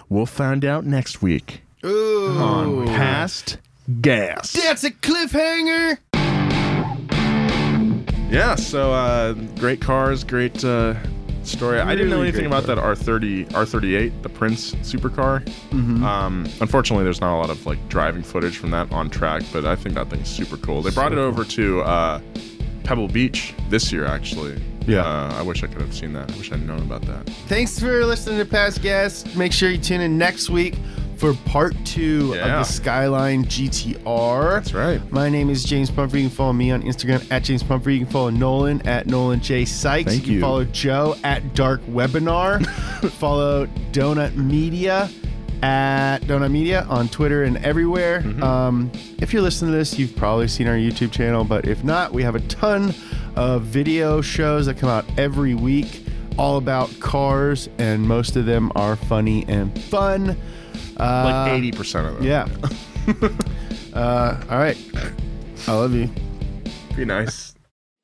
We'll 0.08 0.26
find 0.26 0.64
out 0.64 0.84
next 0.84 1.22
week 1.22 1.62
on 1.84 2.86
Past 2.86 3.58
Gas. 4.00 4.52
That's 4.52 4.84
a 4.84 4.90
cliffhanger. 4.90 5.98
Yeah, 8.30 8.54
so 8.54 8.92
uh, 8.92 9.34
great 9.58 9.80
cars, 9.82 10.24
great 10.24 10.64
uh, 10.64 10.94
story. 11.42 11.80
I 11.80 11.94
didn't 11.94 12.08
know 12.08 12.16
Really 12.16 12.28
anything 12.28 12.48
great 12.48 12.64
about 12.64 12.64
that 12.64 12.78
R30, 12.78 13.50
R38, 13.50 14.22
the 14.22 14.28
Prince 14.30 14.74
supercar. 14.76 15.46
Um, 16.02 16.48
unfortunately, 16.60 17.04
there's 17.04 17.20
not 17.20 17.36
a 17.36 17.38
lot 17.38 17.50
of 17.50 17.66
like 17.66 17.78
driving 17.88 18.22
footage 18.22 18.56
from 18.56 18.70
that 18.70 18.90
on 18.90 19.10
track, 19.10 19.42
but 19.52 19.66
I 19.66 19.76
think 19.76 19.96
that 19.96 20.08
thing's 20.08 20.28
super 20.28 20.56
cool. 20.56 20.80
They 20.80 20.90
brought 20.90 21.12
it 21.12 21.18
over 21.18 21.44
to 21.44 21.82
uh, 21.82 22.20
Pebble 22.84 23.08
Beach 23.08 23.54
this 23.68 23.92
year, 23.92 24.06
actually. 24.06 24.60
Yeah. 24.86 25.00
uh, 25.02 25.34
I 25.38 25.42
wish 25.42 25.62
I 25.62 25.66
could 25.66 25.80
have 25.80 25.94
seen 25.94 26.12
that. 26.14 26.30
I 26.32 26.36
wish 26.36 26.50
I'd 26.52 26.66
known 26.66 26.80
about 26.80 27.02
that. 27.02 27.28
Thanks 27.46 27.78
for 27.78 28.04
listening 28.04 28.38
to 28.38 28.44
Past 28.44 28.82
Gas. 28.82 29.34
Make 29.34 29.52
sure 29.52 29.70
you 29.70 29.78
tune 29.78 30.00
in 30.00 30.18
next 30.18 30.50
week 30.50 30.76
for 31.16 31.34
part 31.44 31.74
two 31.84 32.32
Yeah. 32.34 32.60
of 32.60 32.66
the 32.66 32.72
Skyline 32.72 33.44
GTR. 33.44 34.54
That's 34.54 34.74
right. 34.74 35.00
My 35.12 35.28
name 35.28 35.50
is 35.50 35.62
James 35.62 35.88
Pumphrey. 35.90 36.22
You 36.22 36.28
can 36.28 36.36
follow 36.36 36.52
me 36.52 36.72
on 36.72 36.82
Instagram 36.82 37.24
at 37.30 37.44
James 37.44 37.62
Pumphrey. 37.62 37.94
You 37.94 38.00
can 38.04 38.12
follow 38.12 38.30
Nolan 38.30 38.84
at 38.88 39.06
Nolan 39.06 39.40
J 39.40 39.64
Sykes. 39.64 40.10
Thank 40.10 40.24
can 40.24 40.32
you. 40.34 40.40
follow 40.40 40.64
Joe 40.64 41.14
at 41.22 41.54
Dark 41.54 41.80
Webinar. 41.86 42.66
follow 43.12 43.66
Donut 43.92 44.34
Media 44.34 45.08
at 45.62 46.18
Donut 46.22 46.50
Media 46.50 46.84
on 46.88 47.08
Twitter 47.08 47.44
and 47.44 47.56
everywhere. 47.58 48.20
Mm-hmm. 48.22 48.42
Um, 48.42 48.92
if 49.20 49.32
you're 49.32 49.42
listening 49.42 49.70
to 49.72 49.78
this, 49.78 49.98
you've 49.98 50.14
probably 50.16 50.48
seen 50.48 50.66
our 50.66 50.74
YouTube 50.74 51.12
channel, 51.12 51.44
but 51.44 51.66
if 51.66 51.84
not, 51.84 52.12
we 52.12 52.22
have 52.24 52.34
a 52.34 52.40
ton 52.40 52.94
of 53.36 53.62
video 53.62 54.20
shows 54.20 54.66
that 54.66 54.76
come 54.78 54.88
out 54.90 55.04
every 55.16 55.54
week 55.54 56.04
all 56.38 56.56
about 56.56 56.88
cars, 57.00 57.68
and 57.78 58.02
most 58.02 58.36
of 58.36 58.46
them 58.46 58.72
are 58.74 58.96
funny 58.96 59.44
and 59.48 59.78
fun. 59.84 60.36
Uh, 60.98 61.44
Like 61.46 61.62
80% 61.62 62.08
of 62.08 62.14
them. 62.16 62.24
yeah. 62.24 62.48
uh, 63.98 64.40
all 64.50 64.58
right. 64.58 64.76
I 65.68 65.72
love 65.74 65.92
you. 65.94 66.10
Be 66.96 67.04
nice. 67.04 67.51